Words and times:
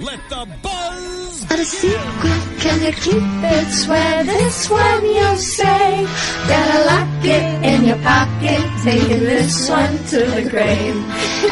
let 0.00 0.20
the 0.28 0.48
buzz 0.62 1.44
Got 1.44 1.58
a 1.60 1.64
secret, 1.64 2.60
can 2.60 2.82
you 2.82 2.92
keep 2.92 3.22
it? 3.22 3.70
Swear 3.70 4.24
this 4.24 4.70
one 4.70 5.04
you'll 5.04 5.36
say. 5.36 6.06
Gotta 6.48 6.84
lock 6.86 7.24
it 7.24 7.64
in 7.64 7.84
your 7.84 7.98
pocket, 7.98 8.60
taking 8.82 9.20
this 9.20 9.68
one 9.68 9.96
to 10.10 10.18
the 10.18 10.48
grave. 10.50 10.96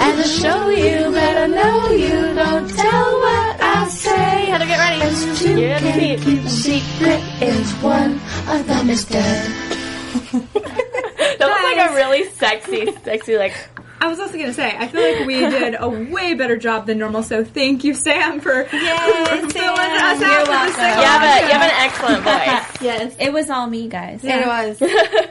And 0.01 0.23
to 0.23 0.29
show 0.29 0.69
you, 0.71 1.11
better 1.13 1.49
know 1.49 1.91
you 1.91 2.35
don't 2.35 2.69
tell 2.71 3.21
what 3.21 3.61
I 3.61 3.89
say. 3.89 4.47
Heather, 4.47 4.67
get 4.67 4.79
ready. 4.79 5.01
Cause 5.03 5.39
two 5.39 5.61
Yeah, 5.61 5.79
can't 5.79 6.21
keep 6.23 6.45
a 6.45 6.49
secret, 6.49 7.21
it's 7.41 7.73
one 7.83 8.15
of 8.49 8.67
them 8.67 8.91
is 8.91 9.05
dead. 9.05 9.53
That 11.39 11.49
was 11.49 11.63
like 11.65 11.91
a 11.91 11.95
really 11.95 12.31
sexy, 12.31 12.93
sexy 13.05 13.37
like. 13.37 13.55
I 14.03 14.09
was 14.09 14.19
also 14.19 14.37
gonna 14.37 14.53
say, 14.53 14.75
I 14.77 14.89
feel 14.89 15.01
like 15.01 15.27
we 15.29 15.39
did 15.59 15.77
a 15.79 15.89
way 15.89 16.35
better 16.35 16.57
job 16.57 16.87
than 16.87 16.99
normal. 16.99 17.23
So 17.23 17.45
thank 17.45 17.85
you, 17.85 17.95
Sam, 17.95 18.41
for 18.41 18.65
filling 18.65 18.83
us 18.83 19.55
out 19.55 20.21
You're 20.21 20.41
with 20.41 20.49
welcome. 20.49 20.73
this. 20.73 20.77
You 20.77 21.05
have 21.05 21.23
a 21.23 21.47
you 21.47 21.53
have 21.53 21.63
an 21.63 21.71
excellent 21.77 22.25
voice. 22.25 22.69
Yes. 22.83 23.15
It 23.21 23.33
was 23.33 23.49
all 23.49 23.69
me, 23.69 23.87
guys. 23.89 24.25
Yeah. 24.25 24.41
It 24.41 24.47
was. 24.49 24.79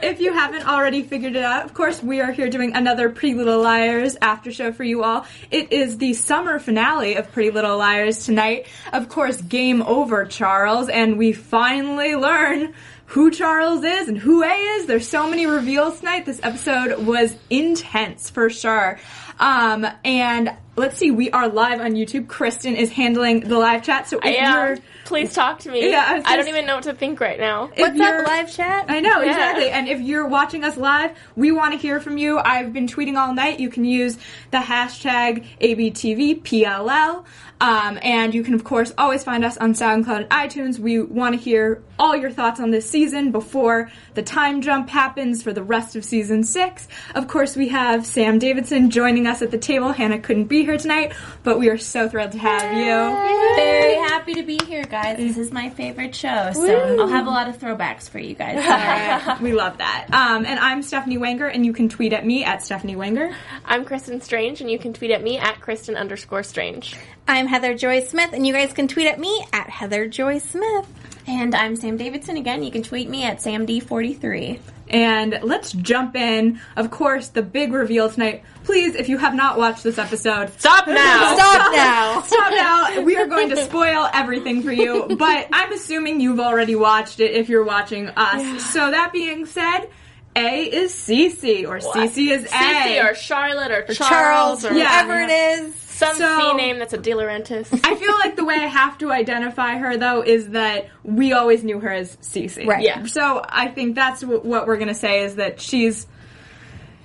if 0.02 0.20
you 0.20 0.32
haven't 0.32 0.66
already 0.66 1.02
figured 1.02 1.36
it 1.36 1.44
out, 1.44 1.66
of 1.66 1.74
course, 1.74 2.02
we 2.02 2.22
are 2.22 2.32
here 2.32 2.48
doing 2.48 2.74
another 2.74 3.10
Pretty 3.10 3.34
Little 3.34 3.60
Liars 3.60 4.16
after 4.22 4.50
show 4.50 4.72
for 4.72 4.84
you 4.84 5.04
all. 5.04 5.26
It 5.50 5.70
is 5.70 5.98
the 5.98 6.14
summer 6.14 6.58
finale 6.58 7.16
of 7.16 7.30
Pretty 7.30 7.50
Little 7.50 7.76
Liars 7.76 8.24
tonight. 8.24 8.68
Of 8.90 9.10
course, 9.10 9.38
game 9.42 9.82
over, 9.82 10.24
Charles, 10.24 10.88
and 10.88 11.18
we 11.18 11.32
finally 11.34 12.16
learn 12.16 12.72
who 13.12 13.30
Charles 13.30 13.84
is 13.84 14.08
and 14.08 14.16
who 14.16 14.42
A 14.42 14.46
is. 14.48 14.86
There's 14.86 15.06
so 15.06 15.28
many 15.28 15.44
reveals 15.46 15.98
tonight. 15.98 16.24
This 16.24 16.40
episode 16.42 17.04
was 17.06 17.36
intense 17.50 18.30
for 18.30 18.48
sure. 18.48 18.98
Um, 19.38 19.86
and 20.02 20.50
let's 20.76 20.96
see, 20.96 21.10
we 21.10 21.30
are 21.30 21.46
live 21.48 21.80
on 21.82 21.92
YouTube. 21.92 22.26
Kristen 22.28 22.74
is 22.74 22.90
handling 22.90 23.40
the 23.40 23.58
live 23.58 23.82
chat. 23.82 24.08
So 24.08 24.18
if 24.18 24.34
Yeah. 24.34 24.66
you're 24.68 24.78
Please 25.04 25.34
talk 25.34 25.58
to 25.58 25.70
me. 25.70 25.90
Yeah, 25.90 26.04
I 26.08 26.14
was 26.14 26.24
I 26.26 26.36
don't 26.36 26.48
even 26.48 26.64
know 26.64 26.76
what 26.76 26.84
to 26.84 26.94
think 26.94 27.20
right 27.20 27.38
now. 27.38 27.68
What's 27.76 27.96
you're- 27.98 28.22
up, 28.22 28.26
live 28.26 28.50
chat? 28.50 28.86
I 28.88 29.00
know, 29.00 29.20
Yeah. 29.20 29.30
exactly. 29.30 29.68
And 29.68 29.88
if 29.88 30.00
you're 30.00 30.26
watching 30.26 30.64
us 30.64 30.78
live, 30.78 31.10
we 31.36 31.52
want 31.52 31.72
to 31.74 31.78
hear 31.78 32.00
from 32.00 32.16
you. 32.16 32.38
I've 32.38 32.72
been 32.72 32.86
tweeting 32.86 33.18
all 33.18 33.34
night. 33.34 33.60
You 33.60 33.68
can 33.68 33.84
use 33.84 34.16
the 34.52 34.58
hashtag 34.58 35.44
ABTVPLL. 35.60 37.24
Um, 37.62 37.96
and 38.02 38.34
you 38.34 38.42
can, 38.42 38.54
of 38.54 38.64
course, 38.64 38.92
always 38.98 39.22
find 39.22 39.44
us 39.44 39.56
on 39.56 39.72
SoundCloud 39.74 40.22
and 40.22 40.30
iTunes. 40.30 40.80
We 40.80 41.00
want 41.00 41.36
to 41.36 41.40
hear 41.40 41.80
all 41.96 42.16
your 42.16 42.32
thoughts 42.32 42.58
on 42.58 42.72
this 42.72 42.90
season 42.90 43.30
before 43.30 43.88
the 44.14 44.22
time 44.24 44.62
jump 44.62 44.88
happens 44.88 45.44
for 45.44 45.52
the 45.52 45.62
rest 45.62 45.94
of 45.94 46.04
season 46.04 46.42
six. 46.42 46.88
Of 47.14 47.28
course, 47.28 47.54
we 47.54 47.68
have 47.68 48.04
Sam 48.04 48.40
Davidson 48.40 48.90
joining 48.90 49.28
us 49.28 49.42
at 49.42 49.52
the 49.52 49.58
table. 49.58 49.92
Hannah 49.92 50.18
couldn't 50.18 50.46
be 50.46 50.64
here 50.64 50.76
tonight, 50.76 51.12
but 51.44 51.60
we 51.60 51.68
are 51.68 51.78
so 51.78 52.08
thrilled 52.08 52.32
to 52.32 52.38
have 52.38 52.72
you. 52.72 53.54
Very 53.54 53.94
happy 53.94 54.34
to 54.34 54.42
be 54.42 54.58
here, 54.66 54.82
guys. 54.82 55.16
This 55.16 55.38
is 55.38 55.52
my 55.52 55.70
favorite 55.70 56.16
show, 56.16 56.50
so 56.52 56.98
I'll 56.98 57.06
have 57.06 57.28
a 57.28 57.30
lot 57.30 57.48
of 57.48 57.58
throwbacks 57.58 58.08
for 58.08 58.18
you 58.18 58.34
guys. 58.34 58.64
Sorry. 58.64 59.38
we 59.40 59.52
love 59.52 59.78
that. 59.78 60.08
Um, 60.10 60.44
and 60.44 60.58
I'm 60.58 60.82
Stephanie 60.82 61.18
Wanger, 61.18 61.48
and 61.54 61.64
you 61.64 61.72
can 61.72 61.88
tweet 61.88 62.12
at 62.12 62.26
me 62.26 62.42
at 62.42 62.64
Stephanie 62.64 62.96
Wanger. 62.96 63.32
I'm 63.64 63.84
Kristen 63.84 64.20
Strange, 64.20 64.60
and 64.60 64.68
you 64.68 64.80
can 64.80 64.92
tweet 64.92 65.12
at 65.12 65.22
me 65.22 65.38
at 65.38 65.60
Kristen 65.60 65.94
underscore 65.94 66.42
Strange. 66.42 66.96
I'm 67.28 67.46
Heather 67.46 67.74
Joy 67.74 68.00
Smith, 68.04 68.32
and 68.32 68.46
you 68.46 68.52
guys 68.52 68.72
can 68.72 68.88
tweet 68.88 69.06
at 69.06 69.18
me 69.18 69.44
at 69.52 69.68
Heather 69.70 70.06
Joy 70.08 70.38
Smith. 70.38 70.86
and 71.26 71.54
I'm 71.54 71.76
Sam 71.76 71.96
Davidson 71.96 72.36
again. 72.36 72.62
You 72.64 72.70
can 72.72 72.82
tweet 72.82 73.08
me 73.08 73.24
at 73.24 73.38
SamD43. 73.38 74.58
And 74.88 75.38
let's 75.42 75.72
jump 75.72 76.16
in. 76.16 76.60
Of 76.76 76.90
course, 76.90 77.28
the 77.28 77.40
big 77.40 77.72
reveal 77.72 78.10
tonight. 78.10 78.42
Please, 78.64 78.94
if 78.96 79.08
you 79.08 79.16
have 79.18 79.34
not 79.34 79.56
watched 79.56 79.82
this 79.84 79.96
episode, 79.98 80.50
Stop 80.58 80.86
now. 80.88 81.34
Stop 81.34 81.72
now. 81.72 82.22
stop 82.26 82.50
now. 82.52 83.00
We 83.02 83.16
are 83.16 83.26
going 83.26 83.48
to 83.50 83.56
spoil 83.56 84.08
everything 84.12 84.62
for 84.62 84.72
you, 84.72 85.06
but 85.18 85.46
I'm 85.52 85.72
assuming 85.72 86.20
you've 86.20 86.40
already 86.40 86.74
watched 86.74 87.20
it 87.20 87.30
if 87.32 87.48
you're 87.48 87.64
watching 87.64 88.08
us. 88.08 88.64
So 88.72 88.90
that 88.90 89.12
being 89.12 89.46
said, 89.46 89.88
A 90.36 90.64
is 90.64 90.92
Cece, 90.92 91.66
or 91.66 91.78
Cece 91.78 92.30
is 92.30 92.44
A. 92.44 92.48
Cece 92.48 93.10
or 93.10 93.14
Charlotte 93.14 93.70
or, 93.70 93.82
Charles, 93.94 94.62
Charles, 94.62 94.64
or 94.66 94.72
Yeah. 94.74 95.04
whoever 95.04 95.22
it 95.22 95.30
is. 95.30 95.74
Some 96.06 96.16
So- 96.16 96.50
fee 96.50 96.56
name 96.56 96.78
that's 96.78 96.92
a 96.92 96.98
DiLaurentis. 96.98 97.68
I 97.84 97.94
feel 97.94 98.12
like 98.18 98.36
the 98.36 98.44
way 98.44 98.54
I 98.54 98.66
have 98.66 98.98
to 98.98 99.12
identify 99.12 99.76
her 99.76 99.96
though 99.96 100.22
is 100.22 100.50
that 100.50 100.88
we 101.04 101.32
always 101.32 101.62
knew 101.64 101.80
her 101.80 101.90
as 101.90 102.16
Cece. 102.16 102.66
Right. 102.66 102.82
Yeah. 102.84 103.04
So 103.06 103.44
I 103.48 103.68
think 103.68 103.94
that's 103.94 104.20
w- 104.22 104.40
what 104.40 104.66
we're 104.66 104.76
gonna 104.78 104.94
say 104.94 105.22
is 105.24 105.36
that 105.36 105.60
she's 105.60 106.06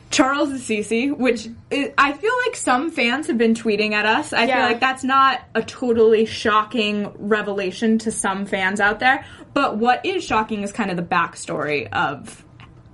Charles 0.10 0.52
is 0.52 0.62
Cece, 0.62 1.16
which 1.16 1.48
i 1.72 1.94
I 1.98 2.14
feel 2.14 2.32
like 2.46 2.56
some 2.56 2.92
fans 2.92 3.28
have 3.28 3.38
been 3.38 3.54
tweeting 3.54 3.92
at 3.92 4.06
us. 4.06 4.32
I 4.32 4.48
feel 4.48 4.56
like 4.60 4.80
that's 4.80 5.04
not 5.04 5.42
a 5.54 5.62
totally 5.62 6.26
shocking 6.26 7.12
revelation 7.18 7.98
to 8.00 8.12
some 8.12 8.46
fans 8.46 8.80
out 8.80 9.00
there. 9.00 9.26
But 9.54 9.78
what 9.78 10.06
is 10.06 10.24
shocking 10.24 10.62
is 10.64 10.72
kind 10.72 10.92
of 10.92 10.98
the 10.98 11.04
backstory 11.04 11.90
of 11.92 12.44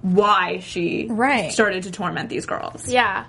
why 0.01 0.59
she 0.59 1.07
Right. 1.09 1.51
started 1.51 1.83
to 1.83 1.91
torment 1.91 2.29
these 2.29 2.45
girls. 2.47 2.89
yeah. 2.91 3.25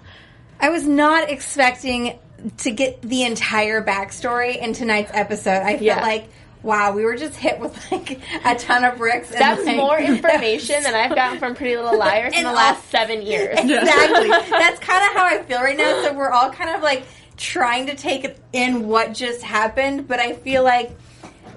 I 0.60 0.70
was 0.70 0.86
not 0.86 1.30
expecting 1.30 2.18
to 2.58 2.70
get 2.70 3.02
the 3.02 3.24
entire 3.24 3.82
backstory 3.82 4.56
in 4.58 4.72
tonight's 4.72 5.10
episode. 5.14 5.62
I 5.62 5.70
felt 5.72 5.82
Yeah. 5.82 6.00
like, 6.02 6.28
wow, 6.62 6.92
we 6.92 7.04
were 7.04 7.16
just 7.16 7.36
hit 7.36 7.58
with 7.58 7.74
like 7.92 8.20
a 8.44 8.54
ton 8.54 8.84
of 8.84 8.96
bricks. 8.98 9.30
and, 9.30 9.40
That's 9.40 9.64
like- 9.64 9.76
more 9.76 9.98
information 10.12 10.82
than 10.82 10.94
I've 10.94 11.14
gotten 11.14 11.38
from 11.38 11.54
Pretty 11.54 11.76
Little 11.76 11.98
Liars 11.98 12.32
in 12.34 12.42
the 12.42 12.48
all- 12.48 12.54
last 12.54 12.88
seven 12.90 13.22
years. 13.22 13.58
Exactly. 13.62 14.28
That's 14.50 14.78
kind 14.80 15.02
of 15.06 15.12
how 15.16 15.24
I 15.24 15.42
feel 15.42 15.60
right 15.60 15.76
now. 15.76 16.02
So 16.02 16.12
we're 16.14 16.30
all 16.30 16.50
kind 16.50 16.74
of 16.76 16.82
like 16.82 17.04
trying 17.36 17.86
to 17.86 17.94
take 17.96 18.36
in 18.52 18.86
what 18.88 19.12
just 19.12 19.42
happened, 19.42 20.06
but 20.08 20.20
I 20.20 20.34
feel 20.34 20.62
like, 20.64 20.92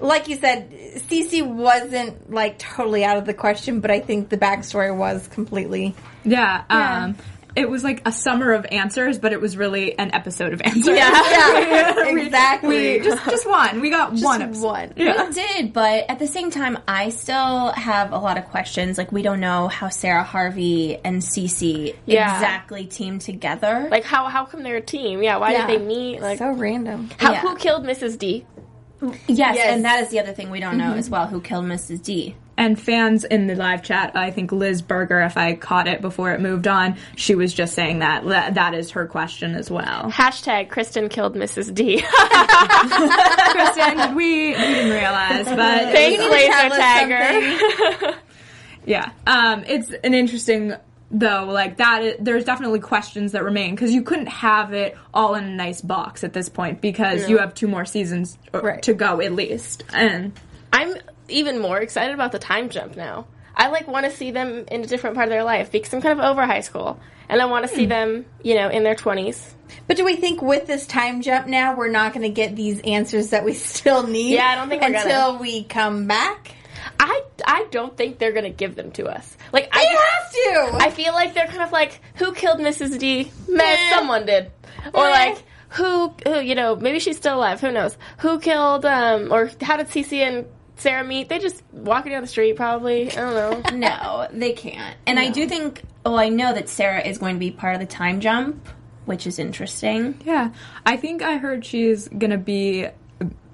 like 0.00 0.28
you 0.28 0.36
said, 0.36 0.70
Cece 0.96 1.46
wasn't 1.46 2.30
like 2.32 2.58
totally 2.58 3.04
out 3.04 3.16
of 3.16 3.24
the 3.26 3.34
question, 3.34 3.80
but 3.80 3.90
I 3.90 4.00
think 4.00 4.28
the 4.28 4.36
backstory 4.38 4.94
was 4.94 5.26
completely. 5.28 5.94
Yeah. 6.24 6.64
Um, 6.68 7.16
it 7.56 7.68
was 7.68 7.82
like 7.82 8.02
a 8.06 8.12
summer 8.12 8.52
of 8.52 8.66
answers, 8.70 9.18
but 9.18 9.32
it 9.32 9.40
was 9.40 9.56
really 9.56 9.98
an 9.98 10.14
episode 10.14 10.52
of 10.52 10.60
answers. 10.62 10.86
Yeah, 10.96 12.12
We- 12.12 12.22
exactly. 12.26 12.98
We 12.98 13.04
just 13.04 13.24
just 13.24 13.48
one. 13.48 13.80
We 13.80 13.90
got 13.90 14.12
one 14.14 14.42
episode. 14.42 14.64
one. 14.64 14.92
Yeah. 14.96 15.26
We 15.28 15.32
did, 15.34 15.72
but 15.72 16.04
at 16.08 16.18
the 16.18 16.26
same 16.26 16.50
time, 16.50 16.78
I 16.86 17.08
still 17.10 17.72
have 17.72 18.12
a 18.12 18.18
lot 18.18 18.38
of 18.38 18.44
questions. 18.46 18.98
Like, 18.98 19.10
we 19.12 19.22
don't 19.22 19.40
know 19.40 19.68
how 19.68 19.88
Sarah 19.88 20.22
Harvey 20.22 20.98
and 21.04 21.20
Cece 21.22 21.94
Yeah. 22.06 22.34
exactly 22.34 22.86
teamed 22.86 23.22
together. 23.22 23.88
Like 23.90 24.04
how 24.04 24.26
how 24.26 24.44
come 24.44 24.62
they're 24.62 24.76
a 24.76 24.80
team? 24.80 25.22
Yeah, 25.22 25.38
why 25.38 25.52
Yeah. 25.52 25.66
did 25.66 25.80
they 25.80 25.84
meet? 25.84 26.20
Like 26.20 26.38
so 26.38 26.52
random. 26.52 27.10
how, 27.18 27.32
Yeah. 27.32 27.40
who 27.40 27.56
killed 27.56 27.84
Mrs. 27.84 28.18
D? 28.18 28.46
Yes, 29.00 29.56
Yes. 29.56 29.74
and 29.74 29.84
that 29.84 30.02
is 30.02 30.08
the 30.10 30.18
other 30.20 30.32
thing 30.32 30.50
we 30.50 30.58
don't 30.60 30.76
know 30.76 30.90
mm-hmm. 30.90 30.98
as 30.98 31.08
well. 31.08 31.26
Who 31.28 31.40
killed 31.40 31.64
Mrs. 31.64 32.02
D? 32.02 32.34
And 32.58 32.78
fans 32.78 33.22
in 33.24 33.46
the 33.46 33.54
live 33.54 33.84
chat, 33.84 34.16
I 34.16 34.32
think 34.32 34.50
Liz 34.50 34.82
Berger, 34.82 35.20
if 35.20 35.36
I 35.36 35.54
caught 35.54 35.86
it 35.86 36.00
before 36.02 36.32
it 36.32 36.40
moved 36.40 36.66
on, 36.66 36.96
she 37.14 37.36
was 37.36 37.54
just 37.54 37.72
saying 37.72 38.00
that 38.00 38.26
that, 38.26 38.54
that 38.54 38.74
is 38.74 38.90
her 38.90 39.06
question 39.06 39.54
as 39.54 39.70
well. 39.70 40.10
Hashtag 40.10 40.68
Kristen 40.68 41.08
killed 41.08 41.36
Mrs. 41.36 41.72
D. 41.72 42.02
Kristen, 42.82 44.14
we, 44.16 44.48
we 44.48 44.54
didn't 44.54 44.90
realize, 44.90 45.46
but 45.46 45.92
Thanks, 45.92 46.22
laser 46.24 46.74
tagger. 46.74 48.14
Yeah, 48.86 49.10
um, 49.26 49.64
it's 49.66 49.90
an 50.02 50.14
interesting 50.14 50.72
though. 51.10 51.44
Like 51.44 51.76
that, 51.76 52.24
there's 52.24 52.44
definitely 52.44 52.80
questions 52.80 53.32
that 53.32 53.44
remain 53.44 53.74
because 53.74 53.92
you 53.92 54.02
couldn't 54.02 54.28
have 54.28 54.72
it 54.72 54.96
all 55.12 55.34
in 55.34 55.44
a 55.44 55.54
nice 55.54 55.82
box 55.82 56.24
at 56.24 56.32
this 56.32 56.48
point 56.48 56.80
because 56.80 57.28
you 57.28 57.36
have 57.38 57.52
two 57.54 57.68
more 57.68 57.84
seasons 57.84 58.38
uh, 58.54 58.62
Right. 58.62 58.82
to 58.84 58.94
go 58.94 59.20
at 59.20 59.32
least. 59.34 59.84
And 59.92 60.32
I'm 60.72 60.94
even 61.28 61.58
more 61.58 61.78
excited 61.78 62.14
about 62.14 62.32
the 62.32 62.38
time 62.38 62.68
jump 62.68 62.96
now. 62.96 63.26
I 63.54 63.68
like 63.68 63.88
want 63.88 64.06
to 64.06 64.12
see 64.12 64.30
them 64.30 64.64
in 64.70 64.82
a 64.82 64.86
different 64.86 65.16
part 65.16 65.26
of 65.26 65.30
their 65.30 65.42
life 65.42 65.72
because 65.72 65.92
I'm 65.92 66.00
kind 66.00 66.18
of 66.18 66.24
over 66.24 66.46
high 66.46 66.60
school, 66.60 67.00
and 67.28 67.42
I 67.42 67.46
want 67.46 67.68
to 67.68 67.74
see 67.74 67.86
them, 67.86 68.24
you 68.42 68.54
know, 68.54 68.68
in 68.68 68.84
their 68.84 68.94
20s. 68.94 69.54
But 69.86 69.96
do 69.96 70.04
we 70.04 70.14
think 70.16 70.40
with 70.40 70.66
this 70.66 70.86
time 70.86 71.22
jump 71.22 71.46
now 71.48 71.74
we're 71.76 71.88
not 71.90 72.12
going 72.12 72.22
to 72.22 72.30
get 72.30 72.54
these 72.54 72.80
answers 72.82 73.30
that 73.30 73.44
we 73.44 73.52
still 73.54 74.06
need? 74.06 74.34
Yeah, 74.34 74.46
I 74.46 74.54
don't 74.54 74.68
think 74.68 74.82
until 74.82 75.32
gonna. 75.32 75.40
we 75.40 75.64
come 75.64 76.06
back. 76.06 76.54
I 77.00 77.22
I 77.44 77.66
don't 77.70 77.96
think 77.96 78.18
they're 78.18 78.32
gonna 78.32 78.50
give 78.50 78.74
them 78.74 78.92
to 78.92 79.06
us. 79.06 79.36
Like 79.52 79.68
I 79.72 79.82
They 79.82 80.54
have 80.54 80.70
to. 80.70 80.84
I 80.84 80.90
feel 80.90 81.12
like 81.12 81.34
they're 81.34 81.46
kind 81.46 81.62
of 81.62 81.72
like, 81.72 82.00
who 82.14 82.32
killed 82.32 82.60
Mrs. 82.60 82.98
D? 82.98 83.30
Meh, 83.48 83.90
someone 83.90 84.24
did. 84.26 84.50
Or 84.94 85.04
like, 85.04 85.42
who, 85.70 86.14
who, 86.24 86.40
you 86.40 86.54
know, 86.54 86.76
maybe 86.76 86.98
she's 86.98 87.16
still 87.16 87.36
alive. 87.36 87.60
Who 87.60 87.72
knows? 87.72 87.96
Who 88.18 88.38
killed, 88.38 88.84
um, 88.86 89.32
or 89.32 89.50
how 89.60 89.76
did 89.76 89.88
Cece 89.88 90.18
and 90.18 90.46
Sarah 90.78 91.04
meet? 91.04 91.28
They 91.28 91.38
just 91.38 91.62
walking 91.72 92.12
down 92.12 92.22
the 92.22 92.28
street, 92.28 92.56
probably. 92.56 93.10
I 93.10 93.14
don't 93.16 93.34
know. 93.34 93.70
No, 93.88 94.28
they 94.32 94.52
can't. 94.52 94.96
And 95.06 95.18
I 95.18 95.30
do 95.30 95.46
think. 95.48 95.82
Well, 96.04 96.18
I 96.18 96.28
know 96.30 96.52
that 96.54 96.68
Sarah 96.68 97.00
is 97.06 97.18
going 97.18 97.34
to 97.34 97.40
be 97.40 97.50
part 97.50 97.74
of 97.74 97.80
the 97.80 97.86
time 97.86 98.20
jump, 98.20 98.66
which 99.04 99.26
is 99.26 99.38
interesting. 99.38 100.20
yeah, 100.24 100.50
I 100.86 100.96
think 100.96 101.22
I 101.22 101.36
heard 101.36 101.64
she's 101.64 102.08
gonna 102.08 102.38
be 102.38 102.86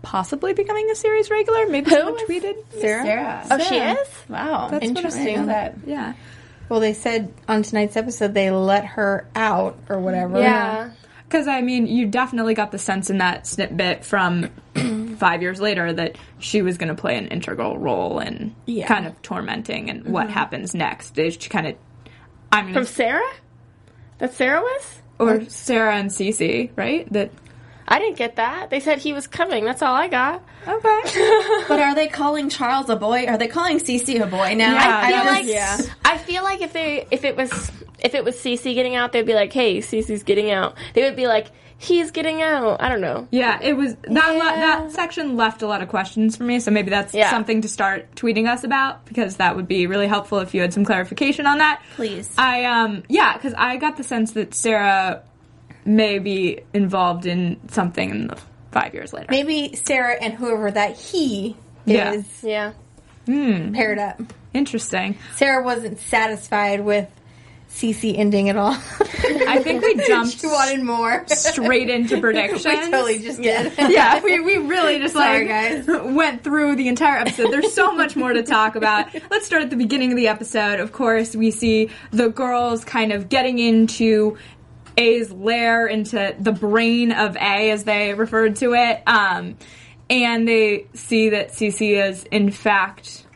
possibly 0.03 0.53
becoming 0.53 0.91
a 0.91 0.94
series 0.94 1.31
regular. 1.31 1.67
Maybe 1.67 1.91
Who 1.91 1.97
someone 1.97 2.26
tweeted. 2.26 2.56
Sarah? 2.81 3.05
Sarah. 3.05 3.47
Oh, 3.50 3.59
she 3.59 3.77
is? 3.77 4.09
Wow. 4.29 4.69
That's 4.70 4.85
interesting. 4.85 5.47
that. 5.47 5.77
Yeah. 5.87 6.12
Well, 6.69 6.81
they 6.81 6.93
said 6.93 7.32
on 7.49 7.62
tonight's 7.62 7.97
episode 7.97 8.35
they 8.35 8.50
let 8.50 8.85
her 8.85 9.27
out 9.35 9.79
or 9.88 9.99
whatever. 9.99 10.38
Yeah. 10.38 10.91
Because 11.25 11.49
I 11.49 11.61
mean, 11.62 11.87
you 11.87 12.06
definitely 12.06 12.55
got 12.55 12.70
the 12.70 12.79
sense 12.79 13.11
in 13.11 13.19
that 13.19 13.47
snippet 13.47 14.05
from 14.05 14.50
five 15.15 15.43
years 15.43 15.61
later 15.61 15.93
that 15.93 16.17
she 16.39 16.63
was 16.63 16.79
going 16.79 16.95
to 16.95 17.01
play 17.01 17.17
an 17.17 17.29
integral 17.29 17.79
role 17.79 18.19
in 18.21 18.55
Yeah. 18.67 18.87
kind 18.87 19.07
of 19.07 19.21
tormenting 19.23 19.91
and 19.91 20.05
what 20.07 20.25
mm-hmm. 20.27 20.35
happens 20.35 20.75
next. 20.75 21.19
Is 21.19 21.35
she 21.35 21.49
kind 21.49 21.67
of, 21.67 21.77
I'm 22.53 22.67
From 22.67 22.75
going 22.75 22.87
Sarah? 22.87 23.33
That 24.19 24.35
Sarah 24.35 24.61
was? 24.61 25.03
or 25.19 25.45
Sarah 25.49 25.97
and 25.97 26.11
Cece, 26.11 26.71
right? 26.77 27.11
That 27.13 27.31
I 27.87 27.99
didn't 27.99 28.17
get 28.17 28.37
that. 28.37 28.71
They 28.71 28.81
said 28.81 28.99
he 28.99 29.13
was 29.13 29.27
coming. 29.27 29.65
That's 29.65 29.83
all 29.83 29.95
I 29.95 30.09
got. 30.09 30.43
okay. 30.67 31.01
But 31.69 31.81
are 31.81 31.95
they 31.95 32.09
calling 32.09 32.49
Charles 32.49 32.89
a 32.89 32.97
boy? 32.97 33.27
Are 33.27 33.37
they 33.39 33.49
calling 33.49 33.79
Cece 33.79 34.21
a 34.21 34.27
boy 34.27 34.55
now? 34.55 34.75
Yeah, 34.75 35.01
I 35.03 35.11
feel 35.11 35.21
I 35.21 35.25
like 35.25 35.47
just- 35.47 35.91
I 36.05 36.19
feel 36.19 36.43
like 36.43 36.61
if 36.63 36.73
they 36.73 37.07
if 37.11 37.25
it 37.25 37.37
was 37.37 37.71
if 38.01 38.15
it 38.15 38.25
was 38.25 38.37
Cece 38.37 38.75
getting 38.75 38.95
out, 38.95 39.13
they'd 39.13 39.27
be 39.27 39.35
like, 39.35 39.53
"Hey, 39.53 39.79
Cece's 39.79 40.23
getting 40.23 40.51
out." 40.51 40.77
They 40.95 41.03
would 41.05 41.17
be 41.17 41.27
like, 41.27 41.49
"He's 41.79 42.11
getting 42.11 42.41
out." 42.43 42.81
I 42.81 42.88
don't 42.88 43.00
know. 43.00 43.26
Yeah, 43.31 43.59
it 43.62 43.76
was 43.76 43.94
that 43.97 44.31
le- 44.35 44.38
that 44.38 44.93
section 44.93 45.37
left 45.37 45.62
a 45.62 45.67
lot 45.67 45.82
of 45.82 45.88
questions 45.88 46.37
for 46.37 46.44
me. 46.44 46.61
So 46.61 46.71
maybe 46.71 46.91
that's 46.91 47.12
Yeah. 47.15 47.31
something 47.31 47.61
to 47.62 47.69
start 47.69 48.15
tweeting 48.15 48.49
us 48.49 48.65
about 48.65 49.05
because 49.06 49.37
that 49.37 49.56
would 49.56 49.69
be 49.69 49.87
really 49.87 50.06
helpful 50.06 50.38
if 50.38 50.55
you 50.55 50.61
had 50.61 50.73
some 50.73 50.85
clarification 50.85 51.47
on 51.47 51.59
that. 51.59 51.82
Please. 51.97 52.32
I 52.38 52.65
um 52.65 53.03
yeah, 53.09 53.35
because 53.35 53.55
I 53.56 53.76
got 53.76 53.97
the 53.97 54.05
sense 54.05 54.32
that 54.32 54.55
Sarah 54.55 55.23
may 55.85 56.19
be 56.19 56.61
involved 56.73 57.26
in 57.26 57.59
something 57.69 58.09
in 58.11 58.27
the 58.29 58.38
five 58.73 58.94
years 58.94 59.12
later. 59.12 59.27
Maybe 59.31 59.77
Sarah 59.85 60.17
and 60.20 60.32
whoever 60.35 60.70
that 60.70 60.97
he 60.97 61.56
Yeah. 61.85 62.12
is 62.12 62.25
Yeah. 62.43 62.73
paired 63.27 63.99
up. 63.99 64.20
Interesting. 64.53 65.17
Sarah 65.37 65.62
wasn't 65.65 65.99
satisfied 66.00 66.81
with 66.81 67.09
Cece 67.75 68.17
ending 68.17 68.49
at 68.49 68.56
all. 68.56 68.73
I 68.73 69.61
think 69.61 69.82
we 69.82 69.97
jumped 70.06 70.38
she 70.38 70.47
wanted 70.47 70.82
more. 70.82 71.25
straight 71.26 71.91
into 71.91 72.21
predictions. 72.21 72.65
we 72.65 72.76
totally 72.91 73.19
just 73.19 73.43
did. 73.43 73.73
yeah, 73.91 74.23
we, 74.23 74.38
we 74.38 74.59
really 74.59 75.00
just 75.00 75.15
Sorry, 75.15 75.49
like 75.49 75.85
guys. 75.87 75.87
went 76.15 76.44
through 76.44 76.76
the 76.76 76.87
entire 76.87 77.19
episode. 77.19 77.50
There's 77.50 77.73
so 77.75 77.93
much 77.93 78.15
more 78.15 78.32
to 78.32 78.44
talk 78.44 78.76
about. 78.76 79.09
Let's 79.29 79.47
start 79.47 79.62
at 79.62 79.71
the 79.71 79.76
beginning 79.76 80.12
of 80.12 80.17
the 80.17 80.29
episode. 80.29 80.79
Of 80.79 80.93
course, 80.93 81.35
we 81.35 81.50
see 81.50 81.91
the 82.12 82.29
girls 82.29 82.85
kind 82.85 83.12
of 83.12 83.29
getting 83.29 83.59
into 83.59 84.38
A's 84.97 85.32
lair, 85.32 85.88
into 85.88 86.37
the 86.38 86.53
brain 86.53 87.11
of 87.11 87.35
A, 87.37 87.70
as 87.73 87.82
they 87.82 88.15
referred 88.15 88.55
to 88.56 88.75
it. 88.75 89.03
Um, 89.09 89.56
and 90.09 90.47
they 90.47 90.87
see 90.94 91.31
that 91.31 91.50
Cece 91.50 92.09
is, 92.09 92.23
in 92.31 92.53
fact, 92.53 93.27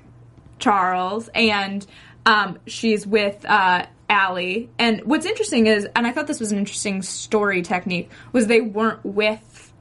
Charles, 0.61 1.29
and 1.35 1.85
um, 2.29 2.59
she's 2.67 3.07
with 3.07 3.45
uh, 3.47 3.87
Allie. 4.09 4.69
And 4.79 5.03
what's 5.05 5.27
interesting 5.27 5.67
is, 5.67 5.87
and 5.97 6.07
I 6.07 6.13
thought 6.13 6.27
this 6.27 6.41
was 6.41 6.53
an 6.53 6.59
interesting 6.59 7.03
story 7.03 7.63
technique, 7.63 8.11
was 8.33 8.47
they 8.47 8.61
weren't 8.61 9.05
with 9.05 9.73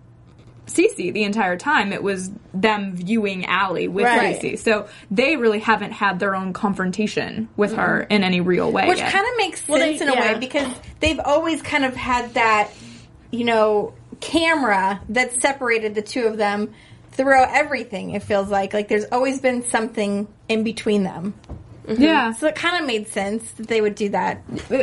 Cece 0.67 1.13
the 1.13 1.23
entire 1.23 1.57
time. 1.57 1.93
It 1.93 2.03
was 2.03 2.31
them 2.53 2.95
viewing 2.95 3.45
Allie 3.45 3.87
with 3.87 4.05
Right. 4.05 4.39
Cece. 4.41 4.59
So 4.59 4.87
they 5.11 5.35
really 5.37 5.59
haven't 5.59 5.91
had 5.91 6.19
their 6.19 6.35
own 6.35 6.53
confrontation 6.53 7.47
with 7.55 7.73
her 7.75 8.01
in 8.09 8.23
any 8.23 8.41
real 8.41 8.71
way. 8.71 8.87
Which 8.87 8.99
kind 8.99 9.25
of 9.25 9.37
makes 9.37 9.67
Well, 9.67 9.79
sense 9.79 9.99
they- 9.99 10.05
in 10.05 10.11
a 10.11 10.19
way 10.19 10.37
because 10.39 10.67
they've 10.99 11.19
always 11.23 11.61
kind 11.61 11.85
of 11.85 11.95
had 11.95 12.33
that, 12.33 12.69
you 13.31 13.45
know, 13.45 13.93
camera 14.19 14.99
that 15.09 15.41
separated 15.41 15.95
the 15.95 16.01
two 16.01 16.25
of 16.27 16.37
them 16.37 16.73
throughout 17.11 17.49
everything. 17.51 18.11
It 18.11 18.23
feels 18.23 18.49
like 18.49 18.73
like 18.73 18.87
there's 18.87 19.05
always 19.11 19.39
been 19.39 19.63
something 19.63 20.27
in 20.49 20.63
between 20.63 21.03
them. 21.03 21.33
Mm-hmm. 21.87 22.01
yeah. 22.03 22.31
So 22.33 22.47
it 22.47 22.55
kind 22.55 22.79
of 22.81 22.85
made 22.87 23.07
sense 23.07 23.49
that 23.53 23.67
they 23.67 23.81
would 23.81 23.95
do 23.95 24.09
that. 24.09 24.41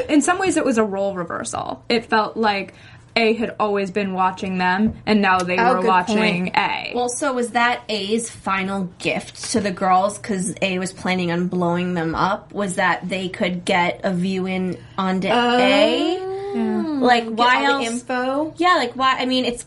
in 0.09 0.21
some 0.23 0.39
ways 0.39 0.56
it 0.56 0.65
was 0.65 0.79
a 0.79 0.85
role 0.85 1.15
reversal. 1.15 1.85
It 1.89 2.06
felt 2.06 2.37
like 2.37 2.75
A 3.17 3.35
had 3.35 3.55
always 3.61 3.91
been 3.91 4.12
watching 4.15 4.59
them 4.59 4.95
and 5.06 5.21
now 5.23 5.39
they 5.39 5.59
Oh, 5.59 5.75
were 5.75 5.81
watching 5.87 6.17
point. 6.19 6.56
A. 6.56 6.93
Well, 6.95 7.09
so 7.09 7.33
was 7.33 7.51
that 7.51 7.83
A's 7.89 8.31
final 8.31 8.85
gift 8.99 9.53
to 9.53 9.61
the 9.61 9.71
girls 9.71 10.19
because 10.19 10.55
A 10.62 10.79
was 10.79 10.93
planning 10.93 11.31
on 11.31 11.49
blowing 11.49 11.95
them 11.95 12.15
up? 12.15 12.53
Was 12.53 12.77
that 12.77 13.09
they 13.09 13.29
could 13.29 13.65
get 13.65 14.01
a 14.03 14.12
view 14.12 14.47
in 14.47 14.79
onto 14.99 15.29
A? 15.29 16.19
Oh. 16.21 16.99
Like 17.03 17.29
why 17.29 17.67
all 17.67 17.81
the 17.81 17.85
else? 17.87 17.95
info. 18.01 18.55
Yeah, 18.56 18.75
like 18.77 18.95
why? 18.95 19.17
I 19.19 19.27
mean, 19.27 19.45
it's. 19.45 19.67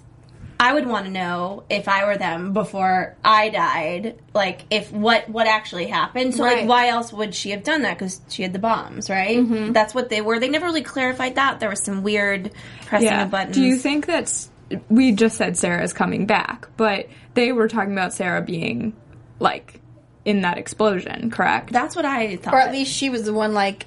I 0.59 0.73
would 0.73 0.87
want 0.87 1.05
to 1.05 1.11
know 1.11 1.63
if 1.69 1.87
I 1.87 2.05
were 2.05 2.17
them 2.17 2.53
before 2.53 3.15
I 3.23 3.49
died, 3.49 4.19
like 4.33 4.61
if 4.71 4.91
what 4.91 5.29
what 5.29 5.47
actually 5.47 5.85
happened. 5.87 6.33
So 6.35 6.43
Right. 6.43 6.59
like, 6.59 6.69
why 6.69 6.87
else 6.87 7.13
would 7.13 7.35
she 7.35 7.51
have 7.51 7.63
done 7.63 7.83
that? 7.83 7.97
Because 7.97 8.21
she 8.29 8.41
had 8.41 8.53
the 8.53 8.59
bombs, 8.59 9.09
right? 9.09 9.37
Mm-hmm. 9.37 9.73
That's 9.73 9.93
what 9.93 10.09
they 10.09 10.21
were. 10.21 10.39
They 10.39 10.49
never 10.49 10.65
really 10.65 10.81
clarified 10.81 11.35
that. 11.35 11.59
There 11.59 11.69
was 11.69 11.83
some 11.83 12.01
weird 12.01 12.51
pressing 12.85 13.07
yeah. 13.07 13.23
of 13.23 13.31
buttons. 13.31 13.55
Do 13.55 13.61
you 13.61 13.77
think 13.77 14.05
that's 14.07 14.49
we 14.89 15.11
just 15.11 15.37
said 15.37 15.57
Sarah's 15.57 15.93
coming 15.93 16.25
back, 16.25 16.67
but 16.75 17.07
they 17.35 17.51
were 17.51 17.67
talking 17.67 17.93
about 17.93 18.13
Sarah 18.13 18.41
being 18.41 18.95
like 19.39 19.79
in 20.25 20.41
that 20.41 20.57
explosion, 20.57 21.29
correct? 21.29 21.71
That's 21.71 21.95
what 21.95 22.05
I 22.05 22.35
thought. 22.37 22.53
Or 22.53 22.59
at 22.59 22.71
least 22.71 22.91
she 22.93 23.09
was 23.09 23.23
the 23.23 23.33
one 23.33 23.53
like 23.53 23.85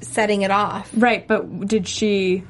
setting 0.00 0.42
it 0.42 0.50
off. 0.50 0.90
right, 0.96 1.26
but 1.26 1.66
did 1.66 1.86
she 1.86 2.44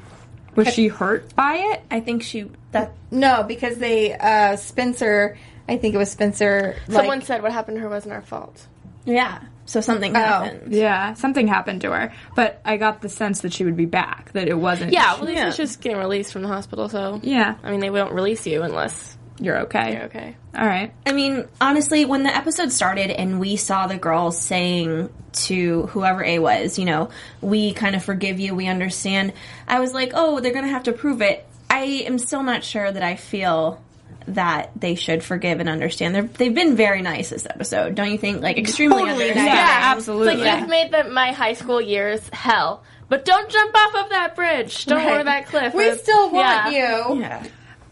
was 0.56 0.68
she 0.68 0.88
hurt 0.88 1.34
by 1.34 1.54
it? 1.56 1.82
I 1.90 2.00
think 2.00 2.22
she 2.22 2.50
that 2.72 2.92
No, 3.10 3.42
because 3.42 3.78
they 3.78 4.12
uh 4.14 4.56
Spencer 4.56 5.36
I 5.68 5.76
think 5.78 5.94
it 5.94 5.98
was 5.98 6.10
Spencer 6.10 6.76
like 6.88 6.96
Someone 6.96 7.22
said 7.22 7.42
what 7.42 7.52
happened 7.52 7.76
to 7.76 7.80
her 7.82 7.88
wasn't 7.88 8.14
our 8.14 8.22
fault. 8.22 8.66
yeah. 9.04 9.40
So 9.64 9.80
something 9.80 10.12
happened. 10.12 10.72
Yeah, 10.72 11.14
something 11.14 11.46
happened 11.46 11.82
to 11.82 11.92
her, 11.92 12.12
but 12.34 12.60
I 12.64 12.76
got 12.76 13.00
the 13.00 13.08
sense 13.08 13.42
that 13.42 13.52
she 13.52 13.64
would 13.64 13.76
be 13.76 13.86
back. 13.86 14.32
That 14.32 14.48
it 14.48 14.58
wasn't. 14.58 14.92
Yeah, 14.92 15.14
well, 15.20 15.30
Yeah. 15.30 15.46
she's 15.46 15.56
just 15.56 15.80
getting 15.80 15.98
released 15.98 16.32
from 16.32 16.42
the 16.42 16.48
hospital, 16.48 16.88
so 16.88 17.20
yeah, 17.22 17.54
I 17.62 17.70
mean, 17.70 17.78
they 17.78 17.88
won't 17.88 18.12
release 18.12 18.44
you 18.44 18.62
unless 18.62 19.16
you're 19.40 19.60
okay. 19.62 19.92
you're 19.94 20.02
okay. 20.04 20.36
All 20.56 20.66
right. 20.66 20.92
I 21.06 21.12
mean, 21.12 21.46
honestly, 21.60 22.04
when 22.04 22.22
the 22.22 22.34
episode 22.34 22.70
started 22.72 23.10
and 23.10 23.40
we 23.40 23.56
saw 23.56 23.86
the 23.86 23.96
girls 23.96 24.38
saying 24.38 25.08
to 25.32 25.86
whoever 25.86 26.22
A 26.22 26.38
was, 26.38 26.78
you 26.78 26.84
know, 26.84 27.08
we 27.40 27.72
kind 27.72 27.96
of 27.96 28.04
forgive 28.04 28.38
you, 28.38 28.54
we 28.54 28.66
understand, 28.68 29.32
I 29.66 29.80
was 29.80 29.94
like, 29.94 30.12
oh, 30.14 30.40
they're 30.40 30.52
going 30.52 30.64
to 30.66 30.70
have 30.70 30.82
to 30.84 30.92
prove 30.92 31.22
it. 31.22 31.46
I 31.70 31.80
am 32.06 32.18
still 32.18 32.42
not 32.42 32.64
sure 32.64 32.90
that 32.90 33.02
I 33.02 33.16
feel 33.16 33.82
that 34.28 34.70
they 34.76 34.94
should 34.94 35.24
forgive 35.24 35.58
and 35.58 35.68
understand. 35.68 36.14
They're, 36.14 36.22
they've 36.22 36.54
been 36.54 36.76
very 36.76 37.02
nice 37.02 37.30
this 37.30 37.46
episode, 37.46 37.94
don't 37.94 38.10
you 38.12 38.18
think? 38.18 38.42
Like, 38.42 38.58
extremely 38.58 39.02
Totally 39.04 39.28
nice. 39.28 39.36
Yeah, 39.36 39.44
It's 39.92 39.96
absolutely. 39.96 40.36
like 40.44 40.60
you've 40.60 40.68
made 40.68 40.92
the, 40.92 41.04
my 41.04 41.32
high 41.32 41.54
school 41.54 41.80
years 41.80 42.20
hell, 42.32 42.84
but 43.08 43.24
don't 43.24 43.50
jump 43.50 43.74
off 43.74 44.04
of 44.04 44.10
that 44.10 44.36
bridge. 44.36 44.84
Don't 44.84 44.98
Right. 44.98 45.08
go 45.08 45.18
to 45.18 45.24
that 45.24 45.46
cliff. 45.46 45.74
We 45.74 45.88
Or- 45.90 45.96
still 45.96 46.30
want 46.30 46.72
Yeah. 46.72 47.08
you. 47.10 47.20
Yeah. 47.20 47.42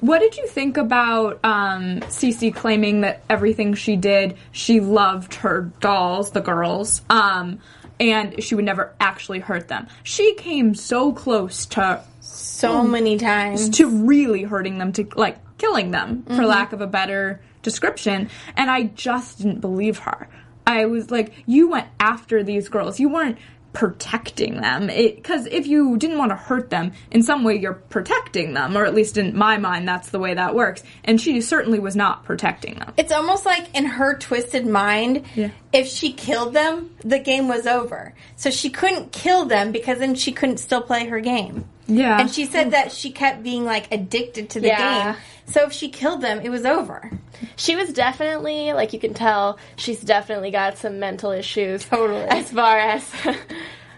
What 0.00 0.20
did 0.20 0.36
you 0.36 0.46
think 0.46 0.76
about 0.76 1.40
um, 1.44 2.00
Cece 2.08 2.54
claiming 2.54 3.02
that 3.02 3.22
everything 3.28 3.74
she 3.74 3.96
did, 3.96 4.36
she 4.52 4.80
loved 4.80 5.34
her 5.34 5.70
dolls, 5.80 6.30
the 6.30 6.40
girls, 6.40 7.02
um, 7.10 7.60
and 7.98 8.42
she 8.42 8.54
would 8.54 8.64
never 8.64 8.94
actually 9.00 9.40
hurt 9.40 9.68
them? 9.68 9.86
She 10.02 10.34
came 10.34 10.74
so 10.74 11.12
close 11.12 11.66
to 11.66 12.02
So 12.20 12.82
many 12.82 13.18
times. 13.18 13.70
to 13.70 13.88
really 13.88 14.42
hurting 14.42 14.78
them, 14.78 14.92
to 14.92 15.06
like 15.16 15.38
killing 15.58 15.90
them, 15.90 16.24
for 16.24 16.46
lack 16.46 16.72
of 16.72 16.80
a 16.80 16.86
better 16.86 17.40
description. 17.62 18.30
And 18.56 18.70
I 18.70 18.84
just 18.84 19.38
didn't 19.38 19.60
believe 19.60 19.98
her. 19.98 20.28
I 20.66 20.86
was 20.86 21.10
like, 21.10 21.32
you 21.46 21.68
went 21.68 21.88
after 21.98 22.42
these 22.42 22.68
girls. 22.68 23.00
You 23.00 23.08
weren't 23.08 23.38
protecting 23.72 24.60
them. 24.60 24.88
Because 24.88 25.46
if 25.46 25.66
you 25.66 25.96
didn't 25.96 26.18
want 26.18 26.30
to 26.30 26.36
hurt 26.36 26.70
them, 26.70 26.92
in 27.10 27.22
some 27.22 27.44
way 27.44 27.56
you're 27.56 27.74
protecting 27.74 28.54
them, 28.54 28.76
or 28.76 28.84
at 28.84 28.94
least 28.94 29.16
in 29.16 29.36
my 29.36 29.58
mind, 29.58 29.86
that's 29.88 30.10
the 30.10 30.18
way 30.18 30.34
that 30.34 30.54
works. 30.54 30.82
And 31.04 31.20
she 31.20 31.40
certainly 31.40 31.78
was 31.78 31.96
not 31.96 32.24
protecting 32.24 32.78
them. 32.78 32.92
It's 32.96 33.12
almost 33.12 33.46
like 33.46 33.74
in 33.74 33.84
her 33.84 34.16
twisted 34.18 34.66
mind, 34.66 35.24
Yeah. 35.34 35.50
if 35.72 35.86
she 35.86 36.12
killed 36.12 36.52
them, 36.54 36.90
the 37.04 37.18
game 37.18 37.48
was 37.48 37.66
over. 37.66 38.14
So 38.36 38.50
she 38.50 38.70
couldn't 38.70 39.12
kill 39.12 39.44
them 39.46 39.72
because 39.72 39.98
then 39.98 40.14
she 40.14 40.32
couldn't 40.32 40.58
still 40.58 40.82
play 40.82 41.06
her 41.06 41.20
game. 41.20 41.64
Yeah. 41.90 42.20
And 42.20 42.30
she 42.30 42.46
said 42.46 42.70
that 42.72 42.92
she 42.92 43.10
kept 43.10 43.42
being 43.42 43.64
like 43.64 43.92
addicted 43.92 44.50
to 44.50 44.60
the 44.60 44.68
Yeah. 44.68 45.12
game. 45.14 45.22
So 45.46 45.64
if 45.66 45.72
she 45.72 45.88
killed 45.88 46.20
them, 46.22 46.40
it 46.42 46.48
was 46.48 46.64
over. 46.64 47.10
She 47.56 47.74
was 47.74 47.92
definitely, 47.92 48.72
like 48.72 48.92
you 48.92 49.00
can 49.00 49.14
tell, 49.14 49.58
she's 49.76 50.00
definitely 50.00 50.50
got 50.50 50.78
some 50.78 50.98
mental 51.00 51.30
issues. 51.32 51.84
Totally. 51.84 52.22
As 52.22 52.50
far 52.52 52.78
as 52.78 53.02
with 53.24 53.36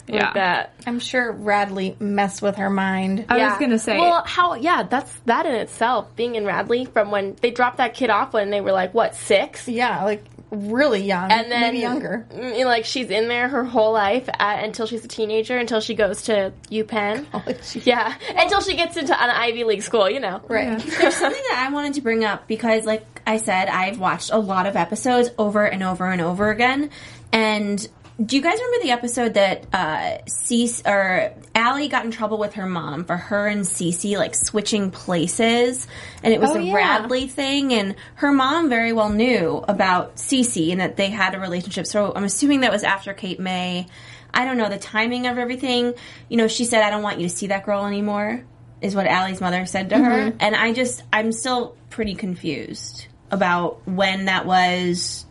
Yeah. 0.06 0.32
that. 0.32 0.72
I'm 0.87 0.99
sure 0.99 1.30
Radley 1.30 1.96
messed 2.00 2.40
with 2.42 2.56
her 2.56 2.70
mind. 2.70 3.26
I 3.28 3.38
was 3.49 3.58
gonna 3.58 3.78
say, 3.78 3.99
Well, 3.99 4.22
how? 4.25 4.54
Yeah, 4.54 4.82
that's 4.84 5.12
that 5.26 5.46
in 5.46 5.54
itself. 5.54 6.14
Being 6.16 6.34
in 6.37 6.44
Radley 6.46 6.87
from 6.87 7.11
when 7.11 7.37
they 7.40 7.50
dropped 7.50 7.76
that 7.76 7.94
kid 7.94 8.11
off 8.11 8.32
when 8.32 8.50
they 8.50 8.61
were 8.61 8.72
like 8.72 8.94
what 8.94 9.14
six, 9.14 9.68
Yeah, 9.68 10.04
like 10.04 10.25
really 10.52 11.02
young. 11.02 11.32
and 11.32 11.50
then 11.50 11.61
maybe 11.62 11.78
younger. 11.78 12.26
mm, 12.32 12.64
Like 12.64 12.85
she's 12.85 13.11
in 13.11 13.26
there 13.28 13.49
her 13.49 13.64
whole 13.64 13.92
life 13.92 14.28
at, 14.38 14.62
until 14.64 14.87
she's 14.87 15.04
a 15.04 15.09
teenager, 15.09 15.56
until 15.59 15.80
she 15.80 15.94
goes 15.94 16.23
to 16.25 16.52
UPenn. 16.71 17.26
Yeah, 17.87 18.14
until 18.37 18.61
she 18.61 18.76
gets 18.76 18.97
into 18.97 19.12
an 19.21 19.30
Ivy 19.30 19.64
League 19.64 19.82
school. 19.82 20.09
You 20.11 20.21
know, 20.21 20.40
Right. 20.47 20.78
There's 20.78 21.16
something 21.16 21.42
that 21.50 21.66
I 21.68 21.73
wanted 21.73 21.94
to 21.94 22.02
bring 22.02 22.25
up 22.25 22.47
because, 22.47 22.85
like 22.85 23.04
I 23.26 23.38
said, 23.38 23.68
I've 23.68 23.99
watched 23.99 24.30
a 24.32 24.38
lot 24.38 24.66
of 24.66 24.76
episodes 24.76 25.30
over 25.38 25.64
and 25.64 25.82
over 25.82 26.06
and 26.11 26.21
over 26.21 26.50
again. 26.50 26.90
And 27.32 27.88
do 28.25 28.37
you 28.37 28.43
guys 28.43 28.55
remember 28.59 28.85
the 28.85 28.91
episode 28.93 29.35
that 29.35 29.67
uh, 29.73 30.19
Cece 30.26 30.87
or 30.87 31.33
Allie 31.55 31.88
got 31.88 32.05
in 32.05 32.11
trouble 32.11 32.38
with 32.38 32.55
her 32.55 32.67
mom 32.67 33.05
for 33.05 33.17
her 33.17 33.47
and 33.49 33.62
Cece 33.62 34.17
like 34.17 34.35
switching 34.35 34.91
places, 34.91 35.87
and 36.23 36.33
it 36.33 36.41
was 36.41 36.50
Oh, 36.50 36.57
a 36.57 36.61
yeah. 36.62 36.75
Radley 36.75 37.26
thing, 37.26 37.73
and 37.73 37.97
her 38.17 38.31
mom 38.33 38.69
very 38.69 38.93
well 38.93 39.09
knew 39.11 39.64
about 39.67 40.17
Cece 40.17 40.71
and 40.73 40.81
that 40.81 40.97
they 40.97 41.09
had 41.11 41.35
a 41.35 41.41
relationship. 41.41 41.87
So 41.87 42.12
I'm 42.14 42.25
assuming 42.25 42.61
that 42.61 42.71
was 42.73 42.85
after 42.85 43.12
Kate 43.14 43.41
May. 43.41 43.87
I 44.35 44.45
don't 44.45 44.57
know 44.57 44.69
the 44.69 44.79
timing 44.79 45.26
of 45.26 45.37
everything. 45.38 45.95
You 46.29 46.37
know, 46.37 46.49
she 46.49 46.64
said, 46.64 46.83
"I 46.83 46.91
don't 46.91 47.02
want 47.02 47.19
you 47.21 47.29
to 47.29 47.35
see 47.35 47.49
that 47.49 47.64
girl 47.67 47.87
anymore." 47.87 48.45
Is 48.81 48.95
what 48.95 49.07
Allie's 49.07 49.41
mother 49.41 49.64
said 49.67 49.91
to 49.91 49.99
her, 49.99 50.33
and 50.41 50.57
I 50.57 50.73
just 50.73 51.02
I'm 51.12 51.33
still 51.33 51.76
pretty 51.91 52.14
confused 52.14 53.07
about 53.31 53.87
when 53.87 54.26
that 54.26 54.45
was. 54.47 55.25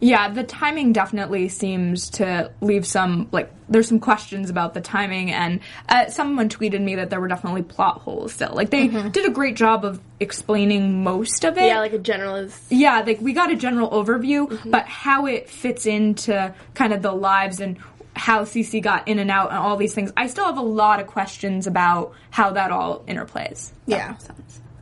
Yeah, 0.00 0.28
the 0.28 0.44
timing 0.44 0.92
definitely 0.92 1.48
seems 1.48 2.10
to 2.10 2.52
leave 2.60 2.86
some 2.86 3.28
like 3.32 3.50
there's 3.68 3.88
some 3.88 4.00
questions 4.00 4.48
about 4.48 4.74
the 4.74 4.80
timing, 4.80 5.30
and 5.30 5.60
uh, 5.88 6.08
someone 6.08 6.48
tweeted 6.48 6.80
me 6.80 6.96
that 6.96 7.10
there 7.10 7.20
were 7.20 7.28
definitely 7.28 7.62
plot 7.62 8.00
holes 8.00 8.32
still. 8.32 8.52
Like 8.54 8.70
they 8.70 8.88
did 8.88 9.26
a 9.26 9.30
great 9.30 9.56
job 9.56 9.84
of 9.84 10.00
explaining 10.20 11.02
most 11.02 11.44
of 11.44 11.58
it. 11.58 11.64
yeah, 11.64 11.80
like 11.80 11.92
a 11.92 11.98
general 11.98 12.36
is. 12.36 12.66
yeah, 12.70 13.00
like 13.00 13.20
we 13.20 13.32
got 13.32 13.50
a 13.50 13.56
general 13.56 13.90
overview, 13.90 14.70
but 14.70 14.86
how 14.86 15.26
it 15.26 15.50
fits 15.50 15.86
into 15.86 16.54
kind 16.74 16.92
of 16.92 17.02
the 17.02 17.12
lives 17.12 17.60
and 17.60 17.78
how 18.14 18.44
Cece 18.44 18.82
got 18.82 19.06
in 19.06 19.18
and 19.18 19.30
out 19.30 19.50
and 19.50 19.58
all 19.58 19.76
these 19.76 19.94
things, 19.94 20.12
I 20.16 20.26
still 20.26 20.44
have 20.44 20.58
a 20.58 20.62
lot 20.62 21.00
of 21.00 21.06
questions 21.06 21.66
about 21.66 22.14
how 22.30 22.52
that 22.52 22.70
all 22.70 23.00
interplays. 23.00 23.70
Yeah. 23.86 24.16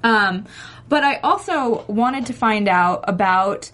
Um, 0.02 0.46
but 0.88 1.02
I 1.04 1.16
also 1.16 1.84
wanted 1.88 2.26
to 2.26 2.32
find 2.32 2.68
out 2.68 3.04
about. 3.08 3.70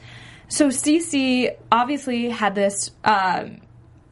So 0.53 0.69
Cece 0.69 1.57
obviously 1.73 2.29
had 2.29 2.55
this 2.55 2.91
um, 3.05 3.63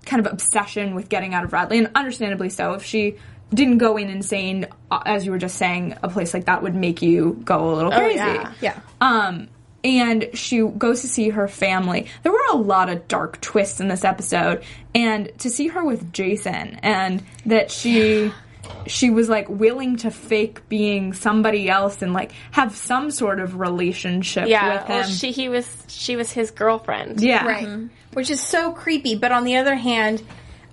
kind 0.07 0.25
of 0.25 0.33
obsession 0.33 0.95
with 0.95 1.11
getting 1.11 1.35
out 1.35 1.45
of 1.45 1.53
Radley, 1.53 1.77
and 1.77 1.91
understandably 1.95 2.49
so. 2.49 2.73
If 2.73 2.83
she 2.83 3.17
didn't 3.53 3.77
go 3.77 3.99
in 3.99 4.09
insane, 4.09 4.67
uh, 4.91 5.03
as 5.05 5.27
you 5.27 5.33
were 5.33 5.39
just 5.39 5.59
saying, 5.59 5.99
a 6.03 6.09
place 6.09 6.33
like 6.33 6.47
that 6.47 6.63
would 6.63 6.75
make 6.75 7.03
you 7.03 7.39
go 7.45 7.75
a 7.75 7.75
little 7.75 7.91
crazy. 7.91 8.17
yeah. 8.17 8.55
Yeah. 8.63 8.81
Um, 9.03 9.49
and 9.85 10.31
she 10.33 10.61
goes 10.63 11.03
to 11.03 11.09
see 11.09 11.29
her 11.29 11.47
family. 11.47 12.07
There 12.23 12.33
were 12.33 12.47
a 12.53 12.57
lot 12.57 12.89
of 12.89 13.07
dark 13.07 13.43
twists 13.43 13.79
in 13.79 13.89
this 13.89 14.03
episode, 14.03 14.65
and 14.95 15.31
to 15.41 15.51
see 15.51 15.69
her 15.69 15.85
with 15.85 16.11
Jason, 16.11 16.81
and 16.83 17.23
that 17.45 17.71
she 17.71 18.33
she 18.87 19.11
was 19.11 19.29
like 19.29 19.49
willing 19.49 19.97
to 19.99 20.11
fake 20.11 20.69
being 20.69 21.13
somebody 21.13 21.69
else 21.69 22.03
and 22.03 22.13
like 22.13 22.33
have 22.53 22.75
some 22.75 23.11
sort 23.11 23.41
of 23.41 23.59
relationship 23.59 24.49
Yeah, 24.49 24.75
with 24.75 24.83
him. 24.87 24.97
well, 25.01 25.09
she 25.09 25.31
he 25.33 25.49
was 25.49 25.85
she 25.89 26.17
was 26.17 26.33
his 26.33 26.51
girlfriend. 26.51 27.21
yeah, 27.21 27.47
Right. 27.47 27.67
Mm-hmm. 27.67 27.87
Which 28.15 28.31
is 28.31 28.41
so 28.41 28.73
creepy. 28.73 29.15
But 29.17 29.31
on 29.33 29.45
the 29.45 29.57
other 29.57 29.77
hand, 29.77 30.23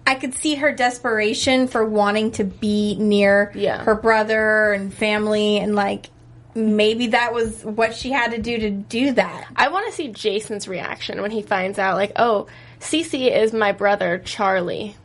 I 0.08 0.16
could 0.16 0.34
see 0.34 0.56
her 0.56 0.72
desperation 0.72 1.68
for 1.68 1.86
wanting 1.86 2.32
to 2.32 2.44
be 2.44 2.96
near 2.96 3.52
Yeah. 3.56 3.84
her 3.84 3.96
brother 3.96 4.72
and 4.74 4.94
family 4.94 5.58
and 5.60 5.76
like 5.76 6.10
maybe 6.56 7.08
that 7.08 7.34
was 7.36 7.64
what 7.64 7.94
she 7.96 8.10
had 8.12 8.32
to 8.32 8.42
do 8.42 8.58
to 8.58 8.72
do 8.72 9.12
that. 9.12 9.48
I 9.56 9.68
want 9.68 9.86
to 9.88 9.92
see 9.94 10.08
Jason's 10.08 10.68
reaction 10.68 11.22
when 11.22 11.30
he 11.30 11.44
finds 11.44 11.78
out, 11.78 11.96
like, 11.98 12.14
oh, 12.16 12.48
Cece 12.80 13.30
is 13.32 13.54
my 13.54 13.74
brother 13.74 14.18
Charlie. 14.18 14.96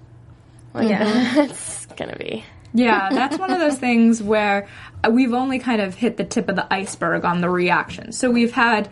Like, 0.73 0.89
that's 0.89 1.85
gonna 1.87 2.17
be. 2.17 2.43
Yeah, 2.75 3.11
that's 3.11 3.39
one 3.39 3.51
of 3.53 3.59
those 3.59 3.79
things 3.79 4.23
where 4.23 4.69
we've 5.11 5.35
only 5.35 5.59
kind 5.59 5.81
of 5.81 5.95
hit 5.95 6.17
the 6.17 6.25
tip 6.25 6.49
of 6.49 6.57
the 6.57 6.73
iceberg 6.73 7.25
on 7.25 7.41
the 7.41 7.51
reaction. 7.51 8.13
So 8.13 8.31
we've 8.31 8.53
had 8.53 8.89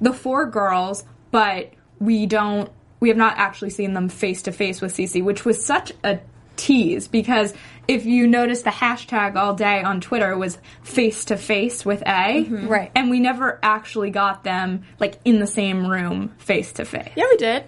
the 0.00 0.12
four 0.12 0.46
girls, 0.46 1.04
but 1.30 1.70
we 2.00 2.26
don't 2.26 2.70
we 3.00 3.08
have 3.08 3.18
not 3.18 3.36
actually 3.36 3.70
seen 3.70 3.94
them 3.94 4.08
face 4.08 4.42
to 4.42 4.52
face 4.52 4.80
with 4.80 4.94
Cece, 4.94 5.22
which 5.24 5.44
was 5.44 5.64
such 5.64 5.92
a 6.04 6.20
tease 6.56 7.08
because 7.08 7.52
if 7.88 8.04
you 8.06 8.26
notice 8.28 8.62
the 8.62 8.70
hashtag 8.70 9.34
all 9.36 9.54
day 9.54 9.82
on 9.82 10.00
Twitter 10.00 10.36
was 10.36 10.58
face 10.82 11.24
to 11.26 11.36
face 11.36 11.84
with 11.84 12.02
A. 12.06 12.44
Right. 12.44 12.92
And 12.94 13.10
we 13.10 13.18
never 13.18 13.58
actually 13.62 14.10
got 14.10 14.44
them 14.44 14.84
like 15.00 15.18
in 15.24 15.40
the 15.40 15.46
same 15.46 15.86
room 15.86 16.32
face 16.38 16.72
to 16.74 16.84
face. 16.84 17.10
Yeah, 17.16 17.24
we 17.30 17.36
did. 17.38 17.64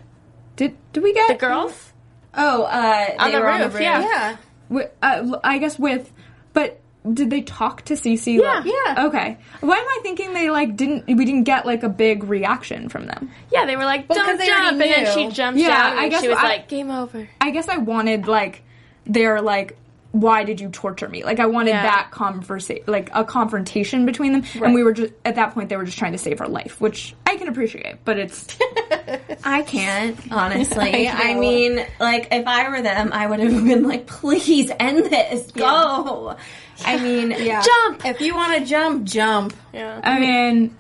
Did 0.57 0.77
did 0.93 1.03
we 1.03 1.13
get 1.15 1.29
The 1.29 1.35
girls 1.35 1.93
Oh, 2.37 2.63
uh, 2.65 3.07
on 3.19 3.31
they 3.31 3.37
the 3.37 3.41
were 3.43 3.49
on 3.51 3.61
roof. 3.63 3.81
Yeah. 3.81 4.01
Yeah. 4.03 4.37
Wi- 4.69 4.91
uh, 5.03 5.39
I 5.45 5.59
guess 5.59 5.79
with, 5.79 6.11
but 6.53 6.81
did 7.13 7.29
they 7.31 7.43
talk 7.43 7.83
to 7.83 7.95
Cece? 7.95 8.41
Yeah. 8.41 8.41
Like- 8.61 8.65
Yeah. 8.65 9.05
Okay. 9.07 9.37
Why 9.61 9.77
am 9.77 9.85
I 9.87 9.99
thinking 10.03 10.33
they 10.33 10.49
like 10.51 10.75
didn't? 10.77 11.07
We 11.07 11.25
didn't 11.27 11.45
get 11.45 11.67
like 11.67 11.83
a 11.83 11.89
big 11.89 12.25
reaction 12.25 12.89
from 12.89 13.07
them. 13.07 13.31
Yeah, 13.53 13.67
they 13.67 13.77
were 13.77 13.85
like, 13.85 14.09
Well, 14.09 14.19
'cause 14.19 14.27
don't 14.29 14.39
they 14.39 14.47
jump, 14.47 14.73
and 14.73 14.81
then 14.81 15.15
she 15.15 15.29
jumped 15.29 15.61
Yeah, 15.61 15.69
down, 15.69 15.91
and 15.93 16.01
I 16.01 16.09
guess 16.09 16.23
she 16.23 16.29
was 16.29 16.39
I- 16.39 16.43
like, 16.45 16.69
game 16.69 16.91
over. 16.91 17.29
I 17.41 17.51
guess 17.51 17.69
I 17.69 17.77
wanted 17.79 18.27
like 18.27 18.63
their 19.07 19.41
like. 19.43 19.77
Why 20.15 20.45
did 20.45 20.61
you 20.61 20.69
torture 20.69 21.09
me? 21.09 21.25
Like 21.25 21.41
I 21.41 21.47
wanted 21.47 21.71
Yeah. 21.71 21.83
that 21.83 22.13
conversation, 22.13 22.85
like 22.87 23.11
a 23.13 23.25
confrontation 23.25 24.07
between 24.07 24.33
them, 24.33 24.45
and 24.63 24.73
we 24.73 24.85
were 24.85 24.93
just 24.93 25.13
at 25.25 25.35
that 25.35 25.55
point 25.55 25.71
they 25.71 25.77
were 25.77 25.85
just 25.85 25.99
trying 25.99 26.13
to 26.13 26.19
save 26.19 26.39
her 26.39 26.47
life, 26.47 26.81
which 26.81 27.17
I 27.27 27.35
can 27.37 27.49
appreciate, 27.49 27.97
but 28.05 28.17
it's 28.21 28.57
I 29.45 29.63
can't, 29.63 30.17
honestly. 30.33 31.09
I 31.09 31.33
I, 31.33 31.35
mean, 31.35 31.85
like, 31.99 32.29
if 32.31 32.47
I 32.47 32.69
were 32.69 32.81
them, 32.81 33.11
I 33.13 33.27
would 33.27 33.41
have 33.41 33.65
been 33.65 33.83
like, 33.89 34.07
please 34.07 34.71
end 34.79 35.07
this. 35.07 35.51
Go. 35.51 36.37
I 36.85 36.99
mean, 37.01 37.33
Yeah. 37.33 37.61
Jump! 37.63 38.07
If 38.07 38.21
you 38.21 38.37
want 38.37 38.57
to 38.59 38.65
jump, 38.65 39.05
jump. 39.05 39.53
Yeah. 39.73 40.01
I 40.05 40.21
mean, 40.21 40.77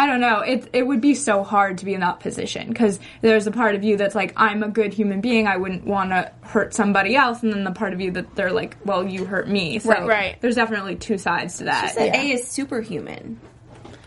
I 0.00 0.06
don't 0.06 0.20
know. 0.22 0.40
It 0.40 0.70
it 0.72 0.86
would 0.86 1.02
be 1.02 1.14
so 1.14 1.42
hard 1.44 1.76
to 1.78 1.84
be 1.84 1.92
in 1.92 2.00
that 2.00 2.20
position 2.20 2.68
because 2.68 2.98
there's 3.20 3.46
a 3.46 3.50
part 3.50 3.74
of 3.74 3.84
you 3.84 3.98
that's 3.98 4.14
like, 4.14 4.32
I'm 4.34 4.62
a 4.62 4.68
good 4.68 4.94
human 4.94 5.20
being. 5.20 5.46
I 5.46 5.58
wouldn't 5.58 5.84
want 5.84 6.08
to 6.10 6.32
hurt 6.40 6.72
somebody 6.72 7.16
else, 7.16 7.42
and 7.42 7.52
then 7.52 7.64
the 7.64 7.70
part 7.72 7.92
of 7.92 8.00
you 8.00 8.10
that 8.12 8.34
they're 8.34 8.50
like, 8.50 8.78
well, 8.86 9.06
you 9.06 9.26
hurt 9.26 9.46
me. 9.46 9.78
So 9.78 9.90
Right, 9.90 10.06
right. 10.08 10.40
There's 10.40 10.54
definitely 10.54 10.96
two 10.96 11.18
sides 11.18 11.58
to 11.58 11.64
that. 11.64 11.92
said 11.92 12.14
A 12.14 12.30
is 12.32 12.48
superhuman. 12.48 13.38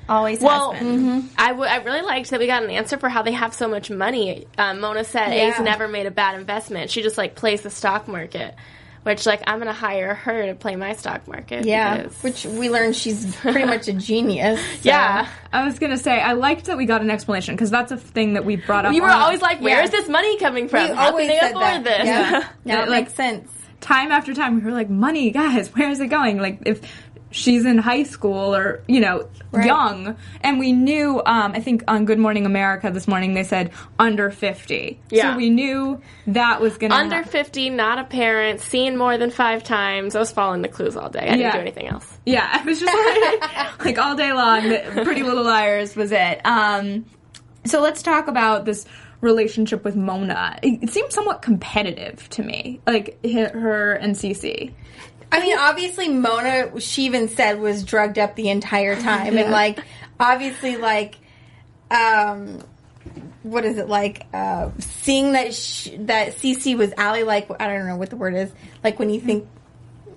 Always 0.10 0.42
Well, 0.42 0.72
has 0.72 0.82
been. 0.84 1.30
I, 1.38 1.50
w- 1.50 1.70
I 1.70 1.78
really 1.78 2.02
liked 2.02 2.32
that 2.32 2.40
we 2.40 2.48
got 2.48 2.64
an 2.64 2.72
answer 2.72 2.98
for 2.98 3.08
how 3.08 3.22
they 3.22 3.32
have 3.32 3.54
so 3.54 3.68
much 3.68 3.92
money. 3.92 4.48
Um, 4.58 4.80
Mona 4.82 5.04
said 5.04 5.28
Yeah. 5.32 5.52
A's 5.54 5.60
never 5.60 5.88
made 5.88 6.08
a 6.08 6.12
bad 6.12 6.36
investment. 6.40 6.90
She 6.90 7.04
just 7.04 7.18
like 7.20 7.36
plays 7.36 7.62
the 7.62 7.70
stock 7.70 8.08
market, 8.08 8.56
which 9.04 9.26
like 9.26 9.42
I'm 9.48 9.60
gonna 9.60 9.74
hire 9.74 10.14
her 10.14 10.48
to 10.48 10.56
play 10.56 10.76
my 10.76 10.94
stock 10.94 11.28
market. 11.28 11.66
Yeah. 11.66 11.98
because- 12.04 12.24
Which 12.24 12.46
we 12.46 12.70
learned 12.70 12.96
she's 12.96 13.36
pretty 13.38 13.66
much 13.66 13.88
a 13.88 13.94
genius. 14.10 14.60
so- 14.60 14.66
yeah. 14.84 15.28
I 15.52 15.66
was 15.66 15.80
gonna 15.80 15.98
say 15.98 16.20
I 16.20 16.34
liked 16.34 16.66
that 16.66 16.78
we 16.78 16.86
got 16.86 17.02
an 17.02 17.10
explanation 17.12 17.56
because 17.56 17.70
that's 17.72 17.92
a 17.92 17.98
thing 17.98 18.34
that 18.34 18.46
we 18.46 18.56
brought 18.56 18.86
up. 18.86 18.94
You 18.94 19.02
were 19.02 19.10
on- 19.10 19.22
always 19.22 19.42
like, 19.42 19.62
"Where 19.62 19.78
Yeah. 19.80 19.84
is 19.84 19.90
this 19.92 20.10
money 20.10 20.38
coming 20.40 20.68
from? 20.68 20.90
We 20.90 20.96
How 20.96 21.08
always 21.12 21.28
can 21.28 21.36
they 21.36 21.40
said 21.40 21.52
afford 21.52 21.84
that. 21.84 21.84
this?" 21.84 22.06
Yeah. 22.06 22.48
Now 22.66 22.84
it 22.84 22.90
Like- 22.90 23.06
makes 23.06 23.14
sense. 23.16 23.50
time 23.82 24.12
after 24.12 24.34
time 24.34 24.56
we 24.56 24.62
were 24.62 24.72
like, 24.72 24.90
money, 24.90 25.30
guys, 25.32 25.68
where 25.76 25.90
is 25.90 26.00
it 26.00 26.08
going? 26.08 26.40
Like 26.40 26.60
if 26.66 26.82
she's 27.34 27.66
in 27.66 27.78
high 27.78 28.04
school 28.04 28.56
or 28.56 28.82
you 28.88 29.00
know 29.00 29.28
young, 29.54 30.16
and 30.42 30.60
we 30.60 30.72
knew. 30.72 31.22
Um, 31.26 31.52
I 31.54 31.60
think 31.60 31.84
on 31.88 32.06
Good 32.06 32.20
Morning 32.20 32.46
America 32.46 32.90
this 32.92 33.08
morning 33.08 33.34
they 33.34 33.44
said 33.44 33.72
under 34.00 34.30
fifty. 34.30 35.00
Yeah. 35.10 35.32
So 35.32 35.38
we 35.38 35.50
knew 35.50 36.02
that 36.28 36.62
was 36.62 36.78
going 36.78 36.92
to 36.92 36.96
Under 36.96 37.24
50, 37.24 37.70
not 37.72 38.00
a 38.00 38.04
parent, 38.06 38.62
seen 38.62 38.98
more 38.98 39.18
than 39.18 39.30
five 39.30 39.64
times. 39.64 40.16
I 40.16 40.20
was 40.20 40.32
following 40.32 40.62
the 40.62 40.70
clues 40.70 40.96
all 40.96 41.10
day. 41.10 41.20
I 41.20 41.36
didn't 41.36 41.52
do 41.52 41.60
anything 41.60 41.88
else. 41.88 42.18
Yeah, 42.26 42.48
I 42.52 42.64
was 42.64 42.80
just 42.80 42.94
like, 42.94 43.86
like 43.86 43.98
all 43.98 44.16
day 44.16 44.32
long. 44.32 44.62
Pretty 45.04 45.24
Little 45.24 45.44
Liars 45.44 45.96
was 45.96 46.12
it. 46.12 46.42
Um, 46.46 47.06
so 47.66 47.82
let's 47.82 48.02
talk 48.02 48.28
about 48.28 48.66
this 48.66 48.86
relationship 49.22 49.84
with 49.84 49.96
Mona. 49.96 50.60
It, 50.62 50.84
it 50.84 50.90
seemed 50.90 51.12
somewhat 51.12 51.42
competitive 51.42 52.30
to 52.32 52.44
me, 52.44 52.82
like 52.86 53.18
her 53.26 53.94
and 53.94 54.16
Cece. 54.16 54.74
I 55.34 55.40
mean, 55.40 55.58
obviously, 55.58 56.10
Mona, 56.10 56.80
she 56.80 57.06
even 57.06 57.28
said, 57.28 57.60
was 57.60 57.84
drugged 57.84 58.20
up 58.20 58.36
the 58.36 58.50
entire 58.50 58.96
time. 59.02 59.38
And, 59.38 59.52
like, 59.52 59.80
obviously, 60.20 60.78
like, 60.78 61.16
um, 61.90 62.60
what 63.42 63.66
is 63.66 63.78
it 63.78 63.90
like? 63.90 64.28
Uh, 64.34 64.70
seeing 64.80 65.34
that 65.34 65.54
sh- 65.54 65.90
that 66.00 66.38
Cece 66.38 66.78
was 66.78 66.94
Allie, 66.98 67.24
like, 67.24 67.50
I 67.60 67.68
don't 67.68 67.88
know 67.88 67.98
what 67.98 68.10
the 68.10 68.16
word 68.16 68.36
is. 68.36 68.52
Like, 68.84 69.00
when 69.00 69.10
you 69.10 69.20
think, 69.20 69.48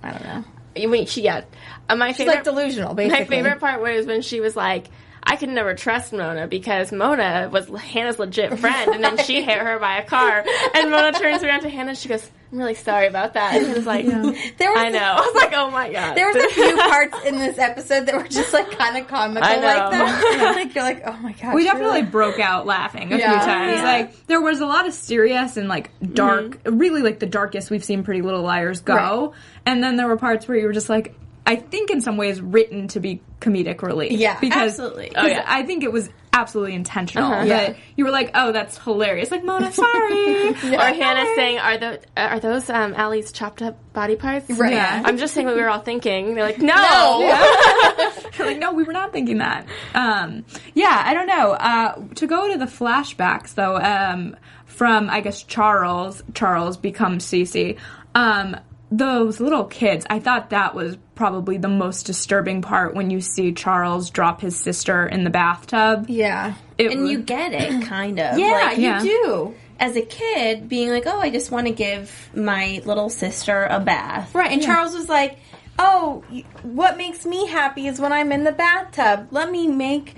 I 0.03 0.11
don't 0.11 0.23
know. 0.25 0.45
You 0.77 0.89
mean 0.89 1.07
she? 1.07 1.23
Yeah. 1.23 1.45
Uh, 1.89 1.97
my 1.97 2.09
She's 2.09 2.19
favorite, 2.19 2.35
like 2.35 2.45
delusional, 2.45 2.95
basically. 2.95 3.25
My 3.25 3.25
favorite 3.25 3.61
part 3.61 3.81
was 3.81 4.07
when 4.07 4.21
she 4.21 4.41
was 4.41 4.55
like, 4.55 4.89
"I 5.27 5.37
could 5.37 5.49
never 5.49 5.75
trust 5.75 6.13
Mona 6.13 6.47
because 6.47 6.93
Mona 6.93 7.49
was 7.53 7.69
Hannah's 7.69 8.19
legit 8.19 8.59
friend," 8.59 8.93
and 8.95 9.03
then 9.05 9.19
she 9.19 9.43
hit 9.45 9.59
her 9.59 9.79
by 9.79 9.99
a 9.99 10.05
car, 10.05 10.45
and 10.75 10.91
Mona 10.91 11.13
turns 11.13 11.43
around 11.43 11.63
to 11.63 11.69
Hannah. 11.69 11.91
and 11.91 11.99
She 11.99 12.09
goes, 12.09 12.31
"I'm 12.53 12.59
really 12.59 12.75
sorry 12.75 13.07
about 13.09 13.35
that." 13.35 13.57
And 13.57 13.67
Hannah's 13.67 13.87
like, 13.87 14.07
There 14.07 14.71
was 14.73 14.79
"I 14.81 14.89
know." 14.91 14.99
I 15.19 15.21
was 15.21 15.35
like, 15.35 15.53
"Oh 15.55 15.71
my 15.71 15.91
god." 15.93 16.15
There 16.17 16.27
was 16.27 16.37
a 16.37 16.49
few 16.55 16.77
parts 16.77 17.25
in 17.25 17.39
this 17.39 17.59
episode 17.59 18.07
that 18.07 18.15
were 18.15 18.29
just 18.29 18.53
like 18.53 18.71
kind 18.71 18.97
of 18.97 19.09
comical 19.09 19.43
I 19.49 19.57
know. 19.57 19.63
like 19.67 19.91
that. 19.91 20.53
like 20.57 20.75
you're 20.75 20.85
like, 20.85 21.03
oh 21.07 21.17
my 21.19 21.33
god. 21.33 21.55
We 21.55 21.65
definitely 21.65 22.03
broke 22.03 22.39
out 22.41 22.67
laughing 22.67 23.13
a 23.13 23.17
Yeah. 23.19 23.39
few 23.39 23.47
times. 23.47 23.73
Yeah. 23.79 23.85
Like 23.85 24.27
there 24.27 24.41
was 24.41 24.61
a 24.61 24.67
lot 24.67 24.87
of 24.87 24.93
serious 24.95 25.57
and 25.57 25.69
like 25.69 25.91
dark, 26.15 26.63
mm-hmm. 26.63 26.79
really 26.79 27.03
like 27.03 27.19
the 27.19 27.27
darkest 27.27 27.71
we've 27.71 27.85
seen 27.85 28.05
Pretty 28.05 28.23
Little 28.23 28.43
Liars 28.43 28.81
go. 28.81 28.95
Right. 28.95 29.31
And 29.67 29.83
then 29.83 29.97
there 29.97 30.07
were 30.07 30.17
parts 30.17 30.47
where 30.47 30.57
you 30.57 30.67
were 30.67 30.73
just 30.73 30.89
like, 30.89 31.15
I 31.47 31.57
think 31.57 31.91
in 31.91 32.01
some 32.01 32.17
ways 32.17 32.41
written 32.41 32.89
to 32.89 33.01
be 33.01 33.21
comedic 33.41 33.81
relief. 33.83 34.13
Yeah, 34.13 34.39
because 34.41 34.73
absolutely. 34.73 35.11
'cause 35.11 35.25
Oh, 35.25 35.27
yeah. 35.29 35.45
I 35.47 35.63
think 35.63 35.85
it 35.85 35.93
was 35.93 36.09
absolutely 36.33 36.75
intentional. 36.75 37.33
Uh-huh. 37.33 37.45
That 37.47 37.69
Yeah. 37.71 37.77
you 37.97 38.05
were 38.05 38.11
like, 38.11 38.33
oh, 38.35 38.53
that's 38.53 38.77
hilarious. 38.79 39.31
Like 39.31 39.45
Mona, 39.45 39.73
sorry. 39.73 40.49
or 40.51 40.55
Hannah 40.55 41.25
saying, 41.37 41.59
"Are 41.59 41.79
those 41.79 41.99
are 42.17 42.41
those 42.41 42.69
um, 42.69 42.93
Allie's 42.95 43.31
chopped 43.33 43.63
up 43.63 43.79
body 43.93 44.17
parts?" 44.17 44.51
Right. 44.51 44.73
Yeah. 44.73 45.03
I'm 45.05 45.17
just 45.19 45.33
saying 45.35 45.47
what 45.47 45.55
we 45.57 45.63
were 45.63 45.71
all 45.71 45.81
thinking. 45.81 46.35
They're 46.35 46.45
like, 46.45 46.59
"No." 46.59 46.75
You're 48.39 48.47
like, 48.49 48.59
no, 48.59 48.73
we 48.73 48.83
were 48.83 48.93
not 48.93 49.13
thinking 49.13 49.39
that. 49.39 49.67
Um, 49.95 50.45
yeah, 50.75 51.03
I 51.07 51.15
don't 51.15 51.27
know. 51.29 51.53
Uh, 51.53 51.95
to 52.17 52.27
go 52.27 52.53
to 52.53 52.59
the 52.59 52.67
flashbacks 52.67 53.55
though, 53.55 53.77
um, 53.77 54.37
from 54.67 55.09
I 55.09 55.21
guess 55.21 55.43
Charles, 55.43 56.23
Charles 56.35 56.77
becomes 56.77 57.25
Cece. 57.25 57.79
Um, 58.15 58.57
those 58.91 59.41
little 59.41 59.65
kids, 59.65 60.07
I 60.09 60.21
thought 60.21 60.51
that 60.51 60.75
was 60.75 60.97
probably 61.15 61.57
the 61.59 61.69
most 61.69 62.07
disturbing 62.07 62.63
part 62.63 62.95
when 62.95 63.11
you 63.11 63.21
see 63.21 63.53
Charles 63.53 64.11
drop 64.11 64.41
his 64.41 64.59
sister 64.59 65.07
in 65.07 65.25
the 65.25 65.31
bathtub. 65.31 66.07
Yeah. 66.09 66.55
It 66.79 66.93
and 66.93 67.03
was- 67.03 67.11
you 67.11 67.19
get 67.21 67.53
it, 67.53 67.83
kind 67.87 68.19
of. 68.21 68.39
Yeah, 68.39 68.47
Like, 68.53 68.77
you 68.79 68.85
Yeah. 68.85 69.03
do. 69.03 69.55
as 69.81 69.95
a 69.97 70.03
kid, 70.03 70.69
being 70.69 70.91
like, 70.91 71.05
oh, 71.07 71.19
I 71.21 71.31
just 71.31 71.51
want 71.51 71.67
to 71.67 71.73
give 71.73 72.31
my 72.35 72.81
little 72.87 73.09
sister 73.11 73.67
a 73.69 73.79
bath. 73.81 74.35
Right, 74.35 74.51
and 74.53 74.63
Charles 74.63 74.95
was 74.95 75.07
like, 75.09 75.39
"Oh, 75.79 76.25
what 76.63 76.97
makes 76.97 77.27
me 77.27 77.47
happy 77.47 77.87
is 77.87 78.01
when 78.01 78.11
I'm 78.13 78.33
in 78.33 78.45
the 78.45 78.53
bathtub. 78.53 79.29
Let 79.33 79.51
me 79.51 79.69
make 79.69 80.15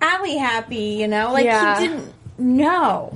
Allie 0.00 0.36
happy." 0.36 0.98
You 1.00 1.08
know, 1.08 1.32
like 1.32 1.44
Yeah. 1.46 1.80
he 1.80 1.88
didn't 1.88 2.12
know. 2.38 3.12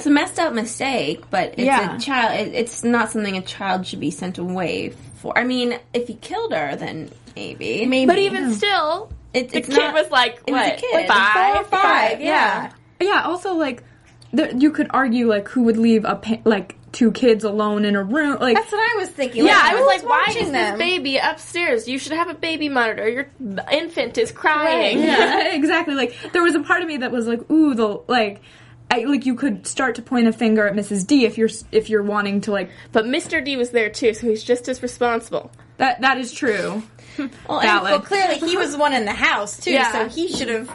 It's 0.00 0.06
a 0.06 0.10
messed 0.10 0.38
up 0.38 0.54
mistake, 0.54 1.24
but 1.30 1.50
it's 1.52 1.60
Yeah. 1.62 1.96
a 1.96 2.00
child. 2.00 2.40
It, 2.48 2.54
it's 2.54 2.82
not 2.82 3.10
something 3.10 3.36
a 3.36 3.42
child 3.42 3.86
should 3.86 4.00
be 4.00 4.10
sent 4.10 4.38
away 4.38 4.94
for. 5.16 5.36
I 5.38 5.44
mean, 5.44 5.78
if 5.92 6.08
he 6.08 6.14
killed 6.14 6.52
her, 6.54 6.74
then 6.76 7.10
maybe. 7.36 7.84
Maybe, 7.84 8.06
But 8.06 8.18
even 8.18 8.54
still, 8.54 9.12
It, 9.34 9.50
the 9.50 9.58
it's 9.58 9.68
kid 9.68 9.76
not, 9.76 9.92
was 9.94 10.10
like, 10.10 10.40
it 10.46 10.52
was 10.52 10.60
a 10.62 10.70
what, 10.70 10.78
kid. 10.78 11.06
five? 11.08 11.54
four 11.66 11.78
or 11.78 11.82
five, 11.82 12.20
yeah. 12.22 12.72
yeah. 12.98 13.22
Also, 13.26 13.54
like, 13.54 13.82
the, 14.32 14.54
you 14.56 14.70
could 14.70 14.86
argue 14.90 15.28
like 15.28 15.48
who 15.48 15.64
would 15.64 15.76
leave 15.76 16.04
a 16.04 16.14
pa- 16.16 16.38
like 16.44 16.76
two 16.92 17.10
kids 17.12 17.44
alone 17.44 17.84
in 17.84 17.94
a 17.94 18.02
room? 18.02 18.38
Like, 18.40 18.56
That's 18.56 18.72
what 18.72 18.80
I 18.80 18.96
was 19.00 19.08
thinking. 19.10 19.44
Yeah, 19.44 19.54
Like, 19.56 19.72
I 19.72 19.74
was 19.74 19.86
like, 19.86 20.08
why 20.08 20.26
is 20.30 20.50
them? 20.50 20.52
this 20.52 20.78
baby 20.78 21.16
upstairs? 21.18 21.86
You 21.88 21.98
should 21.98 22.12
have 22.12 22.28
a 22.30 22.34
baby 22.34 22.68
monitor. 22.68 23.06
Your 23.08 23.26
infant 23.70 24.16
is 24.18 24.32
crying. 24.32 24.98
yeah, 25.00 25.48
exactly. 25.54 25.94
Like 25.94 26.16
there 26.32 26.42
was 26.42 26.54
a 26.54 26.60
part 26.60 26.80
of 26.82 26.88
me 26.88 26.96
that 26.98 27.12
was 27.12 27.26
like, 27.26 27.48
ooh, 27.50 27.74
the 27.74 28.00
like, 28.08 28.40
I, 28.90 29.04
like 29.04 29.24
you 29.26 29.34
could 29.34 29.66
start 29.66 29.94
to 29.96 30.02
point 30.02 30.26
a 30.26 30.32
finger 30.32 30.66
at 30.66 30.74
Mrs. 30.74 31.06
D 31.06 31.24
if 31.24 31.38
you're 31.38 31.48
if 31.72 31.88
you're 31.88 32.02
wanting 32.02 32.40
to 32.42 32.50
like 32.52 32.70
But 32.92 33.04
Mr. 33.04 33.44
D 33.44 33.56
was 33.56 33.70
there 33.70 33.88
too, 33.90 34.14
so 34.14 34.26
he's 34.28 34.42
just 34.44 34.68
as 34.68 34.82
responsible. 34.82 35.50
that. 35.76 36.00
That 36.00 36.18
is 36.18 36.32
true. 36.32 36.82
Well, 37.48 37.60
and- 37.60 37.82
Well, 37.82 38.00
clearly 38.00 38.36
he 38.38 38.56
was 38.56 38.72
the 38.72 38.78
one 38.78 38.92
in 38.94 39.04
the 39.04 39.12
house 39.12 39.58
too, 39.60 39.72
Yeah. 39.72 39.92
so 39.92 40.08
he 40.08 40.28
should 40.28 40.48
have 40.48 40.70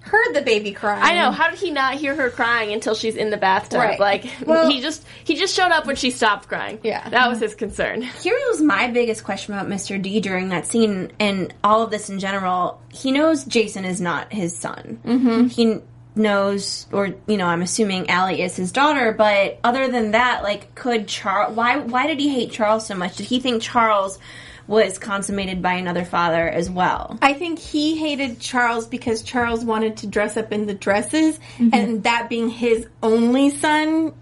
heard 0.00 0.32
the 0.34 0.40
baby 0.40 0.72
crying. 0.72 1.02
I 1.02 1.14
know. 1.14 1.30
How 1.30 1.50
did 1.50 1.58
he 1.58 1.70
not 1.70 1.94
hear 1.96 2.14
her 2.14 2.30
crying 2.30 2.72
until 2.72 2.94
she's 2.94 3.16
in 3.16 3.28
the 3.28 3.36
bathtub? 3.36 3.80
Right. 3.80 4.00
Like 4.00 4.24
Well- 4.46 4.70
he 4.70 4.80
just 4.80 5.04
he 5.24 5.34
just 5.36 5.54
showed 5.54 5.72
up 5.72 5.86
when 5.86 5.96
she 5.96 6.10
stopped 6.10 6.48
crying. 6.48 6.78
Yeah. 6.82 7.06
that 7.10 7.28
was 7.28 7.40
his 7.40 7.54
concern. 7.54 8.00
Here 8.22 8.34
was 8.48 8.62
my 8.62 8.88
biggest 8.88 9.24
question 9.24 9.52
about 9.52 9.68
Mr. 9.68 10.00
D 10.00 10.20
during 10.20 10.48
that 10.50 10.66
scene 10.66 11.12
and 11.20 11.52
all 11.62 11.82
of 11.82 11.90
this 11.90 12.08
in 12.08 12.18
general. 12.18 12.80
He 12.92 13.12
knows 13.12 13.44
Jason 13.44 13.84
is 13.84 14.00
not 14.00 14.32
his 14.32 14.56
son. 14.56 15.00
Mm-hmm. 15.04 15.46
He 15.48 15.78
knows, 16.14 16.86
or 16.92 17.14
you 17.26 17.36
know, 17.36 17.46
I'm 17.46 17.62
assuming 17.62 18.10
Allie 18.10 18.42
is 18.42 18.56
his 18.56 18.72
daughter. 18.72 19.12
But 19.12 19.58
other 19.64 19.88
than 19.88 20.12
that, 20.12 20.42
like, 20.42 20.74
could 20.74 21.08
Charles? 21.08 21.56
Why? 21.56 21.78
Why 21.78 22.06
did 22.06 22.20
he 22.20 22.28
hate 22.28 22.52
Charles 22.52 22.86
so 22.86 22.94
much? 22.94 23.16
Did 23.16 23.26
he 23.26 23.40
think 23.40 23.62
Charles 23.62 24.18
was 24.66 24.98
consummated 24.98 25.60
by 25.62 25.74
another 25.74 26.04
father 26.04 26.48
as 26.48 26.70
well? 26.70 27.18
I 27.20 27.32
think 27.32 27.58
he 27.58 27.96
hated 27.96 28.40
Charles 28.40 28.86
because 28.86 29.22
Charles 29.22 29.64
wanted 29.64 29.98
to 29.98 30.06
dress 30.06 30.36
up 30.36 30.52
in 30.52 30.66
the 30.66 30.74
dresses, 30.74 31.38
mm-hmm. 31.58 31.70
and 31.72 32.02
that 32.04 32.28
being 32.28 32.48
his 32.48 32.86
only 33.02 33.50
son, 33.50 34.12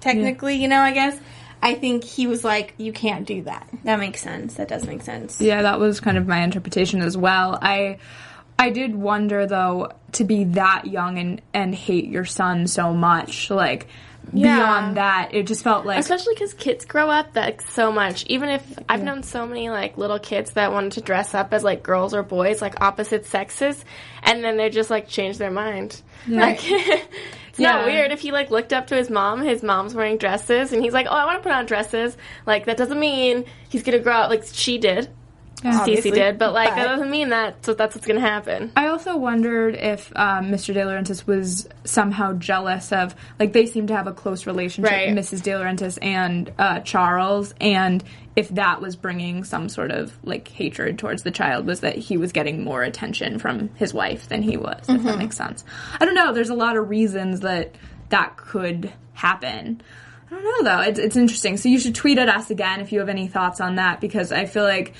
technically, 0.00 0.56
you 0.56 0.68
know, 0.68 0.80
I 0.80 0.92
guess. 0.92 1.18
I 1.62 1.72
think 1.72 2.04
he 2.04 2.26
was 2.26 2.44
like, 2.44 2.74
"You 2.76 2.92
can't 2.92 3.26
do 3.26 3.42
that." 3.44 3.66
That 3.84 3.98
makes 3.98 4.20
sense. 4.20 4.54
That 4.54 4.68
does 4.68 4.86
make 4.86 5.00
sense. 5.00 5.40
Yeah, 5.40 5.62
that 5.62 5.80
was 5.80 5.98
kind 5.98 6.18
of 6.18 6.26
my 6.26 6.42
interpretation 6.42 7.00
as 7.00 7.16
well. 7.16 7.58
I 7.60 7.98
I 8.58 8.70
did 8.70 8.94
wonder 8.94 9.46
though 9.46 9.92
to 10.12 10.24
be 10.24 10.44
that 10.44 10.86
young 10.86 11.18
and 11.18 11.42
and 11.52 11.74
hate 11.74 12.06
your 12.06 12.24
son 12.24 12.66
so 12.66 12.92
much, 12.94 13.50
like 13.50 13.88
Yeah. 14.32 14.56
beyond 14.56 14.96
that, 14.96 15.34
it 15.34 15.46
just 15.46 15.62
felt 15.64 15.84
like 15.84 15.98
Especially 15.98 16.34
because 16.34 16.54
kids 16.54 16.84
grow 16.84 17.10
up 17.10 17.34
like 17.34 17.60
so 17.60 17.90
much. 17.92 18.24
Even 18.26 18.48
if 18.48 18.78
I've 18.88 19.02
known 19.02 19.22
so 19.22 19.44
many 19.46 19.68
like 19.70 19.98
little 19.98 20.18
kids 20.18 20.52
that 20.52 20.72
wanted 20.72 20.92
to 20.92 21.00
dress 21.00 21.34
up 21.34 21.52
as 21.52 21.62
like 21.64 21.82
girls 21.82 22.14
or 22.14 22.22
boys, 22.22 22.62
like 22.62 22.80
opposite 22.80 23.26
sexes, 23.26 23.84
and 24.22 24.42
then 24.44 24.56
they 24.56 24.70
just 24.70 24.88
like 24.88 25.08
change 25.08 25.36
their 25.38 25.50
mind. 25.50 26.00
Like, 26.26 26.60
it's 26.62 27.58
not 27.58 27.84
weird 27.84 28.12
if 28.12 28.20
he 28.20 28.32
like 28.32 28.50
looked 28.50 28.72
up 28.72 28.86
to 28.86 28.94
his 28.96 29.10
mom. 29.10 29.42
His 29.42 29.62
mom's 29.62 29.94
wearing 29.94 30.16
dresses, 30.16 30.72
and 30.72 30.82
he's 30.82 30.94
like, 30.94 31.06
"Oh, 31.06 31.14
I 31.14 31.26
want 31.26 31.38
to 31.38 31.42
put 31.42 31.52
on 31.52 31.66
dresses." 31.66 32.16
Like 32.46 32.64
that 32.66 32.76
doesn't 32.78 32.98
mean 32.98 33.44
he's 33.68 33.82
gonna 33.82 33.98
grow 33.98 34.14
up 34.14 34.30
like 34.30 34.44
she 34.50 34.78
did. 34.78 35.10
Obviously. 35.64 36.10
did, 36.10 36.38
but 36.38 36.52
like 36.52 36.70
But- 36.70 36.76
that 36.76 36.84
doesn't 36.86 37.10
mean 37.10 37.30
that. 37.30 37.64
So 37.64 37.74
that's 37.74 37.94
what's 37.94 38.06
gonna 38.06 38.20
happen. 38.20 38.72
I 38.76 38.88
also 38.88 39.16
wondered 39.16 39.74
if 39.76 40.12
um, 40.16 40.50
Mr. 40.50 40.74
DiLaurentis 40.74 41.26
was 41.26 41.68
somehow 41.84 42.34
jealous 42.34 42.92
of, 42.92 43.14
like, 43.38 43.52
they 43.52 43.66
seem 43.66 43.86
to 43.86 43.94
have 43.96 44.06
a 44.06 44.12
close 44.12 44.46
relationship, 44.46 44.90
Right. 44.92 45.08
Mrs. 45.08 45.40
DiLaurentis 45.42 45.98
and 46.02 46.52
uh, 46.58 46.80
Charles, 46.80 47.54
and 47.60 48.02
if 48.36 48.48
that 48.50 48.80
was 48.80 48.96
bringing 48.96 49.44
some 49.44 49.68
sort 49.68 49.90
of 49.92 50.12
like 50.24 50.48
hatred 50.48 50.98
towards 50.98 51.22
the 51.22 51.30
child, 51.30 51.66
was 51.66 51.80
that 51.80 51.96
he 51.96 52.16
was 52.16 52.32
getting 52.32 52.64
more 52.64 52.82
attention 52.82 53.38
from 53.38 53.68
his 53.76 53.94
wife 53.94 54.28
than 54.28 54.42
he 54.42 54.56
was. 54.56 54.84
If 54.88 55.02
that 55.04 55.18
makes 55.18 55.36
sense. 55.36 55.64
I 56.00 56.04
don't 56.04 56.16
know. 56.16 56.32
There's 56.32 56.50
a 56.50 56.54
lot 56.54 56.76
of 56.76 56.88
reasons 56.90 57.40
that 57.40 57.74
that 58.08 58.36
could 58.36 58.92
happen. 59.12 59.80
I 60.30 60.34
don't 60.34 60.42
know 60.64 60.76
though. 60.76 60.82
It's, 60.82 60.98
it's 60.98 61.16
interesting. 61.16 61.56
So 61.58 61.68
you 61.68 61.78
should 61.78 61.94
tweet 61.94 62.18
at 62.18 62.28
us 62.28 62.50
again 62.50 62.80
if 62.80 62.90
you 62.90 62.98
have 62.98 63.08
any 63.08 63.28
thoughts 63.28 63.60
on 63.60 63.76
that 63.76 64.00
because 64.00 64.32
I 64.32 64.46
feel 64.46 64.64
like 64.64 64.94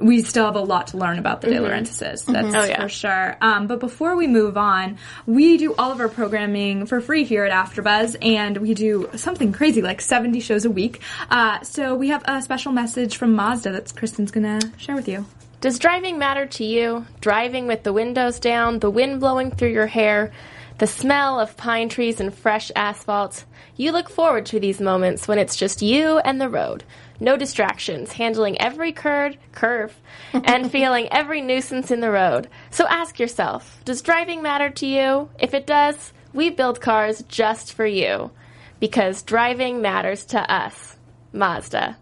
we 0.00 0.22
still 0.22 0.44
have 0.46 0.56
a 0.56 0.60
lot 0.60 0.88
to 0.88 0.96
learn 0.96 1.18
about 1.18 1.40
the 1.40 1.48
DiLaurentises. 1.48 2.24
That's 2.24 2.54
Oh, 2.54 2.64
yeah. 2.64 2.80
for 2.82 2.88
sure. 2.88 3.36
Um, 3.40 3.66
but 3.66 3.80
before 3.80 4.16
we 4.16 4.26
move 4.26 4.56
on, 4.56 4.98
we 5.26 5.56
do 5.56 5.74
all 5.76 5.92
of 5.92 6.00
our 6.00 6.08
programming 6.08 6.86
for 6.86 7.00
free 7.00 7.24
here 7.24 7.44
at 7.44 7.52
AfterBuzz, 7.52 8.16
and 8.22 8.56
we 8.58 8.74
do 8.74 9.10
something 9.16 9.52
crazy 9.52 9.82
like 9.82 10.00
70 10.00 10.40
shows 10.40 10.64
a 10.64 10.70
week. 10.70 11.00
Uh, 11.30 11.60
so 11.62 11.94
we 11.94 12.08
have 12.08 12.22
a 12.26 12.42
special 12.42 12.72
message 12.72 13.16
from 13.16 13.34
Mazda 13.34 13.72
that 13.72 13.94
Kristen's 13.94 14.30
gonna 14.30 14.60
share 14.76 14.94
with 14.94 15.08
you. 15.08 15.26
Does 15.60 15.78
driving 15.80 16.18
matter 16.18 16.46
to 16.46 16.64
you? 16.64 17.04
Driving 17.20 17.66
with 17.66 17.82
the 17.82 17.92
windows 17.92 18.38
down, 18.38 18.78
the 18.78 18.90
wind 18.90 19.18
blowing 19.18 19.50
through 19.50 19.70
your 19.72 19.88
hair? 19.88 20.30
The 20.78 20.86
smell 20.86 21.40
of 21.40 21.56
pine 21.56 21.88
trees 21.88 22.20
and 22.20 22.32
fresh 22.32 22.70
asphalt. 22.76 23.44
You 23.76 23.92
look 23.92 24.08
forward 24.08 24.46
to 24.46 24.60
these 24.60 24.80
moments 24.80 25.26
when 25.26 25.38
it's 25.38 25.56
just 25.56 25.82
you 25.82 26.18
and 26.18 26.40
the 26.40 26.48
road. 26.48 26.84
No 27.20 27.36
distractions, 27.36 28.12
handling 28.12 28.60
every 28.60 28.92
curve, 28.92 29.36
curve, 29.52 29.94
and 30.32 30.70
feeling 30.70 31.08
every 31.10 31.40
nuisance 31.40 31.90
in 31.90 32.00
the 32.00 32.10
road. 32.10 32.48
So 32.70 32.86
ask 32.86 33.18
yourself, 33.18 33.80
does 33.84 34.02
driving 34.02 34.40
matter 34.40 34.70
to 34.70 34.86
you? 34.86 35.28
If 35.38 35.52
it 35.52 35.66
does, 35.66 36.12
we 36.32 36.50
build 36.50 36.80
cars 36.80 37.24
just 37.28 37.72
for 37.72 37.86
you. 37.86 38.30
Because 38.78 39.22
driving 39.22 39.82
matters 39.82 40.24
to 40.26 40.52
us. 40.52 40.96
Mazda. 41.32 41.96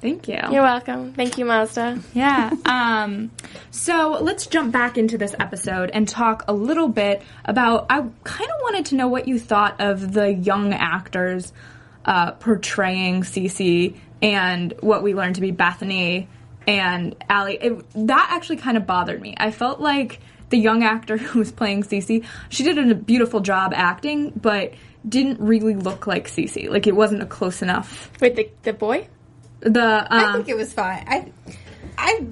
Thank 0.00 0.28
you. 0.28 0.38
You're 0.50 0.62
welcome. 0.62 1.14
Thank 1.14 1.38
you, 1.38 1.44
Mazda. 1.44 2.00
Yeah. 2.12 2.50
Um, 2.64 3.30
so 3.70 4.18
let's 4.20 4.46
jump 4.46 4.72
back 4.72 4.98
into 4.98 5.16
this 5.16 5.34
episode 5.38 5.90
and 5.90 6.06
talk 6.06 6.44
a 6.48 6.52
little 6.52 6.88
bit 6.88 7.22
about. 7.44 7.86
I 7.88 8.00
kind 8.24 8.50
of 8.50 8.56
wanted 8.62 8.86
to 8.86 8.94
know 8.94 9.08
what 9.08 9.26
you 9.26 9.38
thought 9.38 9.80
of 9.80 10.12
the 10.12 10.32
young 10.32 10.74
actors 10.74 11.52
uh, 12.04 12.32
portraying 12.32 13.22
Cece 13.22 13.96
and 14.22 14.74
what 14.80 15.02
we 15.02 15.14
learned 15.14 15.36
to 15.36 15.40
be 15.40 15.50
Bethany 15.50 16.28
and 16.66 17.16
Allie. 17.28 17.58
It, 17.60 18.06
that 18.06 18.28
actually 18.30 18.56
kind 18.56 18.76
of 18.76 18.86
bothered 18.86 19.20
me. 19.20 19.34
I 19.38 19.50
felt 19.50 19.80
like 19.80 20.20
the 20.50 20.58
young 20.58 20.82
actor 20.82 21.16
who 21.18 21.38
was 21.38 21.52
playing 21.52 21.82
Cece, 21.82 22.24
she 22.48 22.62
did 22.62 22.78
a 22.78 22.94
beautiful 22.94 23.40
job 23.40 23.72
acting, 23.74 24.30
but 24.30 24.74
didn't 25.08 25.40
really 25.40 25.74
look 25.74 26.06
like 26.06 26.28
Cece. 26.28 26.68
Like 26.68 26.86
it 26.86 26.94
wasn't 26.94 27.22
a 27.22 27.26
close 27.26 27.62
enough. 27.62 28.10
Wait, 28.20 28.36
the, 28.36 28.50
the 28.62 28.72
boy? 28.72 29.08
The 29.60 30.06
I 30.10 30.24
um, 30.24 30.32
think 30.34 30.48
it 30.48 30.56
was 30.56 30.72
fine. 30.72 31.04
I, 31.98 32.26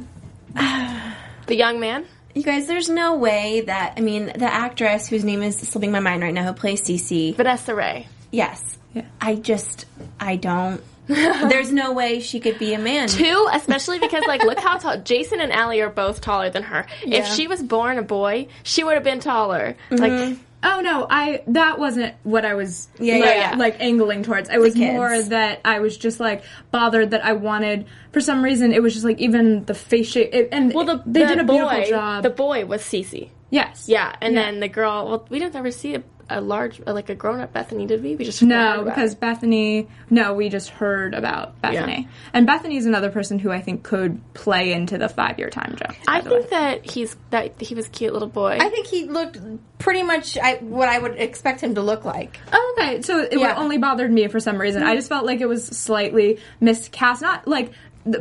I 0.56 1.14
The 1.46 1.56
young 1.56 1.80
man? 1.80 2.06
You 2.34 2.42
guys, 2.42 2.66
there's 2.66 2.88
no 2.88 3.16
way 3.16 3.62
that 3.62 3.94
I 3.96 4.00
mean 4.00 4.26
the 4.26 4.52
actress 4.52 5.08
whose 5.08 5.24
name 5.24 5.42
is 5.42 5.56
slipping 5.56 5.92
my 5.92 6.00
mind 6.00 6.22
right 6.22 6.34
now 6.34 6.44
who 6.44 6.52
plays 6.52 6.82
Cece. 6.82 7.37
Vanessa 7.37 7.74
Ray. 7.74 8.08
Yes, 8.30 8.78
Yeah. 8.92 9.04
I 9.20 9.37
just 9.37 9.87
I 10.18 10.37
don't. 10.37 10.82
there's 11.06 11.70
no 11.70 11.92
way 11.92 12.20
she 12.20 12.40
could 12.40 12.58
be 12.58 12.72
a 12.72 12.78
man. 12.78 13.08
Two, 13.08 13.48
especially 13.52 13.98
because 13.98 14.24
like 14.26 14.42
look 14.42 14.58
how 14.58 14.78
tall 14.78 14.98
Jason 14.98 15.40
and 15.40 15.52
Allie 15.52 15.80
are 15.82 15.90
both 15.90 16.22
taller 16.22 16.50
than 16.50 16.62
her. 16.62 16.87
If 17.02 17.26
she 17.26 17.46
was 17.46 17.62
born 17.62 17.98
a 17.98 18.02
boy, 18.02 18.48
she 18.62 18.82
would 18.82 18.94
have 18.94 19.04
been 19.04 19.20
taller. 19.20 19.76
Like 19.90 20.38
Oh 20.66 20.81
no, 20.81 21.07
I 21.09 21.42
that 21.48 21.79
wasn't 21.79 22.14
what 22.22 22.44
I 22.44 22.55
was 22.55 22.88
Yeah, 22.98 23.16
like, 23.16 23.24
yeah, 23.24 23.50
yeah. 23.53 23.57
like 23.57 23.77
angling 23.81 24.22
towards. 24.22 24.48
It 24.48 24.59
was 24.59 24.74
more 24.74 25.20
that 25.22 25.61
I 25.64 25.81
was 25.81 25.96
just 25.96 26.18
like 26.20 26.42
bothered 26.70 27.11
that 27.11 27.24
I 27.24 27.35
wanted 27.35 27.87
for 28.12 28.20
some 28.20 28.42
reason 28.42 28.72
it 28.72 28.83
was 28.83 28.94
just 28.94 29.05
like 29.05 29.18
even 29.20 29.64
the 29.66 29.74
face 29.74 30.09
shape 30.09 30.31
it, 30.33 30.48
and 30.53 30.72
well 30.72 30.87
the, 30.87 31.03
they 31.05 31.20
the 31.22 31.27
did 31.29 31.38
a 31.40 31.44
boy, 31.44 31.59
beautiful 31.68 31.90
job. 31.90 32.22
The 32.22 32.31
boy 32.31 32.64
was 32.64 32.81
Cece. 32.83 33.29
yes. 33.50 33.87
Yeah, 33.88 34.16
and 34.20 34.37
then 34.37 34.61
the 34.61 34.68
girl. 34.68 35.07
Well, 35.09 35.27
we 35.29 35.38
didn't 35.38 35.55
ever 35.57 35.70
see 35.70 35.96
a, 35.96 36.03
a 36.30 36.40
large, 36.40 36.80
like 36.87 37.08
a 37.08 37.14
grown 37.14 37.40
up 37.40 37.52
Bethany, 37.52 37.87
did 37.87 38.02
we? 38.02 38.16
We 38.16 38.24
just 38.24 38.42
No, 38.42 38.82
because. 38.84 39.14
Bethany. 39.14 39.88
No, 40.10 40.34
we 40.34 40.48
just 40.48 40.70
heard 40.70 41.14
about 41.14 41.60
Bethany, 41.60 42.02
Yeah. 42.02 42.08
and 42.32 42.46
Bethany's 42.46 42.87
another 42.87 43.10
person 43.10 43.38
who 43.38 43.50
I 43.50 43.60
think 43.60 43.82
could 43.82 44.20
play 44.34 44.72
into 44.72 44.98
the 44.98 45.08
five-year 45.08 45.50
time 45.50 45.76
jump. 45.78 45.96
I 46.08 46.20
by 46.20 46.28
the 46.28 46.30
way. 46.30 46.38
think 46.40 46.50
that 46.50 46.90
he's 46.90 47.16
that 47.30 47.60
he 47.60 47.74
was 47.74 47.87
a 47.87 47.90
cute 47.90 48.12
little 48.12 48.28
boy. 48.28 48.58
I 48.60 48.68
think 48.68 48.87
he 48.87 49.04
looked 49.04 49.38
pretty 49.78 50.02
much 50.02 50.38
I, 50.38 50.54
what 50.56 50.88
I 50.88 50.98
would 50.98 51.16
expect 51.16 51.60
him 51.60 51.74
to 51.74 51.82
look 51.82 52.04
like. 52.04 52.38
Oh, 52.52 52.76
okay. 52.78 53.02
So 53.02 53.18
it 53.18 53.38
Yeah. 53.38 53.56
only 53.56 53.78
bothered 53.78 54.10
me 54.10 54.26
for 54.28 54.40
some 54.40 54.58
reason. 54.58 54.82
I 54.82 54.87
mm-hmm. 54.87 54.96
just 54.96 55.08
felt 55.08 55.26
like 55.26 55.40
it 55.40 55.46
was 55.46 55.66
slightly 55.66 56.38
miscast. 56.60 57.22
Not 57.22 57.46
like 57.46 57.72
the 57.72 57.74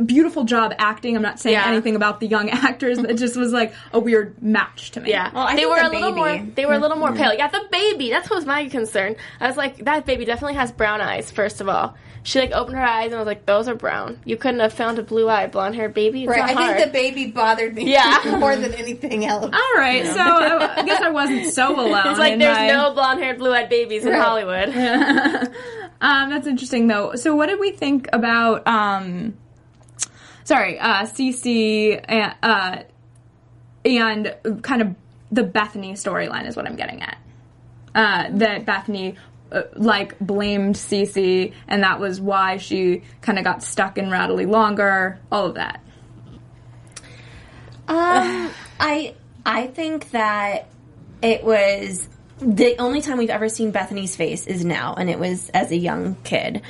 beautiful 0.06 0.44
job 0.46 0.74
acting. 0.78 1.16
I'm 1.16 1.22
not 1.22 1.40
saying 1.40 1.54
Yeah. 1.56 1.68
anything 1.68 1.96
about 1.96 2.20
the 2.20 2.28
young 2.28 2.50
actors. 2.52 2.98
It 3.00 3.16
just 3.18 3.36
was 3.36 3.52
like 3.52 3.74
a 3.92 4.00
weird 4.00 4.42
match 4.42 4.92
to 4.92 5.02
me. 5.02 5.10
Yeah, 5.10 5.32
Well, 5.34 5.44
I 5.48 5.56
they 5.56 5.66
were 5.66 5.76
the 5.76 5.90
a 5.90 5.90
little 5.90 6.16
more. 6.16 6.38
They 6.56 6.66
were 6.66 6.74
a 6.74 6.80
little 6.80 6.98
more 6.98 7.12
pale. 7.14 7.34
Yeah, 7.34 7.48
the 7.50 7.62
baby. 7.72 8.10
That's 8.10 8.30
what 8.30 8.38
was 8.38 8.46
my 8.46 8.68
concern. 8.70 9.16
I 9.40 9.48
was 9.48 9.58
like, 9.58 9.84
that 9.86 10.06
baby 10.06 10.26
definitely 10.26 10.56
has 10.56 10.72
brown 10.72 11.02
eyes. 11.02 11.32
First 11.32 11.60
of 11.62 11.68
all, 11.70 11.96
she 12.26 12.40
like 12.40 12.52
opened 12.54 12.78
her 12.78 12.84
eyes 12.84 13.12
and 13.12 13.20
was 13.20 13.26
like, 13.28 13.46
those 13.46 13.68
are 13.68 13.76
brown. 13.76 14.20
You 14.24 14.38
couldn't 14.38 14.62
have 14.62 14.72
found 14.72 14.98
a 14.98 15.04
blue 15.04 15.28
eyed 15.28 15.52
blonde 15.52 15.76
haired 15.76 15.94
baby. 15.94 16.24
It's 16.24 16.30
Right. 16.30 16.42
I 16.42 16.54
hard. 16.54 16.78
think 16.78 16.88
the 16.88 16.94
baby 16.94 17.28
bothered 17.32 17.76
me 17.76 17.92
Yeah. 17.92 18.38
more 18.40 18.56
than 18.56 18.74
anything 18.76 19.26
else. 19.26 19.44
All 19.54 19.74
right. 19.78 20.06
So 20.06 20.20
I, 20.22 20.80
I 20.80 20.84
guess 20.86 21.02
I 21.02 21.10
wasn't 21.10 21.48
so 21.54 21.76
alone. 21.80 22.08
it's 22.08 22.20
like 22.20 22.40
there's 22.40 22.58
my- 22.58 22.68
no 22.68 22.94
blonde 22.94 23.20
haired, 23.22 23.38
blue 23.40 23.52
eyed 23.54 23.68
babies 23.68 24.06
in 24.06 24.14
Right. 24.14 24.22
Hollywood. 24.22 24.70
Um, 26.02 26.30
that's 26.30 26.48
interesting 26.48 26.88
though. 26.88 27.16
So 27.16 27.36
what 27.36 27.48
did 27.48 27.60
we 27.60 27.72
think 27.72 28.08
about? 28.14 28.66
Um, 28.68 29.36
sorry, 30.44 30.80
uh, 30.80 31.04
Cece 31.04 32.04
and 32.08 32.36
uh, 32.44 32.78
and 33.86 34.36
kind 34.62 34.82
of 34.82 34.96
the 35.32 35.44
Bethany 35.44 35.94
storyline 35.94 36.48
is 36.48 36.56
what 36.56 36.68
I'm 36.68 36.76
getting 36.76 37.02
at. 37.02 37.18
Uh, 37.94 38.30
that 38.38 38.66
Bethany. 38.66 39.16
Uh, 39.52 39.62
like 39.76 40.18
blamed 40.18 40.74
Cece, 40.74 41.54
and 41.68 41.84
that 41.84 42.00
was 42.00 42.20
why 42.20 42.58
she 42.58 43.04
kind 43.22 43.38
of 43.38 43.44
got 43.44 43.62
stuck 43.62 44.00
in 44.00 44.10
Radley 44.10 44.48
longer. 44.48 45.20
All 45.32 45.46
of 45.46 45.54
that. 45.56 45.80
Um, 47.88 48.50
I 48.80 49.14
I 49.46 49.68
think 49.68 50.10
that 50.10 50.70
it 51.22 51.44
was 51.44 52.10
the 52.40 52.78
only 52.80 53.02
time 53.02 53.20
we've 53.20 53.30
ever 53.30 53.48
seen 53.48 53.70
Bethany's 53.70 54.16
face 54.16 54.48
is 54.48 54.66
now, 54.66 54.96
and 54.96 55.08
it 55.08 55.20
was 55.20 55.50
as 55.50 55.72
a 55.72 55.78
young 55.78 56.16
kid. 56.24 56.64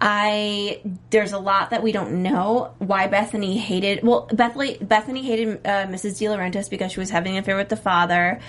I 0.00 0.80
there's 1.10 1.32
a 1.32 1.38
lot 1.38 1.70
that 1.70 1.82
we 1.82 1.92
don't 1.92 2.22
know 2.22 2.74
why 2.78 3.06
Bethany 3.08 3.58
hated. 3.58 4.02
Well, 4.02 4.28
Bethany 4.32 4.78
Bethany 4.80 5.22
hated 5.22 5.66
uh, 5.66 5.86
Mrs. 5.86 6.20
DiLaurentis 6.20 6.70
because 6.70 6.92
she 6.92 7.00
was 7.00 7.10
having 7.10 7.32
an 7.36 7.38
affair 7.42 7.56
with 7.56 7.68
the 7.68 7.76
father, 7.76 8.40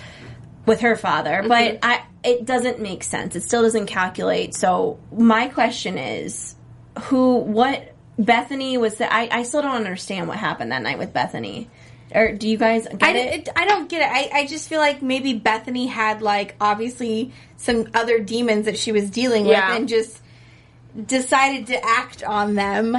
with 0.66 0.82
her 0.82 0.96
father. 0.96 1.44
But 1.48 1.80
I 1.82 2.04
it 2.24 2.46
doesn't 2.46 2.80
make 2.80 3.04
sense. 3.04 3.36
It 3.36 3.42
still 3.42 3.62
doesn't 3.64 3.88
calculate. 3.88 4.54
So 4.54 5.00
my 5.12 5.48
question 5.48 5.98
is, 5.98 6.56
who 7.04 7.38
what 7.38 7.96
Bethany 8.18 8.78
was 8.78 8.96
the, 8.96 9.12
I, 9.12 9.30
I 9.32 9.44
still 9.44 9.62
don't 9.62 9.76
understand 9.78 10.28
what 10.28 10.38
happened 10.38 10.72
that 10.74 10.82
night 10.82 10.98
with 11.00 11.14
Bethany. 11.14 11.70
Or 12.14 12.34
do 12.34 12.50
you 12.50 12.58
guys 12.58 12.86
get 12.88 13.04
I, 13.04 13.18
it? 13.18 13.48
it, 13.48 13.50
I 13.56 13.66
don't 13.66 13.88
get 13.88 14.02
it. 14.02 14.10
I, 14.34 14.42
I 14.42 14.48
just 14.48 14.68
feel 14.68 14.80
like 14.80 15.02
maybe 15.02 15.34
Bethany 15.34 15.88
had 15.88 16.22
like 16.22 16.56
obviously 16.60 17.32
some 17.56 17.88
other 17.94 18.20
demons 18.20 18.66
that 18.66 18.78
she 18.78 18.92
was 18.92 19.10
dealing 19.10 19.46
Yeah. 19.46 19.70
with 19.70 19.78
and 19.80 19.88
just 19.90 20.22
decided 21.06 21.68
to 21.68 21.86
act 21.86 22.24
on 22.24 22.56
them 22.56 22.98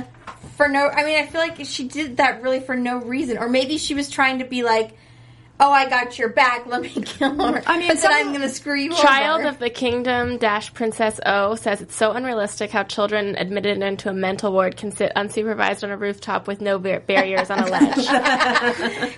for 0.56 0.68
no 0.68 0.88
I 0.88 1.04
mean 1.04 1.18
I 1.18 1.26
feel 1.26 1.40
like 1.40 1.56
she 1.64 1.88
did 1.88 2.18
that 2.18 2.42
really 2.42 2.60
for 2.60 2.76
no 2.76 2.98
reason 2.98 3.36
or 3.38 3.48
maybe 3.48 3.78
she 3.78 3.94
was 3.94 4.08
trying 4.08 4.38
to 4.38 4.44
be 4.44 4.62
like 4.62 4.96
oh 5.58 5.70
I 5.70 5.88
got 5.90 6.18
your 6.18 6.28
back 6.30 6.66
let 6.66 6.82
me 6.82 6.88
kill 7.04 7.34
her 7.36 7.62
I 7.66 7.78
mean, 7.78 7.88
but 7.88 7.98
then 8.00 8.12
I'm 8.12 8.28
going 8.28 8.40
to 8.42 8.48
screw 8.48 8.76
you 8.76 8.92
Child 8.94 9.40
over. 9.40 9.48
of 9.50 9.58
the 9.58 9.68
Kingdom 9.70 10.38
dash 10.38 10.72
Princess 10.72 11.20
O 11.26 11.56
says 11.56 11.82
it's 11.82 11.94
so 11.96 12.12
unrealistic 12.12 12.70
how 12.70 12.84
children 12.84 13.36
admitted 13.36 13.82
into 13.82 14.08
a 14.08 14.14
mental 14.14 14.52
ward 14.52 14.76
can 14.76 14.92
sit 14.92 15.12
unsupervised 15.16 15.82
on 15.82 15.90
a 15.90 15.96
rooftop 15.96 16.46
with 16.46 16.60
no 16.60 16.78
bar- 16.78 17.00
barriers 17.00 17.50
on 17.50 17.58
a 17.58 17.66
ledge. 17.70 17.96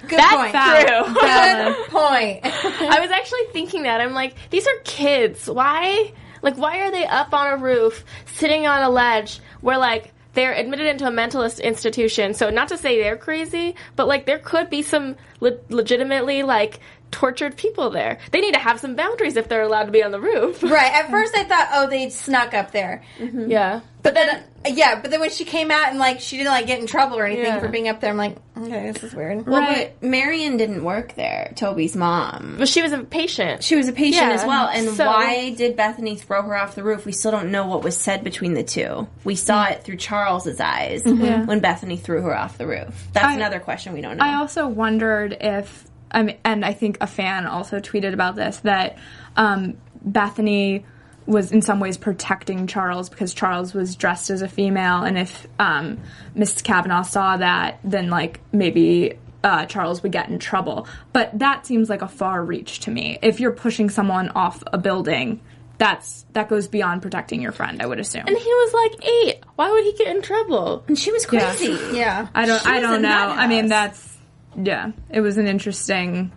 Good 0.09 0.19
That's 0.19 0.35
point. 0.35 0.53
true. 0.53 1.15
Good 1.15 1.77
point. 1.91 2.41
I 2.45 2.99
was 3.01 3.11
actually 3.11 3.45
thinking 3.53 3.83
that. 3.85 4.01
I'm 4.01 4.15
like, 4.15 4.35
these 4.51 4.67
are 4.67 4.77
kids. 4.85 5.47
Why? 5.49 6.13
Like, 6.42 6.57
why 6.57 6.81
are 6.81 6.90
they 6.90 7.07
up 7.07 7.33
on 7.33 7.52
a 7.52 7.57
roof, 7.57 8.05
sitting 8.26 8.66
on 8.66 8.83
a 8.83 8.90
ledge 8.90 9.40
where, 9.61 9.78
like, 9.78 10.12
they're 10.35 10.52
admitted 10.55 10.87
into 10.87 11.07
a 11.07 11.11
mentalist 11.11 11.62
institution? 11.62 12.35
So, 12.35 12.50
not 12.50 12.68
to 12.68 12.76
say 12.76 13.00
they're 13.00 13.16
crazy, 13.16 13.76
but, 13.96 14.09
like, 14.09 14.26
there 14.26 14.38
could 14.38 14.68
be 14.68 14.83
some 14.83 15.16
le- 15.40 15.59
legitimately, 15.70 16.42
like, 16.42 16.81
tortured 17.12 17.57
people 17.57 17.90
there. 17.90 18.18
They 18.33 18.40
need 18.40 18.55
to 18.55 18.61
have 18.61 18.81
some 18.81 18.96
boundaries 18.96 19.37
if 19.37 19.48
they're 19.48 19.62
allowed 19.62 19.85
to 19.85 19.92
be 19.92 20.03
on 20.03 20.11
the 20.11 20.20
roof. 20.20 20.62
right. 20.62 20.92
At 20.92 21.11
first 21.11 21.37
I 21.37 21.44
thought 21.44 21.68
oh 21.72 21.87
they 21.88 22.11
snuck 22.11 22.55
up 22.55 22.72
there. 22.72 23.05
Mm-hmm. 23.18 23.51
Yeah. 23.51 23.81
But 24.03 24.14
then, 24.14 24.42
yeah, 24.66 25.01
but 25.01 25.12
then 25.12 25.20
when 25.20 25.31
she 25.31 25.44
came 25.44 25.70
out 25.70 25.90
and 25.90 25.98
like 25.98 26.20
she 26.20 26.37
didn't 26.37 26.51
like 26.51 26.66
get 26.66 26.81
in 26.81 26.87
trouble 26.87 27.18
or 27.18 27.25
anything 27.25 27.44
Yeah. 27.44 27.61
for 27.61 27.68
being 27.68 27.88
up 27.88 28.01
there, 28.01 28.11
I'm 28.11 28.16
like, 28.16 28.37
okay, 28.59 28.90
this 28.90 29.05
is 29.05 29.14
weird. 29.14 29.46
well, 29.46 29.61
Right. 29.61 29.94
but 30.01 30.09
Marion 30.09 30.57
didn't 30.57 30.83
work 30.83 31.14
there. 31.14 31.53
Toby's 31.55 31.94
mom. 31.94 32.57
But 32.59 32.68
she 32.68 32.83
was 32.83 32.90
a 32.90 32.98
patient. 32.98 33.62
She 33.62 33.77
was 33.77 33.87
a 33.87 33.92
patient 33.92 34.27
Yeah, 34.27 34.33
as 34.33 34.44
well. 34.44 34.66
And 34.66 34.88
so- 34.90 35.07
why 35.07 35.51
did 35.51 35.77
Bethany 35.77 36.16
throw 36.16 36.42
her 36.42 36.57
off 36.57 36.75
the 36.75 36.83
roof? 36.83 37.07
We 37.07 37.12
still 37.12 37.31
don't 37.31 37.53
know 37.53 37.68
what 37.68 37.85
was 37.85 37.96
said 37.96 38.25
between 38.25 38.55
the 38.55 38.64
two. 38.64 39.07
We 39.22 39.37
saw 39.37 39.64
mm-hmm. 39.64 39.75
it 39.75 39.85
through 39.85 39.98
Charles's 39.98 40.61
eyes 40.61 41.05
mm-hmm. 41.05 41.46
when 41.46 41.61
Bethany 41.61 41.96
threw 41.96 42.22
her 42.22 42.37
off 42.37 42.59
the 42.59 42.66
roof. 42.66 43.09
That's 43.12 43.27
I- 43.27 43.35
another 43.35 43.61
question 43.61 43.92
we 43.92 44.01
don't 44.01 44.16
know. 44.16 44.25
I 44.25 44.35
also 44.35 44.66
wondered 44.66 45.37
if, 45.40 45.85
I 46.12 46.22
mean, 46.22 46.37
and 46.44 46.64
I 46.64 46.72
think 46.72 46.98
a 47.01 47.07
fan 47.07 47.46
also 47.46 47.81
tweeted 47.81 48.12
about 48.12 48.37
this 48.37 48.59
that 48.59 48.98
um, 49.37 49.77
Bethany 50.03 50.85
was 51.27 51.53
in 51.53 51.62
some 51.62 51.81
ways 51.81 51.96
protecting 51.96 52.66
Charles 52.66 53.09
because 53.09 53.33
Charles 53.33 53.72
was 53.75 53.96
dressed 53.96 54.31
as 54.31 54.42
a 54.42 54.48
female, 54.48 55.03
and 55.03 55.16
if 55.18 55.46
um, 55.59 55.98
Miss 56.35 56.62
Cavanaugh 56.62 57.03
saw 57.03 57.37
that, 57.37 57.81
then 57.85 58.11
like 58.11 58.40
maybe. 58.53 59.18
Uh, 59.44 59.66
Charles 59.66 60.05
would 60.05 60.12
get 60.12 60.29
in 60.29 60.38
trouble, 60.38 60.87
but 61.12 61.37
that 61.40 61.66
seems 61.66 61.90
like 61.90 62.01
a 62.01 62.07
far 62.07 62.44
reach 62.44 62.79
to 62.79 62.92
me. 62.92 63.18
If 63.22 63.40
you're 63.40 63.51
pushing 63.51 63.90
someone 63.90 64.29
off 64.29 64.62
a 64.72 64.79
building, 64.79 65.40
that's 65.79 66.25
that 66.33 66.48
goes 66.48 66.68
beyond 66.68 67.03
protecting 67.03 67.42
your 67.42 67.51
friend. 67.51 67.83
I 67.83 67.87
would 67.87 67.98
assume. 67.98 68.22
And 68.29 68.37
he 68.37 68.44
was 68.44 68.72
like 68.72 69.05
eight. 69.05 69.44
Why 69.57 69.68
would 69.68 69.83
he 69.83 69.94
get 69.94 70.14
in 70.14 70.22
trouble? 70.22 70.85
and 70.87 70.96
she 70.96 71.11
was 71.11 71.27
crazy. 71.27 71.77
Yeah. 71.92 72.29
I 72.33 72.46
don't. 72.46 72.62
She 72.62 72.68
I 72.68 72.79
don't 72.79 73.03
know. 73.03 73.09
I 73.11 73.48
mean, 73.48 73.66
that's 73.66 74.12
yeah. 74.57 74.93
It 75.11 75.21
was 75.21 75.38
an 75.38 75.47
interesting 75.47 76.33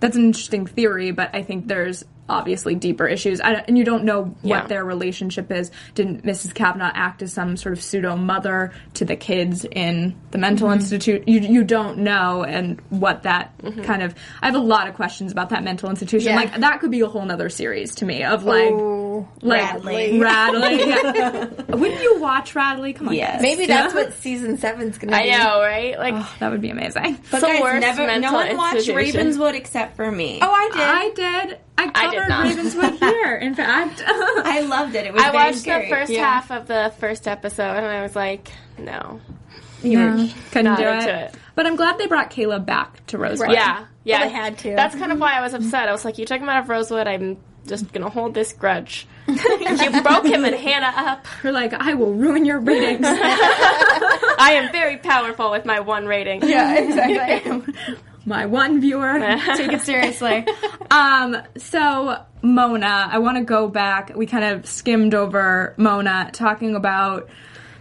that's 0.00 0.16
an 0.16 0.24
interesting 0.24 0.66
theory, 0.66 1.12
but 1.12 1.30
I 1.32 1.42
think 1.42 1.68
there's 1.68 2.04
obviously 2.28 2.74
deeper 2.74 3.06
issues, 3.06 3.40
I, 3.40 3.54
and 3.54 3.76
you 3.76 3.84
don't 3.84 4.04
know 4.04 4.34
Yeah. 4.42 4.60
what 4.60 4.68
their 4.68 4.84
relationship 4.84 5.50
is. 5.52 5.70
didn't 5.94 6.24
Mrs. 6.24 6.54
Cavanaugh 6.54 6.90
act 6.94 7.20
as 7.22 7.32
some 7.32 7.56
sort 7.56 7.72
of 7.74 7.82
pseudo 7.82 8.16
mother 8.16 8.72
to 8.94 9.04
the 9.04 9.16
kids 9.16 9.64
in 9.64 10.14
the 10.30 10.38
mental 10.38 10.68
Mm-hmm. 10.68 10.80
institute? 10.80 11.28
You 11.28 11.40
you 11.40 11.64
don't 11.64 11.98
know, 11.98 12.42
and 12.44 12.80
what 12.90 13.24
that 13.24 13.56
Mm-hmm. 13.58 13.82
kind 13.82 14.02
of. 14.02 14.14
I 14.40 14.46
have 14.46 14.54
a 14.54 14.58
lot 14.58 14.88
of 14.88 14.94
questions 14.94 15.30
about 15.32 15.50
that 15.50 15.62
mental 15.64 15.90
institution. 15.90 16.30
Yeah. 16.30 16.36
Like 16.36 16.56
that 16.60 16.80
could 16.80 16.90
be 16.90 17.00
a 17.00 17.06
whole 17.06 17.24
nother 17.24 17.48
series 17.48 17.94
to 17.96 18.04
me 18.04 18.22
of 18.24 18.44
like. 18.44 18.70
Ooh, 18.70 19.28
Like 19.42 19.60
Radley. 19.62 20.18
Radley, 20.20 20.88
yeah. 20.88 21.44
Wouldn't 21.68 22.02
you 22.02 22.18
watch 22.20 22.54
Radley? 22.54 22.92
Come 22.92 23.08
on, 23.08 23.14
Yes. 23.14 23.42
Maybe 23.42 23.66
that's 23.66 23.94
Yeah. 23.94 24.00
what 24.04 24.14
season 24.14 24.56
seven's 24.58 24.96
gonna 24.98 25.12
be 25.12 25.30
I 25.32 25.38
know, 25.38 25.60
right? 25.60 25.98
Like, 25.98 26.38
that 26.38 26.50
would 26.50 26.60
be 26.60 26.70
amazing. 26.70 27.18
But 27.30 27.40
the 27.40 27.46
guys, 27.48 27.80
never, 27.80 28.18
no 28.20 28.32
one 28.32 28.56
watched. 28.56 28.88
Ravenswood 28.88 29.54
except 29.54 29.96
for 29.96 30.10
me. 30.10 30.38
Oh, 30.40 30.50
I 30.50 30.70
did. 31.14 31.22
I 31.22 31.46
did. 31.46 31.58
I 31.82 31.90
I 31.94 32.04
covered 32.06 32.28
not. 32.28 32.44
Ravenswood 32.44 32.94
here. 33.00 33.36
In 33.36 33.54
fact, 33.54 34.02
I 34.06 34.60
loved 34.60 34.94
it. 34.94 35.06
It 35.06 35.12
was 35.12 35.22
I 35.22 35.30
very 35.30 35.44
watched 35.44 35.58
scary. 35.58 35.84
the 35.88 35.94
first 35.94 36.12
Yeah. 36.12 36.24
half 36.24 36.50
of 36.50 36.66
the 36.66 36.92
first 36.98 37.28
episode, 37.28 37.76
and 37.76 37.86
I 37.86 38.02
was 38.02 38.16
like, 38.16 38.50
no. 38.78 39.20
no, 39.82 40.28
couldn't 40.50 40.64
not 40.64 40.78
do 40.78 40.84
it. 40.84 41.08
it. 41.08 41.34
But 41.54 41.66
I'm 41.66 41.76
glad 41.76 41.98
they 41.98 42.06
brought 42.06 42.30
Caleb 42.30 42.64
back 42.64 43.04
to 43.08 43.18
Rosewood. 43.18 43.52
Yeah, 43.52 43.86
yeah. 44.04 44.20
Well, 44.20 44.28
they 44.28 44.34
had 44.34 44.58
to. 44.58 44.74
That's 44.74 44.94
kind 44.94 45.12
of 45.12 45.18
why 45.18 45.34
I 45.34 45.40
was 45.40 45.52
mm-hmm. 45.52 45.64
upset. 45.64 45.88
I 45.88 45.92
was 45.92 46.04
like, 46.04 46.18
you 46.18 46.24
took 46.24 46.40
him 46.40 46.48
out 46.48 46.62
of 46.62 46.68
Rosewood. 46.68 47.06
I'm 47.06 47.38
just 47.66 47.92
gonna 47.92 48.08
hold 48.08 48.34
this 48.34 48.52
grudge. 48.52 49.06
you 49.28 50.02
broke 50.02 50.26
him 50.26 50.44
and 50.44 50.54
Hannah 50.54 50.92
up. 50.96 51.26
You're 51.42 51.52
like, 51.52 51.72
I 51.72 51.94
will 51.94 52.12
ruin 52.12 52.44
your 52.44 52.58
ratings. 52.58 53.06
I 53.06 54.54
am 54.56 54.72
very 54.72 54.96
powerful 54.96 55.50
with 55.50 55.64
my 55.64 55.80
one 55.80 56.06
rating. 56.06 56.42
Yeah, 56.42 56.74
exactly. 56.74 57.74
My 58.24 58.46
one 58.46 58.80
viewer, 58.80 59.18
take 59.56 59.72
it 59.72 59.80
seriously. 59.82 60.46
Um, 60.90 61.36
so 61.56 62.24
Mona, 62.42 63.08
I 63.10 63.18
want 63.18 63.38
to 63.38 63.44
go 63.44 63.68
back. 63.68 64.12
We 64.14 64.26
kind 64.26 64.44
of 64.44 64.66
skimmed 64.66 65.14
over 65.14 65.74
Mona, 65.76 66.30
talking 66.32 66.74
about 66.76 67.28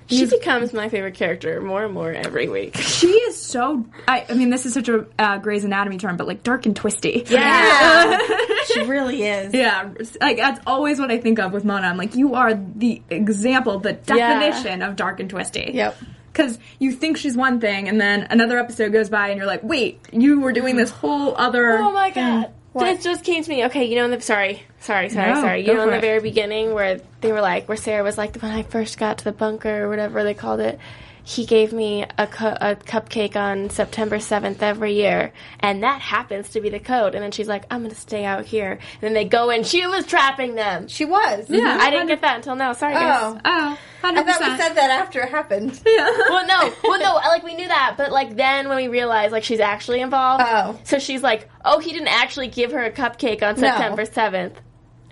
She 0.07 0.25
becomes 0.25 0.73
my 0.73 0.89
favorite 0.89 1.13
character 1.15 1.61
more 1.61 1.85
and 1.85 1.93
more 1.93 2.11
every 2.11 2.47
week. 2.49 2.75
she 2.77 3.07
is 3.07 3.37
so. 3.41 3.85
I, 4.07 4.25
I 4.29 4.33
mean, 4.33 4.49
this 4.49 4.65
is 4.65 4.73
such 4.73 4.89
a 4.89 5.05
uh, 5.19 5.37
Grey's 5.37 5.63
Anatomy 5.63 5.97
term, 5.97 6.17
but 6.17 6.27
like 6.27 6.43
dark 6.43 6.65
and 6.65 6.75
twisty. 6.75 7.23
yeah. 7.29 8.17
she 8.65 8.81
really 8.83 9.23
is. 9.23 9.53
Yeah, 9.53 9.91
like 10.19 10.37
that's 10.37 10.59
always 10.67 10.99
what 10.99 11.11
I 11.11 11.17
think 11.19 11.39
of 11.39 11.53
with 11.53 11.65
Mona. 11.65 11.87
I'm 11.87 11.97
like, 11.97 12.15
you 12.15 12.35
are 12.35 12.53
the 12.53 13.01
example, 13.09 13.79
the 13.79 13.93
definition 13.93 14.81
of 14.81 14.95
dark 14.95 15.19
and 15.19 15.29
twisty. 15.29 15.71
Yep. 15.73 15.97
Because 16.31 16.59
you 16.79 16.91
think 16.93 17.17
she's 17.17 17.35
one 17.35 17.59
thing, 17.59 17.89
and 17.89 17.99
then 17.99 18.27
another 18.29 18.57
episode 18.57 18.93
goes 18.93 19.09
by, 19.09 19.29
and 19.29 19.37
you're 19.37 19.47
like, 19.47 19.63
wait, 19.63 19.99
you 20.11 20.39
were 20.39 20.53
doing 20.53 20.77
this 20.77 20.89
whole 20.89 21.35
other. 21.35 21.77
Oh 21.79 21.91
my 21.91 22.09
god. 22.09 22.51
What? 22.73 22.87
It 22.87 23.01
just 23.01 23.25
came 23.25 23.43
to 23.43 23.49
me. 23.49 23.65
Okay, 23.65 23.83
you 23.85 23.97
know, 23.97 24.05
in 24.05 24.11
the 24.11 24.21
sorry, 24.21 24.63
sorry, 24.79 25.09
sorry, 25.09 25.33
No, 25.33 25.41
sorry. 25.41 25.67
You 25.67 25.73
know, 25.73 25.83
in 25.83 25.89
the 25.89 25.97
it. 25.97 26.01
very 26.01 26.21
beginning 26.21 26.73
where 26.73 27.01
they 27.19 27.33
were 27.33 27.41
like, 27.41 27.67
where 27.67 27.75
Sarah 27.75 28.01
was 28.03 28.17
like, 28.17 28.37
when 28.37 28.51
I 28.51 28.63
first 28.63 28.97
got 28.97 29.17
to 29.17 29.23
the 29.25 29.33
bunker 29.33 29.83
or 29.83 29.89
whatever 29.89 30.23
they 30.23 30.33
called 30.33 30.61
it, 30.61 30.79
he 31.23 31.45
gave 31.45 31.71
me 31.71 32.03
a, 32.17 32.25
cu- 32.27 32.45
a 32.45 32.75
cupcake 32.75 33.35
on 33.35 33.69
September 33.69 34.19
seventh 34.19 34.63
every 34.63 34.93
year, 34.93 35.33
and 35.59 35.83
that 35.83 36.01
happens 36.01 36.49
to 36.49 36.61
be 36.61 36.69
the 36.69 36.79
code. 36.79 37.13
And 37.15 37.23
then 37.23 37.31
she's 37.31 37.47
like, 37.47 37.65
I'm 37.69 37.83
gonna 37.83 37.93
stay 37.95 38.25
out 38.25 38.45
here. 38.45 38.71
And 38.71 39.01
then 39.01 39.13
they 39.13 39.25
go 39.25 39.49
in. 39.51 39.63
She 39.63 39.85
was 39.85 40.05
trapping 40.07 40.55
them. 40.55 40.87
She 40.87 41.05
was. 41.05 41.49
Yeah. 41.49 41.77
I 41.79 41.89
didn't 41.91 42.07
get 42.07 42.21
that 42.21 42.37
until 42.37 42.55
now. 42.55 42.73
Sorry, 42.73 42.93
guys. 42.93 43.39
Oh. 43.45 43.77
Oh, 44.03 44.07
100%. 44.07 44.17
I 44.17 44.23
thought 44.23 44.39
we 44.41 44.57
said 44.57 44.73
that 44.73 44.89
after 44.89 45.21
it 45.21 45.29
happened. 45.29 45.79
Yeah. 45.85 46.09
Well, 46.29 46.47
no, 46.47 46.73
well, 46.83 46.99
no, 46.99 47.13
like 47.15 47.43
we 47.43 47.53
knew 47.55 47.67
that, 47.67 47.95
but 47.97 48.11
like 48.11 48.35
then 48.35 48.67
when 48.69 48.77
we 48.77 48.87
realized 48.87 49.31
like 49.31 49.43
she's 49.43 49.59
actually 49.59 50.01
involved, 50.01 50.43
Oh. 50.45 50.79
so 50.85 50.97
she's 50.99 51.21
like, 51.21 51.49
oh, 51.65 51.79
he 51.79 51.91
didn't 51.91 52.07
actually 52.07 52.47
give 52.47 52.71
her 52.71 52.83
a 52.83 52.91
cupcake 52.91 53.43
on 53.43 53.55
No. 53.59 53.67
September 53.67 54.05
seventh. 54.05 54.59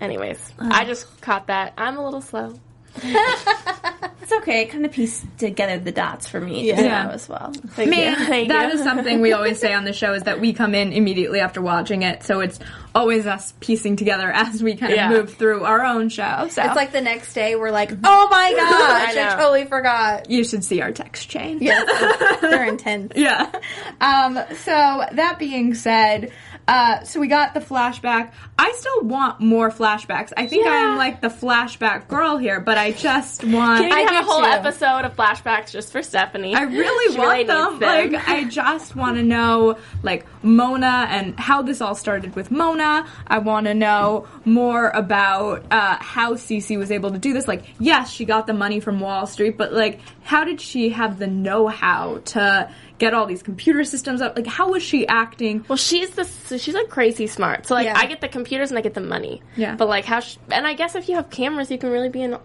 Anyways, 0.00 0.54
I 0.58 0.84
just 0.86 1.20
caught 1.20 1.48
that. 1.48 1.74
I'm 1.76 1.98
a 1.98 2.04
little 2.04 2.22
slow. 2.22 2.58
It's 4.22 4.42
okay. 4.42 4.62
It 4.62 4.70
kind 4.70 4.84
of 4.86 4.92
pieced 4.92 5.24
together 5.38 5.80
the 5.80 5.90
dots 5.90 6.28
for 6.28 6.40
me 6.40 6.68
Yeah. 6.68 6.74
as 6.74 6.84
Yeah. 6.84 7.04
well, 7.06 7.14
as 7.14 7.28
well. 7.28 7.52
Thank 7.70 7.90
Man, 7.90 8.12
you. 8.20 8.26
Thank 8.26 8.48
that 8.50 8.68
you. 8.72 8.78
is 8.78 8.84
something 8.84 9.20
we 9.20 9.32
always 9.32 9.58
say 9.58 9.74
on 9.74 9.82
the 9.84 9.92
show 9.92 10.12
is 10.12 10.22
that 10.22 10.40
we 10.40 10.52
come 10.52 10.72
in 10.72 10.92
immediately 10.92 11.40
after 11.40 11.60
watching 11.60 12.02
it, 12.02 12.22
so 12.22 12.38
it's 12.38 12.60
always 12.94 13.26
us 13.26 13.52
piecing 13.58 13.96
together 13.96 14.30
as 14.34 14.62
we 14.62 14.76
kind 14.76 14.92
of 14.92 14.96
Yeah. 14.98 15.08
move 15.08 15.34
through 15.34 15.64
our 15.64 15.84
own 15.84 16.10
show. 16.10 16.46
So 16.48 16.62
It's 16.62 16.76
like 16.76 16.92
the 16.92 17.00
next 17.00 17.34
day 17.34 17.56
we're 17.56 17.72
like, 17.72 17.90
oh 18.04 18.28
my 18.30 18.52
gosh, 18.56 19.16
I 19.16 19.32
I, 19.32 19.34
totally 19.36 19.64
forgot. 19.64 20.30
you 20.30 20.44
should 20.44 20.62
see 20.62 20.80
our 20.80 20.92
text 20.92 21.28
chain. 21.28 21.58
Yes, 21.60 22.40
they're 22.40 22.66
intense. 22.68 23.14
Yeah. 23.16 23.50
Um, 24.00 24.38
so 24.58 25.04
that 25.12 25.36
being 25.40 25.74
said, 25.74 26.30
uh, 26.68 27.02
so 27.04 27.18
we 27.20 27.26
got 27.28 27.54
the 27.54 27.60
flashback. 27.60 28.32
I 28.58 28.72
still 28.76 29.02
want 29.02 29.40
more 29.40 29.70
flashbacks. 29.70 30.32
I 30.36 30.46
think 30.46 30.64
Yeah. 30.66 30.72
I'm 30.92 30.98
like 30.98 31.20
the 31.20 31.28
flashback 31.28 32.06
girl 32.08 32.36
here, 32.36 32.60
but 32.60 32.78
I 32.78 32.92
just 32.92 33.42
want. 33.44 33.80
Can 33.80 33.90
we 33.90 33.96
I 33.96 34.12
have 34.12 34.24
a 34.24 34.28
whole 34.28 34.40
too. 34.42 34.46
episode 34.46 35.04
of 35.04 35.16
flashbacks 35.16 35.70
just 35.72 35.90
for 35.92 36.02
Stephanie? 36.02 36.54
I 36.54 36.62
really 36.62 37.00
She 37.14 37.18
want 37.18 37.30
really 37.32 37.44
them. 37.44 37.78
them. 37.80 38.12
Like, 38.12 38.28
I 38.28 38.44
just 38.44 38.94
want 38.94 39.16
to 39.16 39.22
know, 39.22 39.78
like, 40.02 40.26
Mona 40.42 41.06
and 41.10 41.38
how 41.38 41.62
this 41.62 41.80
all 41.80 41.94
started 41.94 42.34
with 42.36 42.50
Mona. 42.50 43.06
I 43.26 43.38
want 43.38 43.66
to 43.66 43.74
know 43.74 44.26
more 44.44 44.90
about 44.90 45.64
uh, 45.70 45.96
how 46.00 46.34
Cece 46.34 46.78
was 46.78 46.90
able 46.90 47.10
to 47.10 47.18
do 47.18 47.32
this. 47.32 47.48
Like, 47.48 47.64
yes, 47.78 48.10
she 48.10 48.24
got 48.24 48.46
the 48.46 48.52
money 48.54 48.80
from 48.80 49.00
Wall 49.00 49.26
Street, 49.26 49.56
but 49.58 49.72
like, 49.72 50.00
how 50.30 50.44
did 50.44 50.60
she 50.60 50.90
have 50.90 51.18
the 51.18 51.26
know-how 51.26 52.20
to 52.24 52.70
get 52.98 53.14
all 53.14 53.26
these 53.26 53.42
computer 53.42 53.82
systems 53.84 54.20
up? 54.20 54.36
Like, 54.36 54.46
how 54.46 54.70
was 54.70 54.82
she 54.82 55.06
acting? 55.08 55.64
Well, 55.68 55.76
she's 55.76 56.10
the 56.10 56.24
she's 56.58 56.74
like 56.74 56.88
crazy 56.88 57.26
smart. 57.26 57.66
So 57.66 57.74
like 57.74 57.86
Yeah. 57.86 57.98
I 57.98 58.06
get 58.06 58.20
the 58.20 58.28
computers 58.28 58.70
and 58.70 58.78
I 58.78 58.82
get 58.82 58.94
the 58.94 59.00
money. 59.00 59.42
Yeah. 59.56 59.74
But 59.74 59.88
like 59.88 60.04
how 60.04 60.20
sh- 60.20 60.36
and 60.52 60.66
I 60.66 60.74
guess 60.74 60.94
if 60.94 61.08
you 61.08 61.16
have 61.16 61.30
cameras, 61.30 61.70
you 61.70 61.78
can 61.78 61.90
really 61.90 62.10
be 62.10 62.22
in 62.22 62.38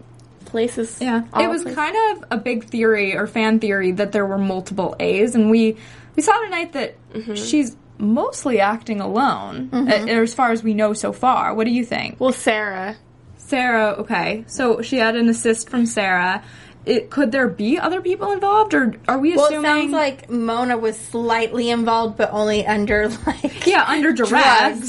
places. 0.46 0.98
Yeah, 1.00 1.22
it 1.38 1.48
was 1.48 1.62
places. 1.62 1.76
kind 1.76 1.96
of 2.16 2.24
a 2.30 2.36
big 2.38 2.64
theory 2.64 3.16
or 3.16 3.26
fan 3.26 3.60
theory 3.60 3.92
that 3.92 4.10
there 4.12 4.26
were 4.26 4.38
multiple 4.38 4.96
A's, 5.00 5.34
and 5.36 5.50
we 5.50 5.76
we 6.16 6.22
saw 6.22 6.36
tonight 6.40 6.72
that 6.72 6.96
Mm-hmm. 7.14 7.34
she's 7.34 7.74
mostly 7.98 8.60
acting 8.60 9.00
alone, 9.00 9.70
uh, 9.72 9.86
as 10.08 10.34
far 10.34 10.50
as 10.52 10.62
we 10.62 10.74
know 10.74 10.92
so 10.92 11.12
far. 11.12 11.54
What 11.54 11.64
do 11.64 11.70
you 11.72 11.82
think? 11.84 12.20
Well, 12.20 12.32
Sarah. 12.32 12.94
Sarah, 13.38 13.94
okay, 14.00 14.44
so 14.48 14.82
she 14.82 14.96
had 14.98 15.14
an 15.16 15.28
assist 15.28 15.70
from 15.70 15.86
Sarah. 15.86 16.42
It, 16.86 17.10
could 17.10 17.32
there 17.32 17.48
be 17.48 17.78
other 17.78 18.00
people 18.00 18.30
involved, 18.30 18.72
or 18.72 18.94
are 19.08 19.18
we 19.18 19.32
assuming? 19.34 19.62
Well, 19.62 19.76
it 19.76 19.80
sounds 19.80 19.92
like 19.92 20.30
Mona 20.30 20.78
was 20.78 20.96
slightly 20.96 21.68
involved, 21.70 22.16
but 22.16 22.32
only 22.32 22.64
under 22.66 23.08
like 23.26 23.66
yeah, 23.66 23.84
under 23.86 24.12
duress. 24.12 24.30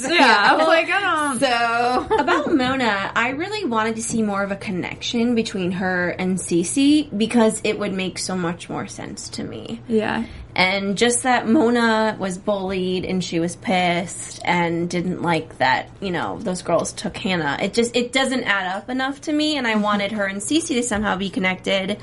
Drugs. 0.02 0.04
Yeah, 0.04 0.10
Yeah. 0.20 0.48
I 0.52 0.56
was 0.56 0.68
like, 0.68 0.90
I 0.90 1.02
don't. 1.02 1.40
So 1.40 2.16
About 2.20 2.54
Mona, 2.54 3.12
I 3.16 3.30
really 3.30 3.66
wanted 3.66 3.96
to 3.96 4.04
see 4.04 4.22
more 4.22 4.44
of 4.44 4.52
a 4.52 4.56
connection 4.56 5.34
between 5.36 5.72
her 5.72 6.10
and 6.10 6.38
Cece 6.38 7.10
because 7.18 7.62
it 7.64 7.80
would 7.80 7.94
make 7.94 8.20
so 8.20 8.36
much 8.36 8.70
more 8.70 8.88
sense 8.88 9.30
to 9.30 9.44
me. 9.44 9.82
Yeah, 9.88 10.26
And 10.58 10.98
just 10.98 11.22
that 11.22 11.48
Mona 11.48 12.18
was 12.20 12.40
bullied 12.40 13.06
and 13.06 13.24
she 13.24 13.40
was 13.40 13.56
pissed 13.56 14.42
and 14.44 14.90
didn't 14.90 15.22
like 15.22 15.60
that, 15.60 15.92
you 16.02 16.10
know, 16.10 16.40
those 16.40 16.64
girls 16.64 16.94
took 16.94 17.16
Hannah. 17.16 17.60
It 17.62 17.76
just, 17.76 17.96
it 17.96 18.12
doesn't 18.12 18.44
add 18.44 18.76
up 18.76 18.90
enough 18.90 19.22
to 19.22 19.32
me 19.32 19.58
and 19.58 19.68
I 19.68 19.76
wanted 19.76 20.14
her 20.14 20.26
and 20.26 20.42
Cece 20.42 20.70
to 20.70 20.82
somehow 20.82 21.16
be 21.16 21.30
connected. 21.30 22.00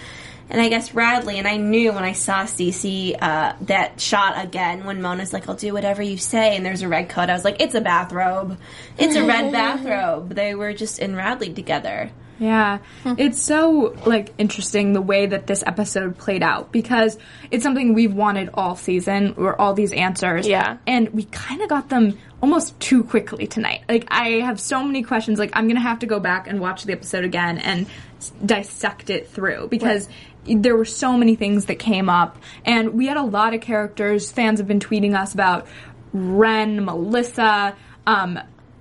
And 0.50 0.60
I 0.60 0.68
guess 0.68 0.94
Radley, 0.94 1.40
and 1.40 1.48
I 1.48 1.56
knew 1.56 1.92
when 1.92 2.04
I 2.04 2.12
saw 2.12 2.44
Cece, 2.44 3.20
uh, 3.20 3.54
that 3.62 4.00
shot 4.00 4.44
again 4.44 4.84
when 4.84 5.02
Mona's 5.02 5.32
like, 5.32 5.48
I'll 5.48 5.56
do 5.56 5.72
whatever 5.72 6.02
you 6.02 6.16
say, 6.16 6.54
and 6.54 6.64
there's 6.64 6.82
a 6.82 6.88
red 6.88 7.08
coat. 7.08 7.30
I 7.30 7.32
was 7.32 7.44
like, 7.44 7.60
it's 7.60 7.74
a 7.74 7.80
bathrobe. 7.80 8.56
It's 8.96 9.16
a 9.16 9.26
red 9.26 9.50
bathrobe. 9.52 10.28
They 10.28 10.54
were 10.54 10.74
just 10.74 11.00
in 11.00 11.16
Radley 11.16 11.52
together. 11.52 12.12
Yeah. 12.38 12.78
It's 13.04 13.40
so 13.40 13.96
like 14.06 14.32
interesting 14.38 14.92
the 14.92 15.00
way 15.00 15.26
that 15.26 15.46
this 15.46 15.62
episode 15.66 16.18
played 16.18 16.42
out 16.42 16.72
because 16.72 17.16
it's 17.50 17.62
something 17.62 17.94
we've 17.94 18.14
wanted 18.14 18.50
all 18.54 18.76
season 18.76 19.34
or 19.36 19.60
all 19.60 19.74
these 19.74 19.92
answers. 19.92 20.46
Yeah. 20.46 20.78
And 20.86 21.10
we 21.10 21.24
kind 21.24 21.62
of 21.62 21.68
got 21.68 21.88
them 21.88 22.18
almost 22.42 22.78
too 22.80 23.04
quickly 23.04 23.46
tonight. 23.46 23.82
Like 23.88 24.06
I 24.08 24.40
have 24.40 24.60
so 24.60 24.84
many 24.84 25.02
questions 25.02 25.38
like 25.38 25.50
I'm 25.54 25.64
going 25.64 25.76
to 25.76 25.82
have 25.82 26.00
to 26.00 26.06
go 26.06 26.20
back 26.20 26.46
and 26.48 26.60
watch 26.60 26.84
the 26.84 26.92
episode 26.92 27.24
again 27.24 27.58
and 27.58 27.86
s- 28.18 28.32
dissect 28.44 29.10
it 29.10 29.28
through 29.28 29.68
because 29.68 30.08
there 30.46 30.76
were 30.76 30.84
so 30.84 31.16
many 31.16 31.36
things 31.36 31.66
that 31.66 31.76
came 31.78 32.10
up 32.10 32.36
and 32.66 32.92
we 32.94 33.06
had 33.06 33.16
a 33.16 33.22
lot 33.22 33.54
of 33.54 33.62
characters 33.62 34.30
fans 34.30 34.58
have 34.58 34.68
been 34.68 34.80
tweeting 34.80 35.14
us 35.18 35.32
about 35.32 35.66
Wren, 36.12 36.84
Melissa, 36.84 37.74
um 38.06 38.38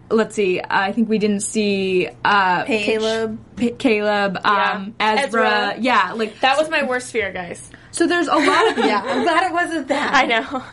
let's 0.09 0.35
see, 0.35 0.61
I 0.67 0.91
think 0.91 1.09
we 1.09 1.17
didn't 1.17 1.41
see 1.41 2.07
uh 2.23 2.63
Paige. 2.65 2.85
Caleb. 2.85 3.39
P- 3.55 3.71
Caleb, 3.71 4.37
um, 4.45 4.95
Ezra. 4.99 5.25
Ezra. 5.47 5.75
yeah, 5.79 6.13
like 6.13 6.39
That 6.41 6.57
was 6.57 6.69
my 6.69 6.83
worst 6.83 7.11
fear, 7.11 7.31
guys. 7.31 7.69
so. 7.91 8.07
There's 8.07 8.27
a 8.27 8.35
lot 8.35 8.71
of 8.71 8.77
yeah, 8.85 9.01
I'm 9.05 9.23
glad 9.23 9.43
it 9.43 9.53
wasn't 9.53 9.87
that. 9.89 10.13
I 10.13 10.25
know. 10.25 10.63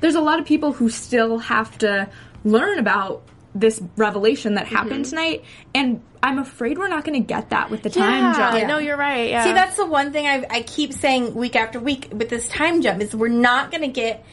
there's 0.00 0.14
a 0.14 0.20
lot 0.20 0.38
of 0.40 0.46
people 0.46 0.72
who 0.72 0.88
still 0.88 1.38
have 1.38 1.76
to 1.78 2.08
learn 2.44 2.78
about 2.78 3.22
this 3.54 3.82
revelation 3.96 4.54
that 4.54 4.68
happened 4.68 5.04
tonight, 5.06 5.44
and 5.74 6.00
I'm 6.22 6.38
afraid 6.38 6.78
we're 6.78 6.88
not 6.88 7.04
going 7.04 7.20
to 7.20 7.26
get 7.26 7.50
that 7.50 7.70
with 7.70 7.82
the 7.82 7.90
time 7.90 8.34
jump. 8.34 8.56
Yeah. 8.56 8.66
No, 8.66 8.78
you're 8.78 8.96
right. 8.96 9.30
Yeah. 9.30 9.44
See, 9.44 9.52
that's 9.52 9.76
the 9.76 9.86
one 9.86 10.12
thing 10.12 10.26
I, 10.26 10.44
I 10.48 10.62
keep 10.62 10.92
saying 10.92 11.34
week 11.34 11.56
after 11.56 11.80
week 11.80 12.08
with 12.12 12.28
this 12.28 12.48
time 12.48 12.82
jump 12.82 13.00
is 13.00 13.14
we're 13.16 13.28
not 13.28 13.70
going 13.70 13.82
to 13.82 13.88
get 13.88 14.24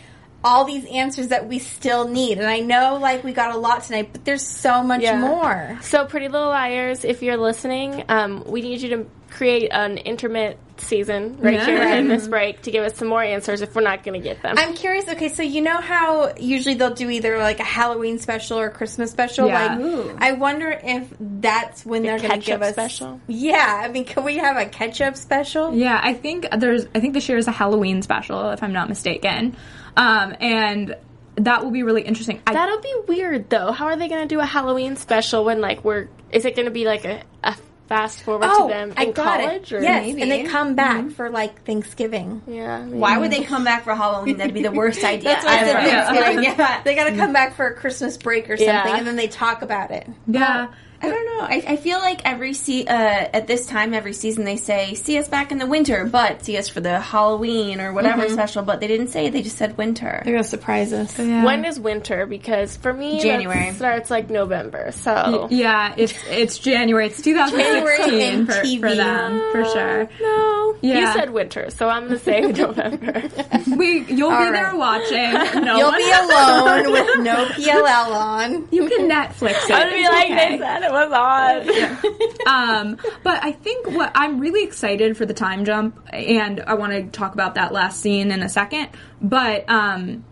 all 0.46 0.64
these 0.64 0.86
answers 0.86 1.30
that 1.30 1.48
we 1.48 1.58
still 1.60 2.08
need. 2.08 2.38
And 2.38 2.48
I 2.48 2.60
know 2.60 2.98
like 3.02 3.24
we 3.24 3.34
got 3.34 3.54
a 3.54 3.58
lot 3.58 3.84
tonight, 3.84 4.10
but 4.14 4.24
there's 4.26 4.46
so 4.46 4.84
much 4.84 5.02
Yeah. 5.02 5.18
more. 5.20 5.78
So, 5.82 6.06
Pretty 6.06 6.28
Little 6.28 6.50
Liars, 6.50 7.04
if 7.04 7.24
you're 7.24 7.36
listening, 7.36 8.04
um, 8.08 8.44
we 8.46 8.62
need 8.62 8.80
you 8.82 8.90
to 8.90 9.06
create 9.32 9.70
an 9.72 9.98
intermittent 9.98 10.60
season 10.78 11.38
right 11.40 11.56
Yeah. 11.56 11.66
here 11.66 11.84
in 11.98 12.08
this 12.10 12.28
break 12.28 12.62
to 12.64 12.72
give 12.72 12.84
us 12.84 12.96
some 12.96 13.08
more 13.08 13.24
answers 13.24 13.62
if 13.62 13.74
we're 13.76 13.82
not 13.82 14.04
going 14.04 14.22
to 14.22 14.24
get 14.26 14.42
them. 14.44 14.56
I'm 14.58 14.74
curious. 14.76 15.08
Okay, 15.10 15.30
so 15.30 15.42
you 15.42 15.62
know 15.62 15.78
how 15.78 16.34
usually 16.40 16.76
they'll 16.76 16.94
do 16.94 17.10
either 17.10 17.38
like 17.40 17.60
a 17.60 17.64
Halloween 17.64 18.20
special 18.20 18.60
or 18.60 18.68
a 18.68 18.70
Christmas 18.70 19.10
special. 19.12 19.48
Yeah. 19.48 19.76
Like, 19.78 20.16
I 20.20 20.34
wonder 20.34 20.80
if 20.84 21.08
that's 21.20 21.86
when 21.86 22.04
they're 22.04 22.20
going 22.20 22.40
to 22.40 22.46
give 22.46 22.62
us 22.62 22.74
special? 22.74 23.20
Yeah, 23.28 23.82
I 23.84 23.88
mean, 23.88 24.06
can 24.06 24.24
we 24.24 24.38
have 24.38 24.58
a 24.58 24.66
ketchup 24.68 25.16
special? 25.18 25.74
Yeah, 25.74 26.00
I 26.02 26.14
think 26.14 26.48
there's. 26.56 26.86
I 26.94 27.00
think 27.00 27.14
this 27.14 27.28
year 27.28 27.38
is 27.38 27.48
a 27.48 27.52
Halloween 27.52 28.02
special, 28.04 28.52
if 28.52 28.62
I'm 28.62 28.74
not 28.74 28.90
mistaken, 28.90 29.56
um, 29.98 30.36
and 30.40 30.96
that 31.36 31.64
will 31.64 31.72
be 31.72 31.84
really 31.84 32.02
interesting. 32.04 32.42
I, 32.48 32.54
That'll 32.54 32.80
be 32.82 32.94
weird 33.08 33.50
though. 33.50 33.72
How 33.72 33.86
are 33.88 33.96
they 33.98 34.08
going 34.08 34.22
to 34.28 34.34
do 34.34 34.40
a 34.40 34.46
Halloween 34.46 34.96
special 34.96 35.44
when 35.46 35.62
like 35.62 35.84
we're? 35.84 36.08
Is 36.32 36.46
it 36.46 36.56
going 36.56 36.66
to 36.66 36.72
be 36.72 36.86
like 36.86 37.06
a, 37.06 37.24
a 37.44 37.56
fast 37.88 38.24
forward 38.24 38.48
to 38.48 38.68
them 38.68 38.92
in 38.92 38.98
Oh, 38.98 39.02
I 39.02 39.06
got 39.12 39.40
college? 39.42 39.72
it. 39.72 39.76
Or 39.76 39.82
Yes, 39.82 40.04
maybe. 40.08 40.22
and 40.24 40.32
they 40.32 40.44
come 40.44 40.76
back 40.76 41.12
for 41.12 41.30
like 41.30 41.64
Thanksgiving. 41.66 42.42
Yeah. 42.48 42.80
maybe. 42.84 42.98
Why 42.98 43.18
would 43.18 43.32
they 43.32 43.44
come 43.44 43.64
back 43.64 43.84
for 43.84 43.94
Halloween? 43.94 44.38
That'd 44.38 44.54
be 44.56 44.64
the 44.64 44.72
worst 44.72 45.04
idea 45.04 45.24
That's 45.30 45.46
what 45.46 45.54
I 45.54 45.60
said. 45.66 45.76
ever. 45.76 45.88
Thanksgiving. 46.16 46.44
Yeah. 46.58 46.82
They 46.84 46.96
got 46.96 47.10
to 47.10 47.16
come 47.16 47.32
back 47.34 47.56
for 47.56 47.68
a 47.68 47.74
Christmas 47.76 48.18
break 48.18 48.50
or 48.50 48.58
something, 48.58 48.66
Yeah. 48.74 48.98
and 48.98 49.06
then 49.06 49.16
they 49.18 49.28
talk 49.28 49.62
about 49.62 49.92
it. 49.92 50.08
yeah, 50.28 50.68
I 51.06 51.10
don't 51.10 51.26
know. 51.26 51.40
I, 51.42 51.64
I 51.74 51.76
feel 51.78 52.00
like 52.00 52.22
every 52.26 52.54
se- 52.54 52.86
uh, 52.86 52.94
at 53.34 53.48
this 53.48 53.66
time 53.66 53.94
every 53.94 54.14
season 54.14 54.44
they 54.46 54.58
say 54.58 54.94
see 54.96 55.18
us 55.18 55.28
back 55.28 55.52
in 55.52 55.58
the 55.58 55.66
winter, 55.68 56.06
but 56.06 56.44
see 56.46 56.58
us 56.58 56.68
for 56.70 56.80
the 56.82 57.00
Halloween 57.00 57.82
or 57.82 57.94
whatever 57.94 58.28
special. 58.30 58.64
But 58.64 58.80
they 58.80 58.88
didn't 58.88 59.08
say; 59.08 59.28
it, 59.28 59.32
they 59.32 59.42
just 59.42 59.58
said 59.58 59.78
winter. 59.78 60.22
They're 60.24 60.34
gonna 60.34 60.44
surprise 60.44 60.94
us. 60.94 61.18
When 61.18 61.66
is 61.66 61.80
winter? 61.80 62.26
Because 62.26 62.76
for 62.78 62.94
me, 62.94 63.20
January. 63.22 63.70
that 63.72 63.76
starts 63.76 64.10
like 64.12 64.30
November. 64.30 64.92
So 64.92 65.48
yeah, 65.52 65.94
it's 65.98 66.14
it's 66.30 66.58
January. 66.58 67.08
It's 67.08 67.22
2016 67.22 68.10
January 68.10 68.24
in 68.24 68.46
for, 68.46 68.54
for 68.54 68.62
TV. 68.64 68.96
them 68.96 69.40
for 69.52 69.66
sure. 69.66 70.10
no, 70.22 70.76
you 70.82 71.06
said 71.14 71.30
winter, 71.32 71.70
so 71.70 71.90
I'm 71.90 72.06
gonna 72.08 72.20
say 72.20 72.42
November. 72.52 73.24
We 73.76 74.06
you'll 74.06 74.30
be 74.30 74.36
All 74.36 74.52
there 74.52 74.76
watching. 74.76 75.34
No 75.66 75.78
You'll 75.78 75.90
one 75.90 75.98
be 75.98 76.12
alone 76.12 76.92
with 76.92 77.20
no 77.26 77.46
PLL 77.56 78.12
on. 78.16 78.68
You 78.72 78.88
can 78.88 79.10
Netflix 79.10 79.66
it. 79.66 79.72
I'd 79.72 79.90
be 79.90 79.96
It's 80.00 80.10
like, 80.10 80.26
okay. 80.32 80.50
they 80.52 80.58
said 80.60 80.84
it 80.84 80.92
was 80.96 81.12
on. 82.48 82.90
um, 82.90 82.98
but 83.24 83.44
I 83.44 83.52
think 83.52 83.88
what 83.88 84.12
I'm 84.16 84.40
really 84.40 84.64
excited 84.64 85.18
for 85.18 85.26
the 85.26 85.34
time 85.34 85.66
jump, 85.66 86.00
and 86.12 86.62
I 86.62 86.76
want 86.76 86.94
to 86.94 87.04
talk 87.18 87.34
about 87.34 87.56
that 87.56 87.72
last 87.72 88.00
scene 88.02 88.32
in 88.32 88.42
a 88.42 88.50
second. 88.50 88.90
But 89.22 89.70
um, 89.70 90.24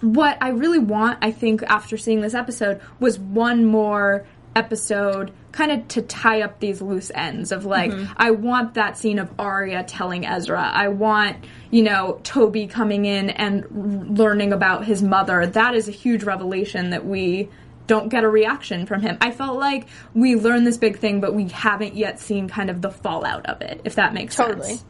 what 0.00 0.38
I 0.40 0.48
really 0.50 0.78
want, 0.78 1.18
I 1.22 1.30
think, 1.30 1.62
after 1.62 1.96
seeing 1.96 2.20
this 2.20 2.34
episode, 2.34 2.80
was 2.98 3.18
one 3.18 3.64
more 3.66 4.26
episode 4.56 5.32
kind 5.52 5.70
of 5.70 5.86
to 5.88 6.02
tie 6.02 6.42
up 6.42 6.58
these 6.60 6.82
loose 6.82 7.10
ends 7.14 7.52
of 7.52 7.64
like 7.64 7.92
I 8.16 8.32
want 8.32 8.74
that 8.74 8.98
scene 8.98 9.18
of 9.18 9.30
Aria 9.38 9.84
telling 9.84 10.26
Ezra. 10.26 10.60
I 10.60 10.88
want, 10.88 11.36
you 11.70 11.82
know, 11.82 12.20
Toby 12.24 12.66
coming 12.66 13.04
in 13.04 13.30
and 13.30 13.64
r- 13.64 13.70
learning 13.70 14.52
about 14.52 14.84
his 14.84 15.02
mother. 15.02 15.46
That 15.46 15.74
is 15.74 15.88
a 15.88 15.92
huge 15.92 16.22
revelation 16.24 16.90
that 16.90 17.04
we 17.06 17.48
don't 17.90 18.08
get 18.08 18.22
a 18.22 18.28
reaction 18.28 18.86
from 18.86 19.00
him. 19.02 19.18
I 19.20 19.32
felt 19.32 19.58
like 19.58 19.88
we 20.14 20.36
learned 20.36 20.64
this 20.66 20.78
big 20.78 20.98
thing 20.98 21.20
but 21.20 21.34
we 21.34 21.48
haven't 21.48 21.96
yet 21.96 22.20
seen 22.20 22.48
kind 22.48 22.70
of 22.70 22.80
the 22.80 22.90
fallout 22.90 23.46
of 23.46 23.60
it, 23.62 23.80
if 23.84 23.96
that 23.96 24.14
makes 24.14 24.36
Totally. 24.36 24.62
sense. 24.74 24.84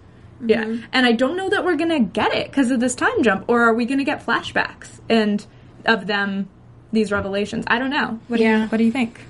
Yeah. 0.45 0.65
Mm-hmm. 0.65 0.85
And 0.93 1.07
I 1.07 1.13
don't 1.13 1.37
know 1.37 1.49
that 1.49 1.65
we're 1.65 1.77
going 1.77 1.91
to 1.91 2.01
get 2.01 2.33
it 2.35 2.49
because 2.51 2.71
of 2.71 2.79
this 2.79 2.95
time 2.95 3.23
jump 3.23 3.45
or 3.49 3.63
are 3.63 3.75
we 3.75 3.87
going 3.87 3.99
to 3.99 4.05
get 4.05 4.25
flashbacks 4.27 4.89
and 5.09 5.45
of 5.87 6.07
them 6.07 6.49
these 6.93 7.11
revelations? 7.11 7.65
I 7.69 7.79
don't 7.79 7.91
know. 7.91 8.21
What 8.29 8.37
do 8.37 8.43
Yeah. 8.43 8.63
you 8.65 8.69
what 8.69 8.77
do 8.79 8.85
you 8.85 8.93
think? 8.93 9.21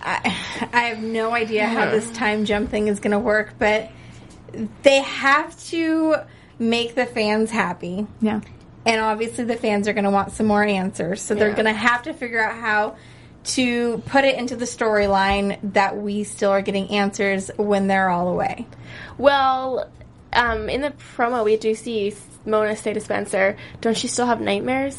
I, 0.00 0.16
I 0.72 0.80
have 0.90 1.02
no 1.02 1.32
idea 1.32 1.66
how 1.66 1.90
this 1.90 2.08
time 2.12 2.44
jump 2.44 2.70
thing 2.70 2.86
is 2.88 3.00
going 3.00 3.12
to 3.12 3.18
work, 3.18 3.54
but 3.58 3.90
they 4.82 5.00
have 5.02 5.60
to 5.70 6.16
make 6.58 6.94
the 6.94 7.06
fans 7.06 7.50
happy. 7.50 8.06
Yeah. 8.20 8.40
And 8.84 9.00
obviously, 9.00 9.44
the 9.44 9.56
fans 9.56 9.86
are 9.88 9.92
going 9.92 10.04
to 10.04 10.10
want 10.10 10.32
some 10.32 10.46
more 10.46 10.64
answers. 10.64 11.22
So 11.22 11.34
they're 11.34 11.50
Yeah. 11.50 11.54
going 11.54 11.66
to 11.66 11.72
have 11.72 12.02
to 12.02 12.12
figure 12.14 12.42
out 12.42 12.56
how 12.56 12.96
to 13.44 13.98
put 14.06 14.24
it 14.24 14.36
into 14.38 14.56
the 14.56 14.64
storyline 14.64 15.58
that 15.72 15.96
we 15.96 16.24
still 16.24 16.50
are 16.50 16.62
getting 16.62 16.90
answers 16.90 17.50
when 17.56 17.86
they're 17.88 18.08
all 18.08 18.28
away. 18.28 18.66
Well, 19.18 19.88
um, 20.32 20.68
in 20.68 20.80
the 20.80 20.92
promo, 21.16 21.44
we 21.44 21.56
do 21.56 21.74
see 21.74 22.14
Mona 22.46 22.76
say 22.76 22.92
to 22.92 23.00
Spencer, 23.00 23.56
"Don't 23.80 24.00
you 24.02 24.08
still 24.08 24.26
have 24.26 24.40
nightmares?" 24.40 24.96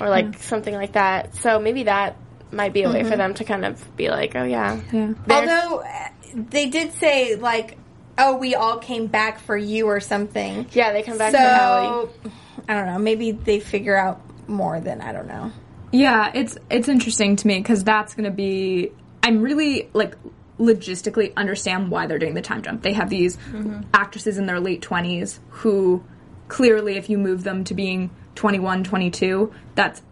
Or 0.00 0.08
like 0.08 0.38
something 0.38 0.74
like 0.74 0.92
that. 0.92 1.34
So 1.36 1.58
maybe 1.58 1.84
that 1.84 2.16
might 2.52 2.72
be 2.72 2.82
a 2.84 2.90
way 2.90 3.04
for 3.04 3.16
them 3.16 3.34
to 3.34 3.44
kind 3.44 3.64
of 3.66 3.96
be 3.96 4.08
like, 4.08 4.34
"Oh 4.34 4.44
yeah, 4.44 4.78
Yeah. 4.92 5.12
Although 5.30 5.78
uh, 5.80 6.08
they 6.34 6.66
did 6.66 6.92
say, 6.94 7.36
like, 7.36 7.76
oh, 8.20 8.36
we 8.36 8.54
all 8.54 8.78
came 8.78 9.06
back 9.06 9.40
for 9.40 9.56
you 9.56 9.86
or 9.86 10.00
something. 10.00 10.66
yeah." 10.72 10.92
They 10.92 11.02
come 11.02 11.18
back 11.18 11.32
to 11.32 11.38
Hallie. 11.38 12.08
So, 12.22 12.30
I 12.68 12.74
don't 12.74 12.86
know. 12.86 12.98
Maybe 12.98 13.32
they 13.32 13.60
figure 13.60 13.96
out 13.96 14.20
more 14.48 14.80
than 14.80 15.00
I 15.00 15.12
don't 15.12 15.26
know. 15.26 15.52
Yeah, 15.92 16.30
it's 16.34 16.56
it's 16.70 16.88
interesting 16.88 17.36
to 17.36 17.46
me 17.46 17.58
because 17.58 17.82
that's 17.84 18.14
going 18.14 18.24
to 18.24 18.30
be. 18.30 18.92
I'm 19.22 19.42
really 19.42 19.90
like 19.92 20.14
logistically 20.60 21.32
understand 21.36 21.90
why 21.90 22.06
they're 22.06 22.18
doing 22.18 22.34
the 22.34 22.42
time 22.42 22.62
jump. 22.62 22.82
They 22.82 22.92
have 22.92 23.08
these 23.08 23.36
mm-hmm. 23.36 23.80
actresses 23.94 24.38
in 24.38 24.46
their 24.46 24.60
late 24.60 24.82
20s 24.82 25.38
who 25.48 26.04
clearly, 26.48 26.96
if 26.96 27.08
you 27.08 27.16
move 27.16 27.42
them 27.44 27.64
to 27.64 27.74
being 27.74 28.10
21, 28.34 28.84
22, 28.84 29.52
that's 29.74 30.02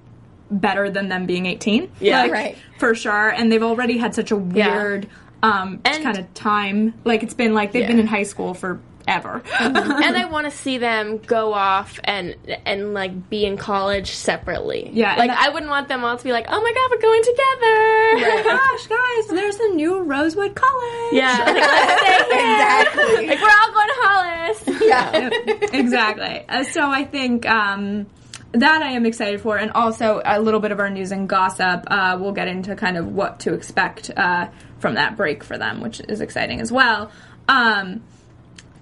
better 0.50 0.90
than 0.90 1.08
them 1.08 1.26
being 1.26 1.46
18. 1.46 1.90
Yeah. 2.00 2.22
Like, 2.22 2.32
Right. 2.32 2.58
For 2.78 2.94
sure. 2.94 3.28
And 3.28 3.52
they've 3.52 3.62
already 3.62 3.98
had 3.98 4.14
such 4.14 4.32
a 4.32 4.42
Yeah. 4.54 5.02
Um, 5.42 5.80
And- 5.84 6.02
kind 6.02 6.18
of 6.18 6.32
time. 6.34 6.94
Like 7.04 7.22
it's 7.22 7.34
been 7.34 7.54
like 7.54 7.72
they've 7.72 7.86
been 7.86 7.98
in 8.00 8.06
high 8.06 8.22
school 8.24 8.54
forever. 8.54 9.42
and 9.58 9.76
I 10.16 10.24
want 10.30 10.44
to 10.44 10.50
see 10.50 10.76
them 10.78 11.16
go 11.18 11.54
off 11.54 11.98
and 12.04 12.36
and 12.66 12.92
like 12.92 13.30
be 13.30 13.46
in 13.46 13.56
college 13.56 14.10
separately. 14.10 14.90
Yeah, 14.92 15.14
like 15.16 15.30
that- 15.30 15.40
I 15.40 15.48
wouldn't 15.48 15.70
want 15.70 15.88
them 15.88 16.04
all 16.04 16.16
to 16.16 16.24
be 16.24 16.32
like, 16.32 16.46
"Oh 16.48 16.60
my 16.60 16.72
god, 16.72 16.90
we're 16.90 17.00
going 17.00 17.22
together." 17.22 18.44
Gosh, 18.58 18.86
guys, 18.86 19.28
there's 19.28 19.56
a 19.60 19.68
new 19.74 20.00
Rosewood 20.02 20.54
College. 20.54 21.12
Yeah, 21.12 21.38
like, 21.46 21.54
let's 21.56 22.00
stay 22.02 22.36
here. 22.36 22.52
Exactly. 22.52 23.26
Like 23.28 23.40
we're 23.40 23.48
all 23.48 23.72
going 23.72 23.88
to 23.88 23.98
Hollis. 24.00 24.64
Yeah. 24.88 25.30
exactly. 25.78 26.44
Uh, 26.48 26.64
so 26.64 26.88
I 26.90 27.04
think 27.04 27.46
um, 27.46 28.06
that 28.52 28.82
I 28.82 28.92
am 28.92 29.04
excited 29.06 29.40
for, 29.40 29.56
and 29.58 29.70
also 29.72 30.22
a 30.24 30.40
little 30.40 30.60
bit 30.60 30.72
of 30.72 30.80
our 30.80 30.90
news 30.90 31.12
and 31.12 31.28
gossip. 31.28 31.84
Uh, 31.86 32.16
we'll 32.20 32.32
get 32.32 32.48
into 32.48 32.74
kind 32.76 32.96
of 32.96 33.06
what 33.08 33.40
to 33.40 33.52
expect 33.54 34.10
uh, 34.16 34.48
from 34.78 34.94
that 34.94 35.16
break 35.16 35.44
for 35.44 35.58
them, 35.58 35.80
which 35.80 36.00
is 36.08 36.20
exciting 36.20 36.60
as 36.60 36.72
well. 36.72 37.10
Um, 37.48 38.02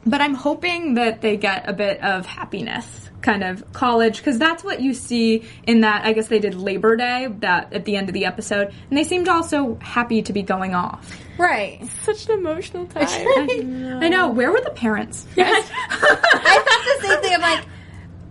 but 0.04 0.20
I'm 0.20 0.34
hoping 0.34 0.94
that 0.94 1.20
they 1.20 1.36
get 1.36 1.68
a 1.68 1.72
bit 1.72 2.00
of 2.00 2.26
happiness, 2.26 3.10
kind 3.22 3.42
of 3.42 3.72
college, 3.72 4.18
because 4.18 4.38
that's 4.38 4.62
what 4.62 4.80
you 4.80 4.94
see 4.94 5.42
in 5.64 5.80
that. 5.80 6.04
I 6.04 6.12
guess 6.12 6.28
they 6.28 6.38
did 6.38 6.54
Labor 6.54 6.94
Day 6.94 7.26
that 7.40 7.72
at 7.72 7.84
the 7.84 7.96
end 7.96 8.08
of 8.08 8.12
the 8.14 8.24
episode, 8.24 8.72
and 8.88 8.96
they 8.96 9.02
seemed 9.02 9.28
also 9.28 9.76
happy 9.82 10.22
to 10.22 10.32
be 10.32 10.42
going 10.42 10.74
off. 10.76 11.12
right. 11.38 11.82
Such 12.04 12.28
an 12.28 12.38
emotional 12.38 12.86
time. 12.86 13.08
I 13.08 14.08
know. 14.08 14.28
Where 14.28 14.52
were 14.52 14.60
the 14.60 14.70
parents? 14.70 15.26
Yes. 15.34 15.68
I 15.90 15.98
thought 15.98 17.00
the 17.02 17.08
same 17.08 17.22
thing. 17.22 17.34
I'm 17.34 17.40
like, 17.40 17.64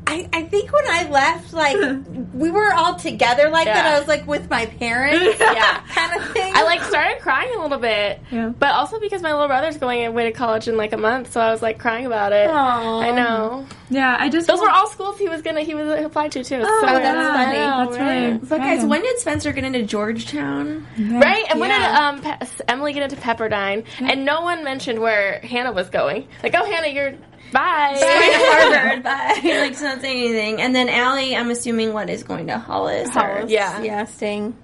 I, 0.07 0.29
I 0.33 0.43
think 0.43 0.71
when 0.71 0.87
I 0.87 1.09
left, 1.09 1.51
like, 1.53 1.77
we 2.33 2.51
were 2.51 2.71
all 2.73 2.95
together 2.95 3.49
like 3.49 3.65
that. 3.65 3.85
I 3.85 3.97
was 3.99 4.07
like 4.07 4.27
with 4.27 4.49
my 4.49 4.65
parents. 4.65 5.39
Yeah. 5.55 5.79
Kind 5.87 6.21
of 6.21 6.29
thing. 6.31 6.51
I 6.55 6.63
like 6.63 6.81
started 6.83 7.21
crying 7.21 7.53
a 7.57 7.61
little 7.61 7.77
bit, 7.77 8.19
Yeah. 8.31 8.49
but 8.49 8.71
also 8.73 8.99
because 8.99 9.21
my 9.21 9.31
little 9.31 9.47
brother's 9.47 9.77
going 9.77 10.05
away 10.05 10.25
to 10.25 10.31
college 10.31 10.67
in 10.67 10.75
like 10.75 10.91
a 10.91 10.97
month, 10.97 11.31
so 11.31 11.39
I 11.39 11.51
was 11.51 11.61
like 11.61 11.79
crying 11.79 12.05
about 12.05 12.33
it. 12.33 12.49
Aw. 12.49 12.99
I 12.99 13.11
know. 13.11 13.65
Yeah, 13.89 14.17
I 14.19 14.29
just 14.29 14.47
Those 14.47 14.59
were 14.59 14.69
all 14.69 14.87
schools 14.87 15.17
he 15.17 15.29
was 15.29 15.41
gonna 15.41 15.61
he 15.61 15.73
was 15.75 16.03
applied 16.03 16.31
to 16.33 16.43
too. 16.43 16.61
Oh, 16.61 16.81
so 16.81 16.85
that's 16.87 17.03
yeah, 17.03 17.33
funny. 17.33 17.57
I 17.57 17.83
know, 17.83 17.85
That's 17.91 17.99
right? 17.99 18.21
really 18.25 18.37
But 18.39 18.57
guys, 18.57 18.83
when 18.85 19.01
did 19.01 19.17
Spencer 19.19 19.51
get 19.53 19.63
into 19.63 19.83
Georgetown? 19.83 20.85
Right, 20.97 21.45
and 21.49 21.59
when 21.59 21.69
did 21.69 21.81
um, 21.81 22.21
Pe- 22.21 22.47
Emily 22.67 22.93
get 22.93 23.03
into 23.03 23.15
Pepperdine? 23.15 23.85
And 23.99 24.25
no 24.25 24.41
one 24.41 24.63
mentioned 24.63 24.99
where 24.99 25.39
Hanna 25.41 25.71
was 25.71 25.89
going. 25.89 26.27
Like, 26.43 26.55
oh, 26.55 26.65
Hanna, 26.65 26.87
you're 26.87 27.13
bye. 27.55 27.97
Going 27.99 28.31
to 28.31 28.77
Harvard, 28.77 29.03
but 29.03 29.43
like 29.61 29.71
she's 29.73 29.81
not 29.81 30.01
saying 30.01 30.23
anything. 30.25 30.61
And 30.61 30.75
then 30.75 30.89
Ali, 30.89 31.35
I'm 31.35 31.49
assuming 31.49 31.93
what 31.93 32.09
is 32.09 32.23
going 32.23 32.47
to 32.47 32.57
Hollis. 32.59 33.07
or- 33.09 33.11
Hollis. 33.19 33.49
Yeah. 33.51 33.81
yeah, 33.81 34.05
staying. 34.05 34.55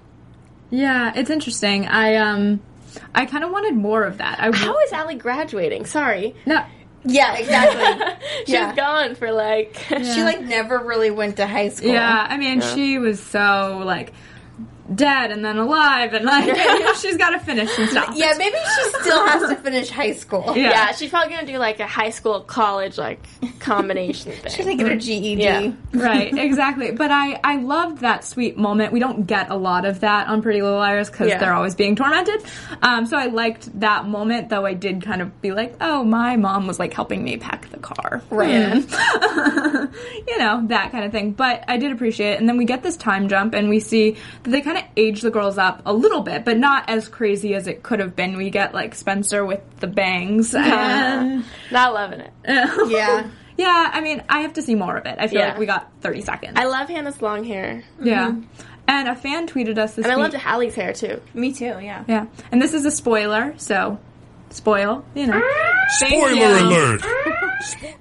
Yeah, 0.70 1.12
it's 1.14 1.30
interesting. 1.30 1.86
I 1.86 2.16
um, 2.16 2.60
I 3.14 3.26
kind 3.26 3.44
of 3.44 3.50
wanted 3.50 3.74
more 3.74 4.04
of 4.04 4.18
that. 4.18 4.38
I 4.40 4.54
How 4.56 4.78
is 4.80 4.92
Ali 4.92 5.16
graduating? 5.16 5.84
Sorry, 5.86 6.34
no, 6.46 6.64
Yeah, 7.04 7.34
exactly. 7.36 8.14
she's 8.46 8.54
Yeah. 8.54 8.74
gone 8.74 9.14
for 9.16 9.32
like. 9.32 9.76
She 9.88 10.22
like 10.22 10.40
never 10.42 10.78
really 10.78 11.10
went 11.10 11.36
to 11.36 11.46
high 11.46 11.68
school. 11.70 11.90
yeah. 11.90 12.26
I 12.28 12.36
mean, 12.38 12.60
she 12.62 12.98
was 12.98 13.20
so 13.20 13.82
like 13.84 14.12
dead 14.94 15.30
and 15.30 15.44
then 15.44 15.58
alive 15.58 16.12
and 16.12 16.24
like 16.24 16.46
you 16.46 16.52
know, 16.80 16.94
she's 16.94 17.16
got 17.16 17.30
to 17.30 17.38
finish 17.40 17.70
and 17.78 17.88
stuff. 17.88 18.14
Yeah, 18.16 18.34
maybe 18.36 18.56
she 18.56 18.90
still 19.00 19.26
has 19.26 19.48
to 19.50 19.56
finish 19.56 19.88
high 19.90 20.12
school. 20.12 20.44
Yeah. 20.56 20.70
Yeah. 20.70 20.92
she's 20.92 21.10
probably 21.10 21.34
gonna 21.34 21.46
do 21.46 21.58
like 21.58 21.80
a 21.80 21.86
high 21.86 22.10
school 22.10 22.40
college 22.40 22.98
like 22.98 23.20
combination 23.60 24.32
thing. 24.32 24.52
She's 24.52 24.64
gonna 24.66 24.76
get 24.76 24.88
her 24.88 24.96
GED. 24.96 25.42
Yeah. 25.42 25.72
right, 25.92 26.36
exactly. 26.36 26.90
But 26.92 27.10
I, 27.10 27.38
I 27.44 27.56
loved 27.56 27.98
that 27.98 28.24
sweet 28.24 28.56
moment. 28.58 28.92
We 28.92 29.00
don't 29.00 29.26
get 29.26 29.50
a 29.50 29.56
lot 29.56 29.84
of 29.84 30.00
that 30.00 30.26
on 30.28 30.42
Pretty 30.42 30.62
Little 30.62 30.78
Liars 30.78 31.10
because 31.10 31.28
Yeah. 31.28 31.38
they're 31.38 31.54
always 31.54 31.74
being 31.74 31.94
tormented. 31.96 32.42
Um, 32.82 33.06
so 33.06 33.16
I 33.16 33.26
liked 33.26 33.78
that 33.80 34.06
moment, 34.06 34.48
though 34.48 34.66
I 34.66 34.74
did 34.74 35.02
kind 35.02 35.22
of 35.22 35.40
be 35.40 35.52
like, 35.52 35.76
oh, 35.80 36.02
my 36.04 36.36
mom 36.36 36.66
was 36.66 36.78
like 36.78 36.92
helping 36.92 37.22
me 37.22 37.36
pack 37.36 37.70
the 37.70 37.78
car. 37.78 38.22
Right. 38.30 38.74
you 40.26 40.38
know, 40.38 40.62
that 40.66 40.88
kind 40.92 41.04
of 41.04 41.12
thing. 41.12 41.32
But 41.32 41.64
I 41.68 41.76
did 41.76 41.92
appreciate 41.92 42.32
it. 42.32 42.40
And 42.40 42.48
then 42.48 42.56
we 42.56 42.64
get 42.64 42.82
this 42.82 42.96
time 42.96 43.28
jump 43.28 43.54
and 43.54 43.68
we 43.68 43.80
see 43.80 44.16
that 44.42 44.50
they 44.50 44.60
kind 44.60 44.71
of 44.78 44.84
age 44.96 45.20
the 45.22 45.30
girls 45.30 45.58
up 45.58 45.82
a 45.86 45.92
little 45.92 46.20
bit, 46.22 46.44
but 46.44 46.58
not 46.58 46.88
as 46.88 47.08
crazy 47.08 47.54
as 47.54 47.66
it 47.66 47.82
could 47.82 48.00
have 48.00 48.14
been. 48.16 48.36
We 48.36 48.50
get 48.50 48.74
like 48.74 48.94
Spencer 48.94 49.44
with 49.44 49.60
the 49.80 49.86
bangs 49.86 50.54
and. 50.54 51.42
Um, 51.42 51.44
not 51.70 51.94
loving 51.94 52.20
it. 52.20 52.32
Yeah. 52.90 53.28
Yeah, 53.58 53.90
I 53.92 54.00
mean, 54.00 54.22
I 54.30 54.40
have 54.40 54.54
to 54.54 54.62
see 54.62 54.74
more 54.74 54.96
of 54.96 55.04
it. 55.06 55.16
I 55.18 55.28
feel 55.28 55.40
Yeah. 55.40 55.48
like 55.50 55.58
we 55.58 55.66
got 55.66 55.90
30 56.00 56.22
seconds. 56.22 56.52
I 56.56 56.64
love 56.64 56.88
Hanna's 56.88 57.20
long 57.20 57.44
hair, 57.44 57.84
Yeah. 58.02 58.32
And 58.88 59.08
a 59.08 59.14
fan 59.14 59.46
tweeted 59.46 59.78
us 59.78 59.94
this 59.94 60.04
and 60.04 60.12
I 60.12 60.16
week. 60.16 60.22
loved 60.32 60.34
Hallie's 60.34 60.74
hair 60.74 60.92
too. 60.92 61.20
Me 61.34 61.52
too. 61.52 61.66
Yeah. 61.80 62.04
Yeah. 62.08 62.26
And 62.50 62.60
this 62.60 62.72
is 62.74 62.84
a 62.86 62.90
spoiler, 62.90 63.54
so 63.58 63.98
spoil, 64.50 65.04
you 65.14 65.26
know. 65.26 65.40
Ah! 65.42 65.84
Spoiler 65.98 66.58
alert! 66.58 67.02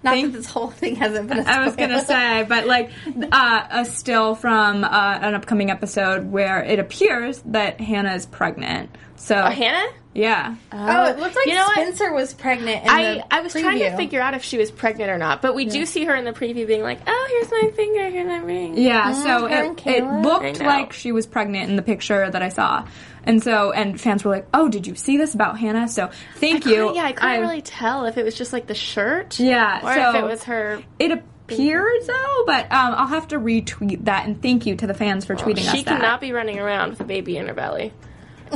Not 0.04 0.16
that 0.16 0.34
this 0.34 0.46
whole 0.48 0.70
thing 0.72 0.96
hasn't 0.96 1.28
been. 1.30 1.46
I 1.48 1.66
was 1.66 1.76
gonna 1.76 2.04
say, 2.04 2.46
but 2.48 2.66
like 2.66 2.92
uh, 3.32 3.68
a 3.70 3.86
still 3.86 4.36
from 4.36 4.84
uh, 4.84 4.88
an 5.22 5.34
upcoming 5.36 5.70
episode 5.70 6.32
where 6.32 6.64
it 6.64 6.80
appears 6.80 7.42
that 7.46 7.80
Hanna 7.80 8.14
is 8.16 8.26
pregnant. 8.26 8.96
So 9.16 9.36
Oh, 9.36 9.50
Hanna? 9.52 9.88
yeah, 10.16 10.56
Oh, 10.72 11.06
it 11.06 11.20
looks 11.20 11.36
like 11.36 11.46
You 11.46 11.54
know 11.54 11.64
what? 11.66 11.74
Spencer 11.74 12.12
was 12.12 12.34
pregnant. 12.34 12.84
In 12.84 12.90
I, 12.90 13.14
the 13.16 13.34
I 13.34 13.42
was 13.42 13.54
trying 13.54 13.80
to 13.80 13.96
figure 13.96 14.20
out 14.20 14.34
if 14.34 14.44
she 14.44 14.58
was 14.58 14.72
pregnant 14.72 15.12
or 15.12 15.18
not, 15.20 15.44
but 15.44 15.54
we 15.54 15.66
do 15.66 15.86
see 15.86 16.06
her 16.06 16.16
in 16.16 16.26
the 16.26 16.34
preview 16.34 16.66
being 16.66 16.82
like, 16.82 17.02
"Oh, 17.06 17.28
here's 17.30 17.52
my 17.52 17.72
finger, 17.76 18.10
here's 18.10 18.28
my 18.28 18.38
ring." 18.38 18.78
yeah. 18.78 19.14
so 19.14 19.48
her 19.48 19.54
and 19.66 19.80
it, 19.82 20.04
it 20.04 20.04
looked 20.24 20.60
like 20.60 20.94
she 20.94 21.12
was 21.12 21.28
pregnant 21.28 21.70
in 21.70 21.76
the 21.76 21.84
picture 21.84 22.30
that 22.32 22.42
I 22.42 22.50
saw, 22.50 22.88
and 23.24 23.42
so 23.44 23.72
and 23.72 24.00
fans 24.00 24.24
were 24.24 24.32
like, 24.32 24.48
"Oh, 24.54 24.70
did 24.70 24.88
you 24.88 24.96
see 24.96 25.18
this 25.18 25.34
about 25.34 25.60
Hanna?" 25.60 25.88
So 25.88 26.10
thank 26.36 26.66
you. 26.66 26.76
Couldn't- 26.76 26.96
yeah, 26.96 27.04
I 27.06 27.12
couldn't 27.12 27.30
I- 27.30 27.38
really 27.40 27.62
tell 27.62 28.06
if 28.06 28.18
it 28.18 28.24
was 28.26 28.36
just 28.36 28.54
like 28.54 28.68
the 28.68 28.76
shirt, 28.76 29.40
Yeah, 29.40 29.80
or 29.84 29.94
so 29.94 30.10
if 30.10 30.16
it 30.16 30.26
was 30.28 30.44
her. 30.44 30.82
It 31.00 31.12
appears 31.12 32.08
though, 32.08 32.44
but 32.46 32.66
um, 32.72 32.94
I'll 32.96 33.08
have 33.08 33.28
to 33.30 33.40
retweet 33.40 34.06
that 34.06 34.26
and 34.26 34.42
thank 34.42 34.66
you 34.66 34.76
to 34.78 34.88
the 34.88 34.94
fans 34.94 35.26
for 35.26 35.36
tweeting 35.36 35.68
us 35.68 35.72
She 35.72 35.84
that. 35.84 35.98
cannot 35.98 36.22
be 36.22 36.32
running 36.32 36.60
around 36.60 36.92
with 36.92 37.02
a 37.02 37.04
baby 37.04 37.38
in 37.38 37.48
her 37.48 37.54
belly, 37.54 37.92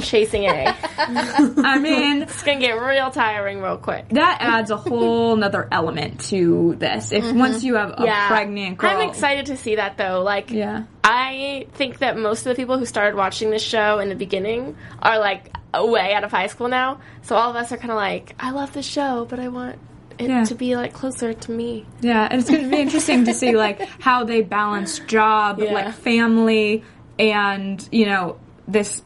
chasing 0.02 0.46
A. 0.46 0.76
I 0.98 1.80
mean, 1.80 2.24
it's 2.24 2.44
gonna 2.44 2.60
get 2.60 2.74
real 2.74 3.12
tiring 3.12 3.62
real 3.62 3.78
quick. 3.78 4.10
that 4.10 4.38
adds 4.42 4.72
a 4.72 4.78
whole 4.78 5.36
nother 5.36 5.68
element 5.72 6.20
to 6.30 6.76
this. 6.78 7.12
If 7.12 7.24
mm-hmm. 7.24 7.38
once 7.40 7.64
you 7.64 7.76
have 7.76 7.92
a 7.98 8.04
Yeah, 8.06 8.28
pregnant 8.28 8.78
girl, 8.78 8.90
I'm 8.92 9.10
excited 9.10 9.48
to 9.48 9.58
see 9.58 9.76
that 9.76 9.98
though. 9.98 10.22
Like, 10.24 10.52
Yeah. 10.52 10.84
I 11.04 11.68
think 11.74 12.00
that 12.00 12.18
most 12.18 12.46
of 12.46 12.46
the 12.46 12.56
people 12.56 12.78
who 12.80 12.86
started 12.86 13.16
watching 13.16 13.50
this 13.52 13.62
show 13.62 14.00
in 14.00 14.10
the 14.10 14.16
beginning 14.16 14.76
are 15.02 15.20
like 15.20 15.56
way 15.74 16.14
out 16.14 16.24
of 16.24 16.32
high 16.32 16.48
school 16.48 16.68
now. 16.68 17.00
So 17.22 17.36
all 17.36 17.50
of 17.50 17.56
us 17.56 17.72
are 17.72 17.78
kind 17.78 17.92
of 17.92 17.98
like, 17.98 18.34
I 18.40 18.52
love 18.52 18.74
this 18.74 18.86
show, 18.86 19.26
but 19.30 19.40
I 19.40 19.50
want 19.50 19.78
it 20.18 20.30
Yeah. 20.30 20.46
to 20.46 20.56
be 20.56 20.76
like 20.76 20.94
closer 20.94 21.34
to 21.34 21.52
me. 21.52 21.86
Yeah, 22.02 22.28
and 22.30 22.40
it's 22.40 22.50
going 22.50 22.64
to 22.64 22.70
be 22.70 22.78
interesting 22.82 23.26
to 23.26 23.34
see 23.34 23.56
like 23.56 23.82
how 24.00 24.24
they 24.24 24.42
balance 24.42 25.00
job, 25.00 25.60
Yeah. 25.60 25.74
like 25.74 25.94
family, 25.94 26.84
and 27.20 27.88
you 27.92 28.06
know 28.06 28.38
this 28.68 29.02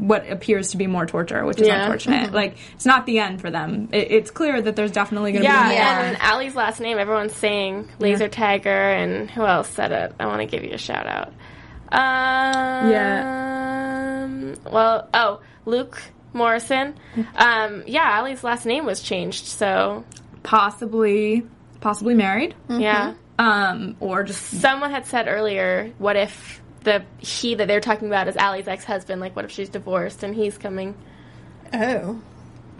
what 0.00 0.28
appears 0.30 0.70
to 0.70 0.76
be 0.76 0.86
more 0.86 1.04
torture, 1.06 1.44
which 1.44 1.60
is 1.60 1.66
Yeah. 1.68 1.82
unfortunate. 1.82 2.32
Like 2.40 2.56
it's 2.74 2.86
not 2.86 3.06
the 3.06 3.18
end 3.18 3.40
for 3.40 3.50
them. 3.50 3.88
It, 3.92 4.10
it's 4.10 4.30
clear 4.30 4.60
that 4.62 4.74
there's 4.76 4.92
definitely 4.92 5.32
going 5.32 5.42
to 5.44 5.48
Yeah, 5.48 5.62
be 5.62 5.68
more. 5.68 5.74
Yeah. 5.74 6.00
and 6.02 6.16
Ali's 6.22 6.54
last 6.56 6.80
name, 6.80 6.98
everyone's 6.98 7.34
saying 7.34 7.88
Laser 7.98 8.28
Tiger, 8.28 8.70
and 8.70 9.30
who 9.30 9.44
else 9.44 9.68
said 9.68 9.92
it? 9.92 10.14
I 10.18 10.26
want 10.26 10.40
to 10.40 10.46
give 10.46 10.64
you 10.64 10.72
a 10.72 10.78
shout 10.78 11.06
out. 11.06 11.32
Um, 11.92 12.90
Yeah. 12.90 14.54
Well, 14.70 15.08
oh, 15.12 15.40
Luke 15.66 16.00
Morrison. 16.32 16.94
Um, 17.36 17.82
yeah, 17.86 18.18
Ali's 18.20 18.44
last 18.44 18.64
name 18.66 18.86
was 18.86 19.02
changed, 19.02 19.46
so 19.46 20.04
Possibly, 20.42 21.42
possibly 21.80 22.14
married, 22.14 22.54
yeah. 22.68 23.14
um, 23.38 23.96
or 24.00 24.22
just 24.22 24.42
Someone 24.60 24.90
had 24.90 25.06
said 25.06 25.28
earlier, 25.28 25.92
what 25.98 26.16
if 26.16 26.59
the 26.84 27.04
he 27.18 27.54
that 27.56 27.68
they're 27.68 27.80
talking 27.80 28.08
about 28.08 28.28
is 28.28 28.36
Ali's 28.36 28.68
ex-husband? 28.68 29.20
Like, 29.20 29.36
what 29.36 29.44
if 29.44 29.50
she's 29.50 29.68
divorced 29.68 30.22
and 30.22 30.34
he's 30.34 30.58
coming? 30.58 30.94
Oh, 31.72 32.20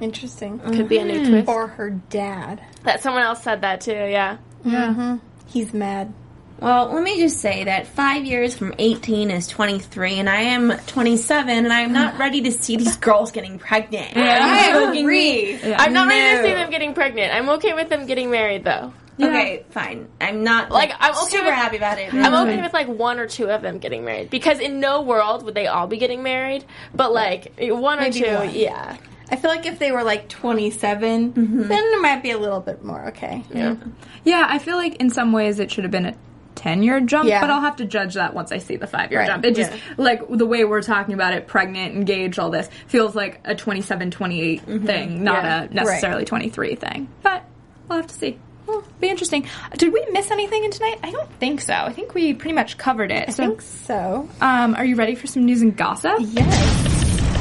interesting. 0.01 0.59
Could 0.59 0.89
be 0.89 0.99
a 0.99 1.05
new 1.05 1.29
twist. 1.29 1.49
Or 1.49 1.67
her 1.69 1.91
dad. 1.91 2.63
That 2.85 3.03
someone 3.03 3.23
else 3.23 3.43
said 3.43 3.61
that 3.61 3.81
too. 3.81 3.93
Yeah. 3.93 4.39
Mhm 4.65 5.21
he's 5.53 5.75
mad. 5.75 6.13
Well, 6.61 6.93
let 6.93 7.03
me 7.03 7.19
just 7.19 7.39
say 7.39 7.65
that 7.65 7.87
five 7.87 8.27
years 8.27 8.55
from 8.55 8.75
18 8.79 9.31
is 9.31 9.49
23, 9.49 10.19
and 10.19 10.29
I 10.29 10.43
am 10.43 10.71
27, 10.89 11.49
and 11.65 11.73
I 11.73 11.81
am 11.81 11.95
not 11.95 12.19
ready 12.19 12.43
to 12.43 12.53
see 12.53 12.77
these 12.77 12.97
girls 12.99 13.33
getting 13.33 13.59
pregnant. 13.59 14.15
I 14.15 14.71
Are 14.73 14.93
you 14.95 15.01
agree. 15.01 15.55
me? 15.55 15.75
I'm 15.75 15.95
not 15.95 16.09
ready 16.09 16.37
to 16.37 16.43
see 16.43 16.55
them 16.55 16.71
getting 16.71 16.93
pregnant. 16.93 17.33
I'm 17.35 17.49
okay 17.51 17.73
with 17.73 17.89
them 17.89 18.05
getting 18.05 18.31
married 18.31 18.65
though. 18.65 18.93
Okay, 19.29 19.65
fine. 19.71 20.09
I'm 20.21 20.45
not 20.45 20.71
Like, 20.71 20.91
like, 20.91 20.99
I'm 21.01 21.13
okay 21.13 21.27
super 21.31 21.45
with- 21.47 21.55
happy 21.55 21.77
about 21.77 21.99
it. 21.99 22.13
I'm 22.13 22.35
okay 22.35 22.55
mm-hmm. 22.55 22.63
with 22.63 22.73
like 22.73 22.89
one 22.89 23.19
or 23.19 23.27
two 23.27 23.51
of 23.51 23.63
them 23.63 23.79
getting 23.79 24.05
married 24.05 24.31
because 24.31 24.59
in 24.61 24.81
no 24.81 25.03
world 25.03 25.45
would 25.45 25.55
they 25.55 25.67
all 25.67 25.87
be 25.87 25.97
getting 25.99 26.23
married. 26.23 26.65
But 26.95 27.13
like 27.13 27.53
one 27.59 28.01
or 28.01 28.11
two, 28.11 28.35
one. 28.35 28.51
yeah. 28.55 28.97
I 29.33 29.37
feel 29.37 29.51
like 29.51 29.65
if 29.67 29.79
they 29.79 29.93
were 29.93 30.03
like 30.03 30.29
27, 30.29 31.33
mm-hmm. 31.33 31.69
then 31.69 31.85
it 31.85 32.01
might 32.03 32.23
be 32.23 32.33
a 32.33 32.39
little 32.39 32.61
bit 32.61 32.85
more 32.85 33.07
okay. 33.09 33.45
Yeah. 33.55 33.77
yeah. 34.25 34.47
I 34.49 34.59
feel 34.59 34.77
like 34.77 34.97
in 34.97 35.11
some 35.11 35.33
ways 35.33 35.61
it 35.61 35.71
should 35.71 35.85
have 35.85 35.93
been 35.93 36.07
a. 36.07 36.15
10 36.57 36.83
year 36.83 37.01
jump, 37.01 37.27
Yeah. 37.27 37.41
but 37.41 37.49
I'll 37.49 37.63
have 37.63 37.77
to 37.77 37.87
judge 37.87 38.15
that 38.15 38.35
once 38.35 38.53
I 38.53 38.59
see 38.59 38.77
the 38.77 38.87
five 38.87 39.11
year 39.11 39.21
Right. 39.21 39.29
jump. 39.29 39.47
It 39.47 39.55
just, 39.57 39.71
Yeah. 39.73 39.79
like, 39.97 40.29
the 40.29 40.45
way 40.45 40.65
we're 40.65 40.83
talking 40.83 41.15
about 41.15 41.33
it, 41.33 41.47
pregnant, 41.47 41.95
engaged, 41.95 42.39
all 42.39 42.51
this, 42.51 42.69
feels 42.87 43.15
like 43.15 43.41
a 43.47 43.55
27, 43.55 44.11
28 44.11 44.67
mm-hmm. 44.67 44.85
thing, 44.85 45.25
not 45.25 45.43
Yeah. 45.43 45.63
a 45.63 45.69
necessarily 45.73 46.27
23 46.27 46.75
thing. 46.75 47.09
But 47.23 47.45
we'll 47.89 47.97
have 47.99 48.09
to 48.09 48.15
see. 48.15 48.39
Well, 48.71 48.85
be 49.01 49.09
interesting. 49.09 49.49
Did 49.77 49.93
we 49.93 50.07
miss 50.13 50.31
anything 50.31 50.65
in 50.65 50.71
tonight? 50.71 51.01
I 51.03 51.11
don't 51.11 51.31
think 51.41 51.61
so. 51.61 51.75
I 51.75 51.93
think 51.93 52.15
we 52.15 52.35
pretty 52.35 52.55
much 52.55 52.79
covered 52.79 53.11
it. 53.11 53.29
I 53.29 53.33
so, 53.33 53.47
think 53.47 53.63
so. 53.63 54.29
um, 54.41 54.77
are 54.77 54.85
you 54.85 54.95
ready 54.95 55.17
for 55.17 55.27
some 55.27 55.45
news 55.45 55.61
and 55.61 55.77
gossip? 55.77 56.17
Yes. 56.21 56.91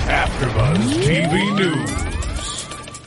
AfterBuzz 0.08 0.78
TV 1.04 1.56
News. 1.56 2.10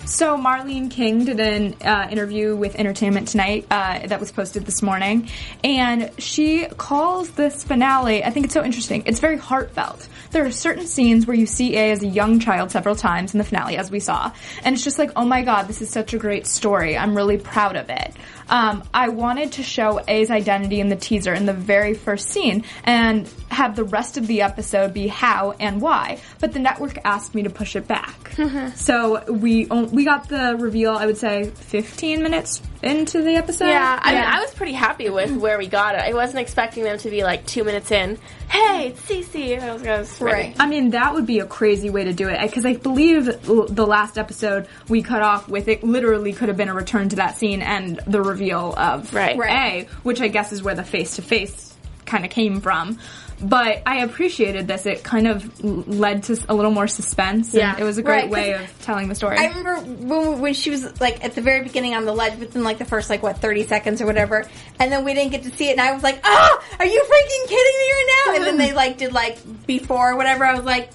So 0.08 0.36
Marlene 0.36 0.90
King 0.90 1.24
did 1.24 1.40
an 1.40 1.74
uh, 1.82 2.06
interview 2.10 2.54
with 2.54 2.76
Entertainment 2.76 3.28
Tonight 3.28 3.66
uh, 3.70 4.06
that 4.06 4.20
was 4.20 4.30
posted 4.30 4.66
this 4.66 4.82
morning, 4.82 5.30
and 5.64 6.10
she 6.18 6.66
calls 6.66 7.30
this 7.30 7.64
finale. 7.64 8.22
I 8.22 8.30
think 8.30 8.44
it's 8.44 8.54
so 8.54 8.62
interesting. 8.62 9.04
It's 9.06 9.20
very 9.20 9.38
heartfelt. 9.38 10.06
There 10.32 10.44
are 10.46 10.50
certain 10.50 10.86
scenes 10.86 11.26
where 11.26 11.36
you 11.36 11.46
see 11.46 11.76
A 11.76 11.92
as 11.92 12.02
a 12.02 12.06
young 12.06 12.40
child 12.40 12.70
several 12.70 12.96
times 12.96 13.34
in 13.34 13.38
the 13.38 13.44
finale, 13.44 13.76
as 13.76 13.90
we 13.90 14.00
saw, 14.00 14.32
and 14.64 14.74
it's 14.74 14.84
just 14.84 14.98
like, 14.98 15.10
oh 15.16 15.24
my 15.24 15.42
god, 15.42 15.68
this 15.68 15.82
is 15.82 15.90
such 15.90 16.14
a 16.14 16.18
great 16.18 16.46
story. 16.46 16.96
I'm 16.96 17.14
really 17.14 17.38
proud 17.38 17.76
of 17.76 17.90
it. 17.90 18.14
Um, 18.48 18.82
I 18.92 19.08
wanted 19.08 19.52
to 19.52 19.62
show 19.62 20.00
A's 20.06 20.30
identity 20.30 20.80
in 20.80 20.88
the 20.88 20.96
teaser 20.96 21.32
in 21.32 21.46
the 21.46 21.52
very 21.54 21.94
first 21.94 22.28
scene 22.28 22.64
and 22.84 23.28
have 23.50 23.76
the 23.76 23.84
rest 23.84 24.18
of 24.18 24.26
the 24.26 24.42
episode 24.42 24.92
be 24.92 25.06
how 25.08 25.52
and 25.52 25.80
why, 25.80 26.18
but 26.40 26.52
the 26.52 26.58
network 26.58 26.98
asked 27.04 27.34
me 27.34 27.42
to 27.44 27.50
push 27.50 27.76
it 27.76 27.86
back. 27.86 28.32
so 28.74 29.22
we 29.30 29.66
we 29.66 30.04
got 30.04 30.28
the 30.28 30.56
reveal. 30.58 30.92
I 30.92 31.06
would 31.06 31.18
say 31.18 31.44
15 31.44 32.22
minutes 32.22 32.62
into 32.82 33.22
the 33.22 33.36
episode. 33.36 33.68
Yeah, 33.68 33.98
I 34.02 34.12
mean, 34.14 34.24
I 34.24 34.40
was 34.40 34.52
pretty 34.54 34.72
happy 34.72 35.08
with 35.08 35.30
where 35.36 35.56
we 35.58 35.66
got 35.68 35.94
it. 35.94 36.00
I 36.00 36.12
wasn't 36.14 36.40
expecting 36.40 36.84
them 36.84 36.98
to 36.98 37.10
be 37.10 37.22
like 37.22 37.46
two 37.46 37.64
minutes 37.64 37.90
in. 37.90 38.18
Hey, 38.48 38.88
it's 38.88 39.00
Cece. 39.02 39.60
I 39.62 39.72
was, 39.72 39.86
I 39.86 39.98
was 39.98 40.20
ready. 40.22 40.48
Right. 40.48 40.56
I 40.58 40.66
mean, 40.66 40.90
that 40.90 41.14
would 41.14 41.26
be 41.26 41.40
a 41.40 41.46
crazy 41.46 41.90
way 41.90 42.04
to 42.04 42.12
do 42.12 42.28
it 42.28 42.40
because 42.40 42.64
I 42.64 42.74
believe 42.74 43.26
the 43.26 43.86
last 43.86 44.18
episode 44.18 44.66
we 44.88 45.02
cut 45.02 45.22
off 45.22 45.48
with 45.48 45.68
it 45.68 45.82
literally 45.82 46.32
could 46.32 46.48
have 46.48 46.56
been 46.56 46.68
a 46.68 46.74
return 46.74 47.08
to 47.10 47.16
that 47.16 47.36
scene 47.36 47.62
and 47.62 48.00
the 48.06 48.22
reveal 48.22 48.74
of 48.76 49.12
Right. 49.36 49.84
A, 49.84 49.88
which 50.02 50.20
I 50.20 50.28
guess 50.28 50.52
is 50.52 50.62
where 50.62 50.74
the 50.74 50.84
face 50.84 51.16
to 51.16 51.22
face 51.22 51.74
kind 52.06 52.24
of 52.24 52.30
came 52.30 52.60
from. 52.60 52.98
But 53.42 53.82
I 53.86 53.98
appreciated 54.04 54.68
this. 54.68 54.86
It 54.86 55.02
kind 55.02 55.26
of 55.26 55.62
led 55.64 56.22
to 56.24 56.38
a 56.48 56.54
little 56.54 56.70
more 56.70 56.86
suspense. 56.86 57.52
Yeah. 57.52 57.72
and 57.72 57.80
it 57.80 57.84
was 57.84 57.98
a 57.98 58.02
great 58.02 58.22
Right, 58.24 58.30
way 58.30 58.52
of 58.54 58.82
telling 58.82 59.08
the 59.08 59.14
story. 59.14 59.36
I 59.38 59.46
remember 59.46 59.76
when, 59.80 60.40
when 60.40 60.54
she 60.54 60.70
was 60.70 61.00
like 61.00 61.24
at 61.24 61.34
the 61.34 61.40
very 61.40 61.62
beginning 61.62 61.94
on 61.94 62.04
the 62.04 62.12
ledge 62.12 62.38
within 62.38 62.62
like 62.62 62.78
the 62.78 62.84
first 62.84 63.10
like 63.10 63.22
what 63.22 63.38
30 63.38 63.66
seconds 63.66 64.00
or 64.00 64.06
whatever 64.06 64.46
and 64.78 64.92
then 64.92 65.04
we 65.04 65.12
didn't 65.14 65.32
get 65.32 65.42
to 65.44 65.50
see 65.50 65.68
it 65.68 65.72
and 65.72 65.80
I 65.80 65.92
was 65.92 66.02
like 66.02 66.20
ah 66.24 66.64
are 66.78 66.86
you 66.86 67.00
freaking 67.02 67.48
kidding 67.48 67.78
me 67.78 67.92
right 67.92 68.24
now 68.26 68.34
and 68.36 68.44
then 68.44 68.58
they 68.58 68.72
like 68.72 68.98
did 68.98 69.12
like 69.12 69.38
before 69.66 70.12
or 70.12 70.16
whatever 70.16 70.44
I 70.44 70.54
was 70.54 70.64
like 70.64 70.90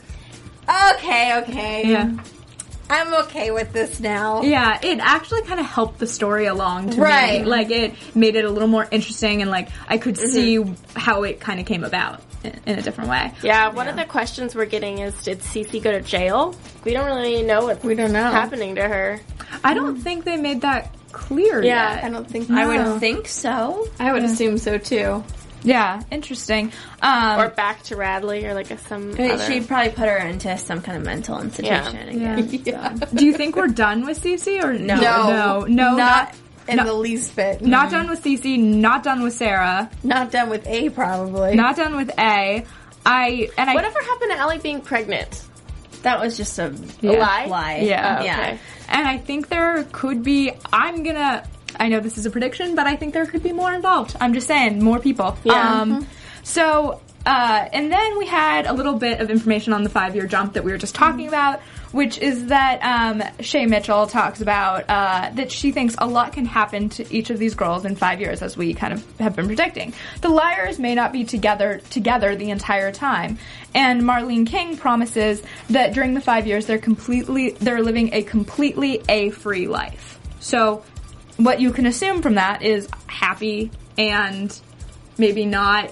okay 0.69 1.37
okay 1.41 1.89
yeah. 1.91 2.17
I'm 2.89 3.13
okay 3.25 3.51
with 3.51 3.73
this 3.73 3.99
now 3.99 4.41
Yeah, 4.43 4.79
it 4.81 4.99
actually 5.01 5.41
kind 5.41 5.59
of 5.59 5.65
helped 5.65 5.99
the 5.99 6.07
story 6.07 6.45
along 6.45 6.91
to 6.91 7.01
Right. 7.01 7.41
me. 7.41 7.45
Like 7.45 7.69
it 7.69 7.93
made 8.15 8.35
it 8.37 8.45
a 8.45 8.49
little 8.49 8.69
more 8.69 8.87
interesting, 8.89 9.41
and 9.41 9.51
like 9.51 9.67
I 9.89 9.97
could 9.97 10.17
see 10.17 10.63
how 10.95 11.23
it 11.23 11.41
kind 11.41 11.59
of 11.59 11.65
came 11.65 11.83
about 11.83 12.21
in, 12.47 12.59
in 12.73 12.79
a 12.79 12.81
different 12.81 13.09
way. 13.09 13.31
Yeah, 13.43 13.69
one 13.69 13.87
of 13.87 13.95
the 13.95 14.05
questions 14.05 14.55
we're 14.55 14.65
getting 14.65 14.99
is 14.99 15.21
did 15.23 15.39
Cece 15.39 15.81
go 15.81 15.91
to 15.91 16.01
jail? 16.01 16.55
We 16.83 16.93
don't 16.93 17.05
really 17.05 17.43
know 17.43 17.65
what's 17.65 17.83
We 17.83 17.95
don't 17.95 18.11
know. 18.13 18.23
happening 18.23 18.75
to 18.75 18.87
her. 18.87 19.19
I 19.63 19.73
don't 19.73 19.97
think 19.97 20.23
they 20.25 20.37
made 20.37 20.61
that 20.61 20.93
clear 21.11 21.63
Yeah, 21.63 21.95
yet. 21.95 22.03
I 22.03 22.09
don't 22.09 22.29
think 22.29 22.49
I 22.51 22.63
so. 22.63 22.91
would 22.93 22.99
think 22.99 23.27
so. 23.27 23.87
I 23.99 24.11
would 24.13 24.23
assume 24.23 24.57
so 24.57 24.77
too. 24.77 25.23
Yeah, 25.63 26.01
interesting. 26.11 26.71
Um, 27.01 27.39
Or 27.39 27.49
back 27.49 27.81
to 27.83 27.95
Radley 27.95 28.45
or 28.45 28.53
like 28.53 28.69
a, 28.71 28.77
some 28.77 29.11
other. 29.13 29.39
She'd 29.39 29.67
probably 29.67 29.91
put 29.91 30.07
her 30.07 30.17
into 30.17 30.55
some 30.57 30.81
kind 30.81 30.97
of 30.99 31.03
mental 31.03 31.39
institution 31.41 32.19
Yeah. 32.21 32.37
again. 32.37 33.01
do 33.15 33.25
you 33.25 33.33
think 33.33 33.55
we're 33.55 33.67
done 33.67 34.05
with 34.05 34.21
Cece 34.23 34.63
or 34.63 34.73
no? 34.73 34.95
No. 34.95 35.01
no, 35.01 35.59
no, 35.65 35.95
not 35.95 35.97
not, 35.97 36.35
in 36.67 36.77
not- 36.77 36.85
the 36.85 36.93
least 36.93 37.35
bit. 37.35 37.61
not 37.61 37.91
done 37.91 38.09
with 38.09 38.23
Cece. 38.23 38.57
Not 38.59 39.03
done 39.03 39.23
with 39.23 39.33
Sarah. 39.33 39.89
Not 40.03 40.31
done 40.31 40.49
with 40.49 40.65
A, 40.67 40.89
probably. 40.89 41.55
Not 41.55 41.75
done 41.75 41.95
with 41.95 42.09
A. 42.17 42.65
I 43.05 43.49
and 43.57 43.69
I. 43.69 43.73
Whatever 43.73 43.99
happened 44.01 44.31
to 44.31 44.37
Ellie 44.37 44.59
being 44.59 44.81
pregnant? 44.81 45.43
That 46.03 46.19
was 46.19 46.37
just 46.37 46.57
a 46.59 46.73
Yeah. 47.01 47.11
lie? 47.13 47.45
lie. 47.45 47.77
Yeah. 47.83 48.17
Oh, 48.19 48.23
yeah. 48.23 48.57
And 48.89 49.07
I 49.07 49.17
think 49.17 49.49
there 49.49 49.83
could 49.91 50.23
be. 50.23 50.51
I'm 50.71 51.03
gonna. 51.03 51.43
I 51.79 51.89
know 51.89 51.99
this 51.99 52.17
is 52.17 52.25
a 52.25 52.29
prediction, 52.29 52.75
but 52.75 52.87
I 52.87 52.95
think 52.95 53.13
there 53.13 53.25
could 53.25 53.43
be 53.43 53.51
more 53.51 53.73
involved. 53.73 54.15
I'm 54.19 54.33
just 54.33 54.47
saying, 54.47 54.83
more 54.83 54.99
people. 54.99 55.37
Yeah. 55.43 55.81
Um, 55.81 56.07
so, 56.43 57.01
uh, 57.25 57.65
and 57.73 57.91
then 57.91 58.17
we 58.17 58.25
had 58.25 58.65
a 58.67 58.73
little 58.73 58.93
bit 58.95 59.19
of 59.19 59.29
information 59.29 59.73
on 59.73 59.83
the 59.83 59.89
five 59.89 60.15
year 60.15 60.25
jump 60.27 60.53
that 60.53 60.63
we 60.63 60.71
were 60.71 60.77
just 60.77 60.95
talking 60.95 61.27
about, 61.27 61.59
which 61.91 62.17
is 62.17 62.47
that 62.47 62.79
um, 62.81 63.23
Shay 63.39 63.65
Mitchell 63.65 64.07
talks 64.07 64.41
about 64.41 64.85
uh, 64.89 65.31
that 65.33 65.51
she 65.51 65.71
thinks 65.71 65.95
a 65.97 66.07
lot 66.07 66.33
can 66.33 66.45
happen 66.45 66.89
to 66.89 67.13
each 67.13 67.29
of 67.29 67.39
these 67.39 67.55
girls 67.55 67.85
in 67.85 67.95
five 67.95 68.19
years, 68.19 68.41
as 68.41 68.57
we 68.57 68.73
kind 68.73 68.93
of 68.93 69.19
have 69.19 69.35
been 69.35 69.47
predicting. 69.47 69.93
The 70.21 70.29
liars 70.29 70.79
may 70.79 70.95
not 70.95 71.11
be 71.11 71.23
together 71.23 71.81
together 71.89 72.35
the 72.35 72.49
entire 72.49 72.91
time, 72.91 73.37
and 73.73 74.01
Marlene 74.01 74.47
King 74.47 74.77
promises 74.77 75.41
that 75.69 75.93
during 75.93 76.13
the 76.13 76.21
five 76.21 76.47
years 76.47 76.65
they're 76.65 76.77
completely 76.77 77.51
they're 77.51 77.83
living 77.83 78.13
a 78.13 78.23
completely 78.23 79.03
a 79.07 79.29
free 79.31 79.67
life. 79.67 80.19
So, 80.39 80.83
what 81.37 81.59
you 81.59 81.71
can 81.71 81.85
assume 81.85 82.21
from 82.21 82.35
that 82.35 82.61
is 82.61 82.87
happy 83.07 83.71
and 83.97 84.57
maybe 85.17 85.45
not 85.45 85.91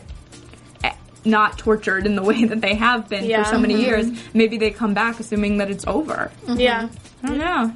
not 1.25 1.57
tortured 1.57 2.05
in 2.05 2.15
the 2.15 2.23
way 2.29 2.45
that 2.45 2.61
they 2.61 2.75
have 2.75 3.09
been 3.09 3.25
Yeah. 3.25 3.43
for 3.43 3.51
so 3.51 3.59
many 3.59 3.75
years. 3.81 4.07
Maybe 4.33 4.57
they 4.57 4.71
come 4.71 4.93
back 4.93 5.19
assuming 5.19 5.57
that 5.57 5.69
it's 5.71 5.85
over. 5.87 6.31
Yeah. 6.47 6.89
I 7.23 7.27
don't 7.27 7.37
know. 7.37 7.73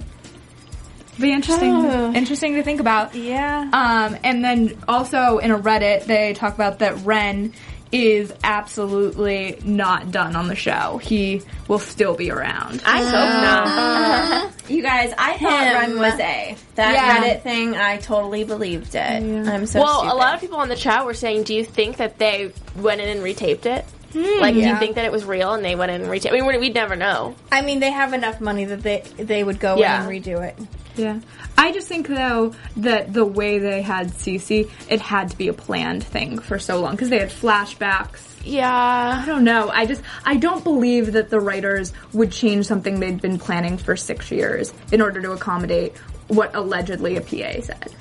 Be 1.19 1.33
interesting. 1.33 1.73
Interesting 2.15 2.53
to 2.55 2.63
think 2.63 2.79
about. 2.79 3.13
Yeah. 3.13 3.69
Um, 3.73 4.17
and 4.23 4.43
then 4.43 4.77
also 4.87 5.39
in 5.39 5.51
a 5.51 5.59
Reddit, 5.59 6.05
they 6.05 6.33
talk 6.33 6.53
about 6.53 6.79
that 6.79 7.03
Wren 7.03 7.53
is 7.91 8.31
absolutely 8.43 9.59
not 9.63 10.11
done 10.11 10.35
on 10.35 10.47
the 10.47 10.55
show. 10.55 10.99
He 11.01 11.41
will 11.67 11.79
still 11.79 12.15
be 12.15 12.29
around. 12.31 12.81
I 12.85 12.97
hope 13.01 13.11
not. 13.11 13.67
Uh-huh. 13.67 14.49
You 14.67 14.81
guys, 14.83 15.13
I 15.17 15.37
thought 15.37 15.63
Him. 15.63 15.73
Wren 15.73 15.99
was 15.99 16.19
A. 16.19 16.55
That 16.75 16.93
Yeah. 16.93 17.17
Reddit 17.23 17.41
thing, 17.41 17.75
I 17.75 17.97
totally 17.97 18.43
believed 18.43 18.93
it. 18.95 18.99
I'm 19.01 19.65
so 19.65 19.81
Well, 19.81 19.99
stupid. 20.01 20.13
a 20.13 20.17
lot 20.17 20.35
of 20.35 20.41
people 20.41 20.57
on 20.59 20.69
the 20.69 20.75
chat 20.75 21.05
were 21.05 21.13
saying, 21.15 21.43
do 21.43 21.55
you 21.55 21.63
think 21.65 21.97
that 21.97 22.17
they 22.19 22.51
went 22.75 23.01
in 23.01 23.09
and 23.09 23.21
retaped 23.21 23.65
it? 23.65 23.85
Hmm. 24.13 24.41
like, 24.41 24.55
do 24.55 24.61
you 24.61 24.75
think 24.77 24.95
that 24.95 25.05
it 25.05 25.11
was 25.11 25.23
real 25.23 25.53
and 25.53 25.63
they 25.63 25.75
went 25.75 25.91
in 25.91 26.01
and 26.01 26.09
retaped? 26.09 26.29
I 26.29 26.33
mean, 26.33 26.47
we'd 26.47 26.59
we'd 26.59 26.73
never 26.73 26.95
know. 26.95 27.35
I 27.51 27.61
mean, 27.61 27.79
they 27.79 27.91
have 27.91 28.13
enough 28.13 28.41
money 28.41 28.65
that 28.65 28.81
they 28.81 29.03
they 29.17 29.43
would 29.43 29.59
go 29.59 29.77
Yeah. 29.77 30.03
in 30.03 30.09
and 30.11 30.23
redo 30.25 30.41
it. 30.43 30.57
Yeah. 30.99 31.19
I 31.57 31.71
just 31.71 31.87
think 31.87 32.07
though 32.07 32.53
that 32.77 33.13
the 33.13 33.25
way 33.25 33.59
they 33.59 33.81
had 33.81 34.09
Cece, 34.09 34.69
it 34.89 35.01
had 35.01 35.31
to 35.31 35.37
be 35.37 35.47
a 35.47 35.53
planned 35.53 36.03
thing 36.03 36.39
for 36.39 36.59
so 36.59 36.79
long 36.79 36.91
because 36.91 37.09
they 37.09 37.19
had 37.19 37.29
flashbacks. 37.29 38.25
Yeah. 38.43 39.21
I 39.23 39.25
don't 39.25 39.43
know. 39.43 39.69
I 39.69 39.85
just 39.85 40.01
I 40.25 40.37
don't 40.37 40.63
believe 40.63 41.13
that 41.13 41.29
the 41.29 41.39
writers 41.39 41.93
would 42.13 42.31
change 42.31 42.65
something 42.65 42.99
they'd 42.99 43.21
been 43.21 43.39
planning 43.39 43.77
for 43.77 43.95
six 43.95 44.31
years 44.31 44.73
in 44.91 45.01
order 45.01 45.21
to 45.21 45.31
accommodate 45.31 45.95
what 46.27 46.55
allegedly 46.55 47.17
a 47.17 47.21
PA 47.21 47.61
said. 47.61 47.93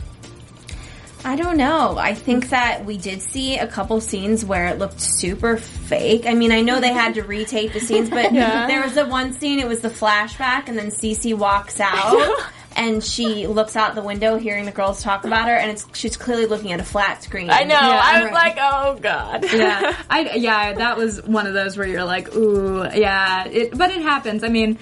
I 1.25 1.35
don't 1.37 1.57
know. 1.57 1.99
I 1.99 2.15
think 2.15 2.51
that 2.51 2.85
we 2.85 2.97
did 2.97 3.21
see 3.21 3.59
a 3.59 3.67
couple 3.67 4.01
scenes 4.01 4.45
where 4.45 4.69
it 4.69 4.79
looked 4.79 5.01
super 5.01 5.57
fake. 5.57 6.27
I 6.27 6.35
mean, 6.35 6.53
I 6.53 6.61
know 6.61 6.81
they 6.81 6.93
had 6.93 7.15
to 7.15 7.23
retake 7.23 7.73
the 7.73 7.81
scenes, 7.81 8.09
but 8.09 8.33
there 8.33 8.83
was 8.83 8.95
the 8.95 9.05
one 9.05 9.33
scene, 9.33 9.59
it 9.59 9.67
was 9.67 9.81
the 9.81 9.91
flashback, 9.91 10.69
and 10.69 10.79
then 10.79 10.87
Cece 10.89 11.35
walks 11.35 11.81
out. 11.81 12.41
And 12.79 13.03
she 13.03 13.49
looks 13.49 13.75
out 13.75 13.97
the 13.97 14.03
window, 14.03 14.39
hearing 14.39 14.65
the 14.65 14.71
girls 14.71 15.03
talk 15.03 15.25
about 15.25 15.49
her, 15.49 15.55
and 15.55 15.71
it's 15.71 15.85
she's 15.95 16.17
clearly 16.17 16.47
looking 16.47 16.71
at 16.71 16.79
a 16.79 16.85
flat 16.85 17.25
screen. 17.25 17.51
I 17.51 17.65
know. 17.65 17.75
I 17.77 18.23
was 18.23 18.31
right. 18.31 18.33
like, 18.33 18.59
oh, 18.61 18.99
God. 19.01 19.45
Yeah, 19.53 19.97
I 20.11 20.35
yeah, 20.37 20.75
that 20.75 20.97
was 20.97 21.21
one 21.25 21.49
of 21.49 21.55
those 21.55 21.77
where 21.77 21.89
you're 21.89 22.05
like, 22.05 22.35
ooh, 22.37 22.89
yeah, 22.95 23.49
it, 23.49 23.77
but 23.77 23.91
it 23.91 24.01
happens. 24.03 24.45
I 24.45 24.49
mean, 24.49 24.79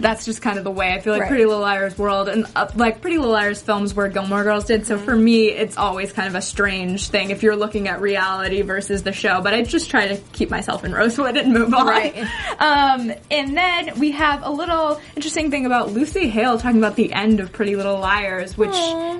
that's 0.00 0.24
just 0.24 0.42
kind 0.42 0.58
of 0.58 0.64
the 0.64 0.70
way 0.70 0.92
I 0.92 1.00
feel 1.00 1.12
like 1.12 1.22
Right. 1.22 1.28
Pretty 1.28 1.44
Little 1.46 1.60
Liars 1.62 1.96
world 1.98 2.28
and 2.28 2.46
uh, 2.54 2.68
like 2.74 3.00
Pretty 3.00 3.18
Little 3.18 3.32
Liars 3.32 3.60
films 3.62 3.94
where 3.94 4.08
Gilmore 4.08 4.44
Girls 4.44 4.64
did. 4.64 4.86
So 4.86 4.98
for 4.98 5.14
me, 5.16 5.48
it's 5.48 5.76
always 5.76 6.12
kind 6.12 6.28
of 6.28 6.34
a 6.34 6.42
strange 6.42 7.08
thing 7.08 7.30
if 7.30 7.42
you're 7.42 7.56
looking 7.56 7.88
at 7.88 8.00
reality 8.00 8.62
versus 8.62 9.02
the 9.02 9.12
show. 9.12 9.40
But 9.42 9.54
I 9.54 9.62
just 9.62 9.90
try 9.90 10.08
to 10.08 10.16
keep 10.32 10.50
myself 10.50 10.84
in 10.84 10.92
Rosewood 10.92 11.36
and 11.36 11.52
move 11.52 11.72
on. 11.74 11.86
Right. 11.86 12.14
Um, 12.58 13.12
and 13.30 13.56
then 13.56 13.98
we 13.98 14.12
have 14.12 14.42
a 14.42 14.50
little 14.50 15.00
interesting 15.14 15.50
thing 15.50 15.66
about 15.66 15.92
Lucy 15.92 16.28
Hale 16.28 16.58
talking 16.58 16.78
about 16.78 16.96
the 16.96 17.12
end 17.12 17.38
of 17.40 17.52
Pretty 17.52 17.76
Little 17.76 17.98
Liars, 17.98 18.56
which 18.56 18.74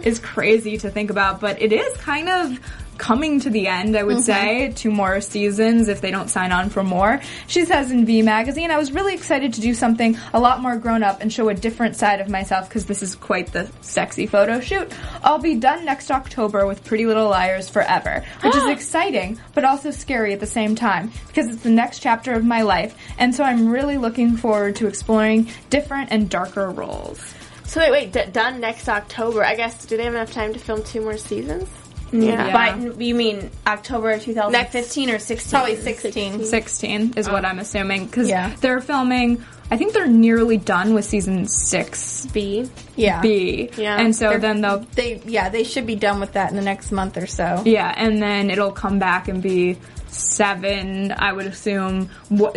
is 0.06 0.18
crazy 0.18 0.78
to 0.78 0.90
think 0.90 1.10
about, 1.10 1.40
but 1.40 1.60
it 1.60 1.72
is 1.72 1.96
kind 1.98 2.28
of 2.28 2.58
coming 2.98 3.40
to 3.40 3.50
the 3.50 3.66
end, 3.66 3.96
I 3.96 4.02
would 4.02 4.18
mm-hmm. 4.18 4.22
say. 4.22 4.72
Two 4.72 4.90
more 4.90 5.20
seasons 5.20 5.88
if 5.88 6.00
they 6.00 6.10
don't 6.10 6.28
sign 6.28 6.52
on 6.52 6.70
for 6.70 6.82
more. 6.82 7.20
She 7.46 7.64
says 7.64 7.90
in 7.90 8.06
V 8.06 8.22
Magazine, 8.22 8.70
I 8.70 8.78
was 8.78 8.92
really 8.92 9.14
excited 9.14 9.54
to 9.54 9.60
do 9.60 9.74
something 9.74 10.16
a 10.32 10.40
lot 10.40 10.60
more 10.60 10.76
grown 10.76 11.02
up 11.02 11.20
and 11.20 11.32
show 11.32 11.48
a 11.48 11.54
different 11.54 11.96
side 11.96 12.20
of 12.20 12.28
myself 12.28 12.68
because 12.68 12.86
this 12.86 13.02
is 13.02 13.14
quite 13.14 13.52
the 13.52 13.70
sexy 13.80 14.26
photo 14.26 14.60
shoot. 14.60 14.92
I'll 15.22 15.38
be 15.38 15.54
done 15.56 15.84
next 15.84 16.10
October 16.10 16.66
with 16.66 16.84
Pretty 16.84 17.06
Little 17.06 17.28
Liars 17.28 17.68
forever, 17.68 18.24
which 18.42 18.54
is 18.54 18.66
exciting, 18.68 19.38
but 19.54 19.64
also 19.64 19.90
scary 19.90 20.32
at 20.32 20.40
the 20.40 20.46
same 20.46 20.74
time 20.74 21.10
because 21.28 21.48
it's 21.48 21.62
the 21.62 21.70
next 21.70 22.00
chapter 22.00 22.32
of 22.32 22.44
my 22.44 22.62
life. 22.62 22.96
And 23.18 23.34
so 23.34 23.44
I'm 23.44 23.68
really 23.68 23.96
looking 23.96 24.36
forward 24.36 24.76
to 24.76 24.86
exploring 24.86 25.48
different 25.70 26.10
and 26.12 26.28
darker 26.28 26.70
roles. 26.70 27.34
So 27.64 27.80
wait, 27.80 27.90
wait, 27.90 28.12
d- 28.12 28.30
done 28.32 28.60
next 28.60 28.88
October. 28.88 29.44
I 29.44 29.56
guess, 29.56 29.86
do 29.86 29.96
they 29.96 30.04
have 30.04 30.14
enough 30.14 30.32
time 30.32 30.52
to 30.52 30.58
film 30.58 30.82
two 30.84 31.00
more 31.00 31.16
seasons? 31.16 31.68
Yeah. 32.12 32.52
But 32.52 33.00
you 33.00 33.14
mean 33.14 33.50
October 33.66 34.18
2015 34.18 35.10
or 35.10 35.18
16? 35.18 35.50
Probably 35.50 35.76
16. 35.76 36.44
16 36.44 37.14
is 37.16 37.28
what 37.28 37.44
I'm 37.44 37.58
assuming 37.58 38.06
because 38.06 38.28
Yeah. 38.28 38.54
they're 38.60 38.80
filming. 38.80 39.44
I 39.70 39.76
think 39.76 39.92
they're 39.94 40.06
nearly 40.06 40.56
done 40.58 40.94
with 40.94 41.04
season 41.04 41.48
six 41.48 42.26
B. 42.32 42.70
Yeah. 42.94 43.20
B. 43.20 43.70
Yeah. 43.76 43.96
and 44.00 44.14
so 44.14 44.30
They're- 44.30 44.38
then 44.38 44.60
they'll 44.60 44.86
They 44.94 45.20
yeah, 45.26 45.48
they 45.48 45.64
should 45.64 45.86
be 45.86 45.96
done 45.96 46.20
with 46.20 46.34
that 46.34 46.50
in 46.50 46.56
the 46.56 46.62
next 46.62 46.92
month 46.92 47.16
or 47.16 47.26
so. 47.26 47.62
yeah, 47.64 47.92
and 47.96 48.22
then 48.22 48.50
it'll 48.50 48.70
come 48.70 49.00
back 49.00 49.26
and 49.26 49.42
be 49.42 49.76
seven. 50.08 51.12
I 51.18 51.32
would 51.32 51.46
assume. 51.46 52.10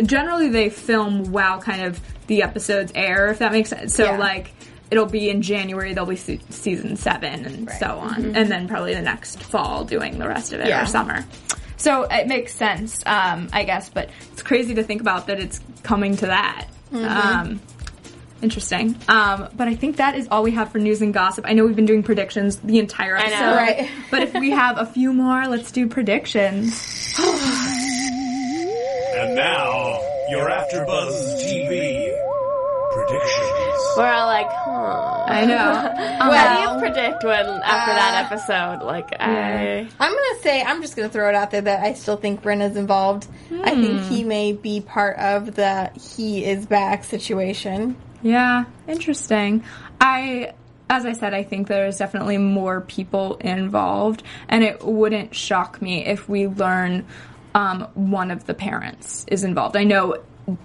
Generally, 0.04 0.50
they 0.50 0.70
film 0.70 1.32
while 1.32 1.60
kind 1.60 1.82
of 1.82 2.00
the 2.28 2.42
episodes 2.42 2.92
air, 2.94 3.28
if 3.28 3.40
that 3.40 3.50
makes 3.52 3.70
sense. 3.70 3.94
So 3.94 4.04
Yeah. 4.04 4.16
like. 4.16 4.52
It'll 4.90 5.06
be 5.06 5.30
in 5.30 5.40
January. 5.42 5.94
There'll 5.94 6.08
be 6.08 6.16
se- 6.16 6.40
season 6.50 6.96
seven 6.96 7.44
and 7.46 7.70
so 7.70 7.86
on, 7.98 8.34
and 8.36 8.50
then 8.50 8.66
probably 8.68 8.94
the 8.94 9.02
next 9.02 9.42
fall 9.42 9.84
doing 9.84 10.18
the 10.18 10.26
rest 10.28 10.52
of 10.52 10.60
it 10.60 10.66
Yeah. 10.68 10.82
or 10.82 10.86
summer. 10.86 11.24
So 11.76 12.02
it 12.10 12.26
makes 12.26 12.54
sense, 12.54 13.02
um, 13.06 13.48
I 13.52 13.62
guess. 13.64 13.88
But 13.88 14.10
it's 14.32 14.42
crazy 14.42 14.74
to 14.74 14.82
think 14.82 15.00
about 15.00 15.28
that 15.28 15.38
it's 15.40 15.60
coming 15.82 16.16
to 16.16 16.26
that. 16.26 16.66
Um, 16.92 17.60
interesting. 18.42 18.96
Um, 19.08 19.48
but 19.56 19.68
I 19.68 19.76
think 19.76 19.96
that 19.96 20.16
is 20.16 20.26
all 20.30 20.42
we 20.42 20.50
have 20.52 20.72
for 20.72 20.78
news 20.78 21.02
and 21.02 21.14
gossip. 21.14 21.44
I 21.46 21.52
know 21.52 21.64
we've 21.64 21.76
been 21.76 21.86
doing 21.86 22.02
predictions 22.02 22.56
the 22.56 22.78
entire 22.80 23.14
know. 23.16 23.22
episode, 23.22 23.54
Right. 23.56 23.90
but 24.10 24.22
if 24.22 24.34
we 24.34 24.50
have 24.50 24.76
a 24.78 24.86
few 24.86 25.12
more, 25.12 25.46
let's 25.46 25.70
do 25.70 25.86
predictions. 25.86 27.14
And 29.16 29.34
now, 29.36 30.00
your 30.30 30.48
AfterBuzz 30.50 31.40
TV 31.42 32.12
predictions. 32.92 33.59
We're 33.96 34.06
all 34.06 34.26
like, 34.26 34.48
huh. 34.50 35.24
I 35.26 35.46
know. 35.46 35.96
Uh-huh. 36.20 36.32
How 36.32 36.54
do 36.54 36.74
you 36.74 36.80
predict 36.80 37.24
when 37.24 37.46
after 37.46 37.92
that 37.92 38.14
uh, 38.14 38.26
episode? 38.26 38.84
Like, 38.84 39.16
I. 39.18 39.88
I'm 39.98 40.12
gonna 40.12 40.40
say 40.42 40.62
I'm 40.62 40.82
just 40.82 40.94
gonna 40.94 41.08
throw 41.08 41.30
it 41.30 41.34
out 41.34 41.50
there 41.50 41.62
that 41.62 41.82
I 41.82 41.94
still 41.94 42.16
think 42.16 42.42
Brenna's 42.42 42.76
involved. 42.76 43.26
I 43.62 43.70
think 43.70 44.00
hmm. 44.00 44.08
he 44.08 44.22
may 44.22 44.52
be 44.52 44.82
part 44.82 45.16
of 45.18 45.54
the 45.54 45.90
he 45.98 46.44
is 46.44 46.66
back 46.66 47.04
situation. 47.04 47.96
Yeah, 48.22 48.64
interesting. 48.86 49.64
I, 50.00 50.52
as 50.90 51.06
I 51.06 51.12
said, 51.12 51.32
I 51.32 51.42
think 51.42 51.68
there's 51.68 51.96
definitely 51.96 52.38
more 52.38 52.82
people 52.82 53.36
involved, 53.36 54.22
and 54.48 54.62
it 54.62 54.84
wouldn't 54.84 55.34
shock 55.34 55.80
me 55.80 56.04
if 56.04 56.28
we 56.28 56.46
learn 56.48 57.06
um, 57.54 57.88
one 57.94 58.30
of 58.30 58.46
the 58.46 58.54
parents 58.54 59.24
is 59.28 59.44
involved. 59.44 59.76
I 59.76 59.84
know 59.84 60.18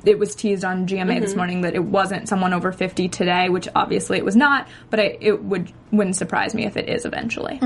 it 0.06 0.20
was 0.20 0.36
teased 0.36 0.64
on 0.66 0.88
GMA 0.88 1.20
this 1.22 1.36
morning 1.36 1.62
that 1.62 1.76
it 1.76 1.84
wasn't 1.84 2.28
someone 2.28 2.54
over 2.54 2.72
50 2.72 3.10
today, 3.10 3.50
which 3.50 3.68
obviously 3.76 4.18
it 4.18 4.26
was 4.26 4.36
not, 4.36 4.68
but 4.90 5.00
I, 5.00 5.18
it 5.22 5.44
would 5.44 5.72
wouldn't 5.92 6.16
surprise 6.16 6.54
me 6.54 6.66
if 6.66 6.78
it 6.78 6.90
is 6.90 7.06
eventually. 7.06 7.60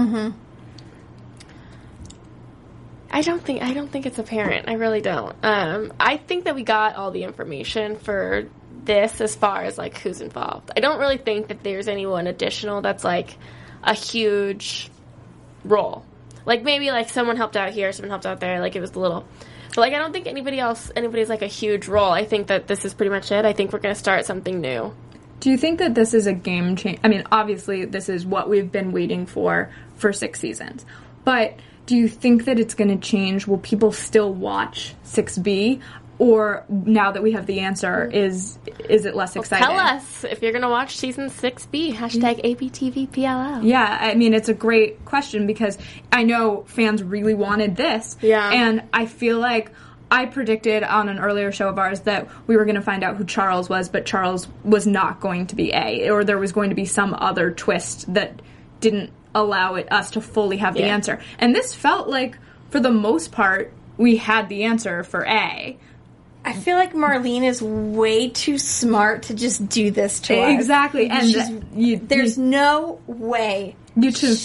I 3.12 3.22
don't 3.22 3.42
think 3.42 3.62
I 3.64 3.74
don't 3.74 3.90
think 3.90 4.06
it's 4.06 4.20
apparent. 4.20 4.70
I 4.70 4.74
really 4.74 5.02
don't. 5.02 5.36
Um, 5.44 5.94
I 6.00 6.18
think 6.18 6.46
that 6.46 6.56
we 6.56 6.64
got 6.64 6.96
all 6.96 7.12
the 7.12 7.24
information 7.24 7.96
for 7.96 8.48
this 8.84 9.20
as 9.20 9.36
far 9.36 9.64
as 9.64 9.78
like 9.78 9.98
who's 9.98 10.22
involved. 10.22 10.72
I 10.76 10.80
don't 10.80 11.00
really 11.00 11.18
think 11.18 11.48
that 11.48 11.64
there's 11.64 11.88
anyone 11.88 12.28
additional 12.28 12.82
that's 12.82 13.04
like 13.04 13.36
a 13.84 13.94
huge 13.94 14.90
role. 15.64 16.06
Like 16.46 16.64
maybe 16.64 16.92
like 16.92 17.10
someone 17.10 17.36
helped 17.36 17.58
out 17.58 17.72
here, 17.72 17.92
someone 17.92 18.10
helped 18.10 18.26
out 18.26 18.40
there. 18.40 18.60
Like 18.60 18.76
it 18.76 18.82
was 18.82 18.92
a 18.92 19.00
little. 19.00 19.26
Like 19.80 19.94
I 19.94 19.98
don't 19.98 20.12
think 20.12 20.28
anybody 20.28 20.60
else 20.60 20.92
anybody's 20.96 21.30
like 21.30 21.42
a 21.42 21.48
huge 21.48 21.88
role. 21.88 22.12
I 22.12 22.26
think 22.26 22.48
that 22.48 22.68
this 22.68 22.86
is 22.86 22.94
pretty 22.94 23.10
much 23.10 23.32
it. 23.32 23.46
I 23.46 23.54
think 23.54 23.74
we're 23.74 23.80
gonna 23.80 23.96
start 23.96 24.26
something 24.26 24.62
new. 24.62 24.94
Do 25.40 25.50
you 25.50 25.58
think 25.58 25.80
that 25.80 25.96
this 25.96 26.14
is 26.14 26.28
a 26.28 26.34
game 26.34 26.76
change? 26.76 27.00
I 27.04 27.08
mean, 27.08 27.24
obviously, 27.32 27.86
this 27.86 28.10
is 28.10 28.26
what 28.26 28.50
we've 28.50 28.72
been 28.72 28.92
waiting 28.92 29.26
for 29.26 29.72
for 29.96 30.12
six 30.12 30.40
seasons. 30.40 30.86
But 31.24 31.58
do 31.86 31.96
you 31.96 32.08
think 32.08 32.46
that 32.46 32.60
it's 32.60 32.74
going 32.74 32.90
to 32.90 32.98
change? 32.98 33.48
Will 33.48 33.58
people 33.58 33.92
still 33.92 34.34
watch 34.34 34.96
6B? 35.06 35.82
Or 36.20 36.66
now 36.68 37.14
that 37.14 37.24
we 37.24 37.32
have 37.32 37.46
the 37.46 37.62
answer, 37.62 38.04
is 38.06 38.60
is 38.90 39.06
it 39.06 39.16
less 39.16 39.38
exciting? 39.38 39.66
Tell 39.68 39.80
us 39.80 40.26
if 40.26 40.42
you're 40.42 40.52
gonna 40.52 40.70
watch 40.70 40.98
season 40.98 41.30
six 41.30 41.66
B. 41.66 41.94
Hashtag 41.94 42.44
ABTVPLL. 42.44 43.64
Yeah, 43.64 43.98
I 44.02 44.16
mean, 44.16 44.34
it's 44.34 44.50
a 44.50 44.54
great 44.54 45.06
question 45.06 45.48
because 45.48 45.78
I 46.12 46.24
know 46.24 46.66
fans 46.68 47.02
really 47.04 47.34
wanted 47.34 47.78
this. 47.78 48.18
Yeah. 48.22 48.52
And 48.52 48.84
I 48.92 49.06
feel 49.06 49.40
like 49.40 49.72
I 50.12 50.26
predicted 50.26 50.84
on 50.84 51.08
an 51.08 51.20
earlier 51.20 51.54
show 51.54 51.70
of 51.70 51.80
ours 51.80 52.02
that 52.02 52.28
we 52.48 52.58
were 52.58 52.66
going 52.66 52.76
to 52.76 52.82
find 52.82 53.04
out 53.04 53.16
who 53.16 53.24
Charles 53.24 53.70
was, 53.70 53.88
but 53.90 54.06
Charles 54.06 54.48
was 54.66 54.86
not 54.88 55.22
going 55.22 55.48
to 55.48 55.56
be 55.56 55.72
A, 55.72 56.10
or 56.10 56.24
there 56.26 56.40
was 56.40 56.52
going 56.52 56.70
to 56.70 56.76
be 56.76 56.86
some 56.86 57.14
other 57.18 57.52
twist 57.52 58.12
that 58.14 58.42
didn't 58.82 59.12
allow 59.36 59.76
it 59.76 59.90
us 59.92 60.12
to 60.12 60.22
fully 60.22 60.58
have 60.58 60.74
the 60.74 60.80
Yeah. 60.82 60.88
answer. 60.96 61.20
And 61.38 61.56
this 61.56 61.76
felt 61.76 62.10
like, 62.10 62.38
for 62.72 62.80
the 62.80 62.92
most 62.92 63.32
part, 63.32 63.72
we 63.98 64.16
had 64.18 64.50
the 64.50 64.64
answer 64.64 65.04
for 65.04 65.24
A. 65.26 65.78
I 66.46 66.54
feel 66.54 66.78
like 66.78 66.94
Marlene 66.94 67.44
is 67.44 67.62
way 67.62 68.30
too 68.30 68.58
smart 68.58 69.24
to 69.24 69.34
just 69.34 69.68
do 69.70 69.92
this 69.92 70.20
to 70.22 70.38
us. 70.40 70.54
Exactly. 70.54 71.10
And 71.10 71.28
She's- 71.28 71.52
you, 71.76 71.98
There's 71.98 72.38
you, 72.38 72.44
no 72.46 73.00
way. 73.08 73.76
you 73.96 74.12
took 74.12 74.38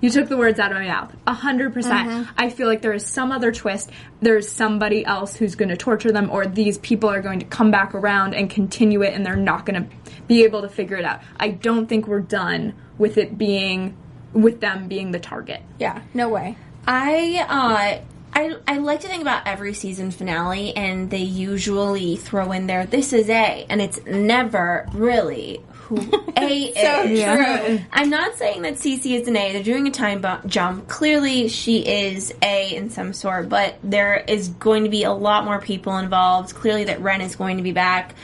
you 0.00 0.10
took 0.10 0.28
the 0.28 0.36
words 0.36 0.60
out 0.60 0.70
of 0.70 0.78
my 0.78 0.86
mouth. 0.86 1.12
A 1.26 1.32
hundred 1.34 1.74
percent. 1.74 2.28
I 2.36 2.50
feel 2.50 2.68
like 2.68 2.82
there 2.82 2.92
is 2.92 3.04
some 3.04 3.32
other 3.32 3.50
twist. 3.50 3.90
There's 4.20 4.48
somebody 4.48 5.04
else 5.04 5.34
who's 5.34 5.56
going 5.56 5.70
to 5.70 5.76
torture 5.76 6.12
them, 6.12 6.30
or 6.30 6.46
these 6.46 6.78
people 6.78 7.10
are 7.10 7.20
going 7.20 7.40
to 7.40 7.46
come 7.46 7.72
back 7.72 7.94
around 7.96 8.34
and 8.34 8.48
continue 8.48 9.02
it, 9.02 9.14
and 9.14 9.26
they're 9.26 9.34
not 9.34 9.66
going 9.66 9.82
to 9.88 9.96
be 10.28 10.44
able 10.44 10.62
to 10.62 10.68
figure 10.68 10.96
it 10.96 11.04
out. 11.04 11.20
I 11.40 11.48
don't 11.48 11.88
think 11.88 12.06
we're 12.06 12.20
done 12.20 12.74
with 12.96 13.18
it 13.18 13.36
being 13.36 13.96
with 14.32 14.60
them 14.60 14.86
being 14.86 15.10
the 15.10 15.18
target. 15.18 15.62
Yeah, 15.80 16.00
no 16.14 16.28
way. 16.28 16.56
I 16.86 17.44
uh 17.48 18.04
I 18.38 18.56
I 18.68 18.78
like 18.78 19.00
to 19.00 19.08
think 19.08 19.22
about 19.22 19.46
every 19.46 19.74
season 19.74 20.10
finale 20.12 20.74
and 20.76 21.10
they 21.10 21.18
usually 21.18 22.16
throw 22.16 22.52
in 22.52 22.66
there 22.68 22.86
this 22.86 23.12
is 23.12 23.28
A 23.28 23.66
and 23.68 23.80
it's 23.82 23.98
never 24.06 24.86
really 24.92 25.60
who 25.72 25.96
A 26.36 26.72
So 26.74 27.02
is. 27.02 27.22
true. 27.22 27.80
I'm 27.92 28.10
not 28.10 28.36
saying 28.36 28.62
that 28.62 28.74
Cece 28.74 29.20
is 29.20 29.26
an 29.26 29.36
A. 29.36 29.52
They're 29.54 29.62
doing 29.62 29.88
a 29.88 29.90
time 29.90 30.20
bu- 30.20 30.46
jump. 30.46 30.86
Clearly, 30.86 31.48
she 31.48 31.78
is 31.78 32.32
A 32.42 32.74
in 32.76 32.90
some 32.90 33.14
sort, 33.14 33.48
but 33.48 33.76
there 33.82 34.16
is 34.28 34.48
going 34.48 34.84
to 34.84 34.90
be 34.90 35.04
a 35.04 35.12
lot 35.12 35.44
more 35.46 35.60
people 35.60 35.96
involved. 35.96 36.54
Clearly, 36.54 36.84
that 36.84 37.00
Wren 37.00 37.22
is 37.22 37.36
going 37.36 37.56
to 37.56 37.62
be 37.62 37.72
back. 37.72 38.14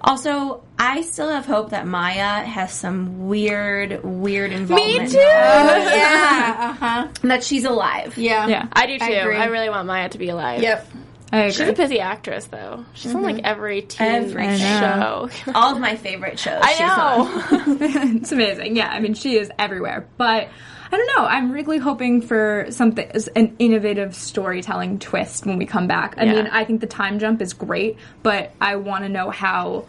Also, 0.00 0.62
I 0.78 1.02
still 1.02 1.28
have 1.28 1.44
hope 1.44 1.70
that 1.70 1.86
Maya 1.86 2.44
has 2.44 2.72
some 2.72 3.26
weird, 3.26 4.02
weird 4.04 4.52
involvement. 4.52 5.02
Me 5.02 5.08
too. 5.08 5.18
Oh 5.18 5.94
yeah. 5.94 6.46
Uh 6.68 6.72
huh. 6.72 7.08
That 7.22 7.42
she's 7.42 7.64
alive. 7.64 8.16
Yeah. 8.18 8.46
Yeah. 8.46 8.68
I 8.72 8.86
do 8.86 8.98
too. 8.98 9.04
I 9.04 9.18
I, 9.18 9.44
really 9.46 9.68
want 9.70 9.86
Maya 9.86 10.08
to 10.10 10.18
be 10.18 10.28
alive. 10.28 10.62
Yep. 10.62 10.86
I 11.32 11.50
She's 11.50 11.68
a 11.68 11.72
busy 11.72 12.00
actress 12.00 12.46
though. 12.46 12.84
She's 12.94 13.14
on 13.14 13.22
like 13.22 13.40
every 13.44 13.82
teen 13.82 14.06
Every 14.06 14.58
show. 14.58 15.28
All 15.54 15.74
of 15.74 15.80
my 15.80 15.96
favorite 15.96 16.38
shows. 16.38 16.60
I 16.62 16.72
she's 16.72 17.60
on. 17.60 17.68
know. 17.68 18.16
it's 18.16 18.32
amazing. 18.32 18.76
Yeah, 18.76 18.88
I 18.88 19.00
mean, 19.00 19.14
she 19.14 19.36
is 19.36 19.50
everywhere. 19.58 20.06
But 20.16 20.48
I 20.90 20.96
don't 20.96 21.06
know. 21.16 21.24
I'm 21.26 21.52
really 21.52 21.78
hoping 21.78 22.22
for 22.22 22.66
something, 22.70 23.10
an 23.36 23.56
innovative 23.58 24.14
storytelling 24.14 24.98
twist 24.98 25.44
when 25.46 25.58
we 25.58 25.66
come 25.66 25.86
back. 25.86 26.14
I 26.18 26.24
Yeah. 26.24 26.32
mean, 26.34 26.46
I 26.46 26.64
think 26.64 26.80
the 26.80 26.86
time 26.86 27.18
jump 27.18 27.42
is 27.42 27.52
great, 27.52 27.96
but 28.22 28.52
I 28.60 28.76
want 28.76 29.04
to 29.04 29.08
know 29.08 29.30
how 29.30 29.84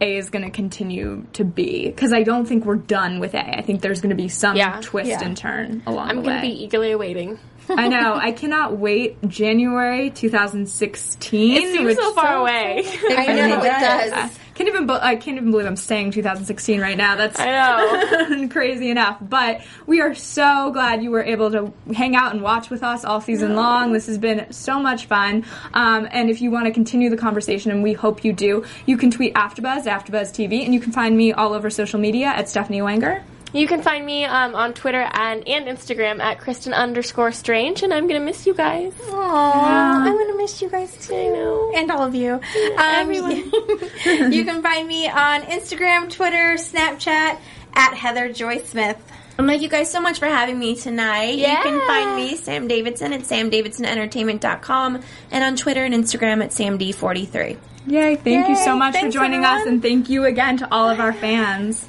A 0.00 0.16
is 0.16 0.30
going 0.30 0.44
to 0.44 0.50
continue 0.50 1.24
to 1.34 1.44
be 1.44 1.86
because 1.86 2.12
I 2.12 2.22
don't 2.22 2.46
think 2.46 2.64
we're 2.64 2.76
done 2.76 3.20
with 3.20 3.34
A. 3.34 3.58
I 3.58 3.62
think 3.62 3.82
there's 3.82 4.00
going 4.00 4.10
to 4.10 4.16
be 4.16 4.28
some 4.28 4.56
Yeah. 4.56 4.78
twist 4.82 5.08
Yeah. 5.10 5.22
and 5.22 5.36
turn 5.36 5.82
along 5.86 6.08
I'm 6.10 6.16
the 6.16 6.22
way. 6.22 6.28
I'm 6.34 6.40
gonna 6.40 6.54
be 6.54 6.64
eagerly 6.64 6.92
awaiting. 6.92 7.38
I 7.68 7.88
know. 7.88 8.14
I 8.20 8.32
cannot 8.32 8.76
wait. 8.78 9.16
January 9.28 10.10
2016. 10.10 11.56
It 11.56 11.72
seems 11.72 11.84
which 11.84 11.98
so 11.98 12.12
far 12.14 12.36
away. 12.36 12.84
I 13.10 13.26
know 13.32 13.58
it 13.62 13.68
does. 13.68 14.38
I 14.56 14.58
can't 14.58 14.68
even. 14.70 14.88
I 14.88 15.16
can't 15.16 15.36
even 15.36 15.50
believe 15.50 15.66
I'm 15.66 15.76
saying 15.76 16.12
2016 16.12 16.80
right 16.80 16.96
now. 16.96 17.14
That's 17.14 17.38
crazy 18.50 18.88
enough. 18.88 19.18
But 19.20 19.60
we 19.86 20.00
are 20.00 20.14
so 20.14 20.70
glad 20.72 21.02
you 21.02 21.10
were 21.10 21.22
able 21.22 21.50
to 21.50 21.74
hang 21.92 22.16
out 22.16 22.32
and 22.32 22.40
watch 22.40 22.70
with 22.70 22.82
us 22.82 23.04
all 23.04 23.20
season 23.20 23.54
long. 23.54 23.92
This 23.92 24.06
has 24.06 24.16
been 24.16 24.50
so 24.50 24.80
much 24.80 25.04
fun. 25.04 25.44
Um, 25.74 26.08
and 26.10 26.30
if 26.30 26.40
you 26.40 26.50
want 26.50 26.64
to 26.64 26.72
continue 26.72 27.10
the 27.10 27.18
conversation, 27.18 27.70
and 27.70 27.82
we 27.82 27.92
hope 27.92 28.24
you 28.24 28.32
do, 28.32 28.64
you 28.86 28.96
can 28.96 29.10
tweet 29.10 29.34
AfterBuzz, 29.34 29.84
AfterBuzz 29.84 30.32
TV, 30.32 30.64
and 30.64 30.72
you 30.72 30.80
can 30.80 30.90
find 30.90 31.14
me 31.18 31.34
all 31.34 31.52
over 31.52 31.68
social 31.68 32.00
media 32.00 32.28
at 32.28 32.48
Stephanie 32.48 32.80
Wenger. 32.80 33.22
You 33.52 33.66
can 33.66 33.80
find 33.80 34.04
me 34.04 34.24
um, 34.24 34.54
on 34.54 34.74
Twitter 34.74 35.00
and, 35.00 35.46
and 35.48 35.66
Instagram 35.66 36.20
at 36.20 36.40
Kristen 36.40 36.74
underscore 36.74 37.32
Strange, 37.32 37.82
and 37.82 37.94
I'm 37.94 38.06
gonna 38.06 38.20
miss 38.20 38.46
you 38.46 38.54
guys. 38.54 38.92
Aw, 39.08 40.04
I'm 40.04 40.18
gonna 40.18 40.36
miss 40.36 40.60
you 40.60 40.68
guys 40.68 40.94
too. 41.06 41.14
I 41.14 41.28
know. 41.28 41.72
And 41.74 41.90
all 41.90 42.02
of 42.02 42.14
you. 42.14 42.32
Um, 42.34 42.40
everyone. 42.76 43.30
you 44.32 44.44
can 44.44 44.62
find 44.62 44.86
me 44.86 45.08
on 45.08 45.42
Instagram, 45.42 46.10
Twitter, 46.10 46.56
Snapchat 46.56 47.38
at 47.74 47.94
Heather 47.94 48.32
Joy 48.32 48.58
Smith. 48.58 48.98
And 49.38 49.46
thank 49.46 49.62
you 49.62 49.68
guys 49.68 49.90
so 49.90 50.00
much 50.00 50.18
for 50.18 50.26
having 50.26 50.58
me 50.58 50.76
tonight. 50.76 51.36
Yeah. 51.38 51.58
You 51.58 51.62
can 51.62 51.86
find 51.86 52.16
me, 52.16 52.36
Sam 52.36 52.68
Davidson, 52.68 53.12
at 53.12 53.20
samdavidsonentertainment.com 53.20 55.02
and 55.30 55.44
on 55.44 55.56
Twitter 55.56 55.84
and 55.84 55.94
Instagram 55.94 56.42
at 56.42 56.50
samd43. 56.50 57.58
Yay! 57.86 58.16
Thank 58.16 58.48
you 58.48 58.56
so 58.56 58.72
Yay, 58.72 58.78
much 58.78 58.94
for 58.94 59.00
thanks, 59.02 59.14
joining 59.14 59.44
us, 59.44 59.66
and 59.66 59.80
thank 59.80 60.08
you 60.08 60.24
again 60.24 60.56
to 60.56 60.68
all 60.72 60.88
of 60.88 60.98
our 61.00 61.12
fans. 61.12 61.88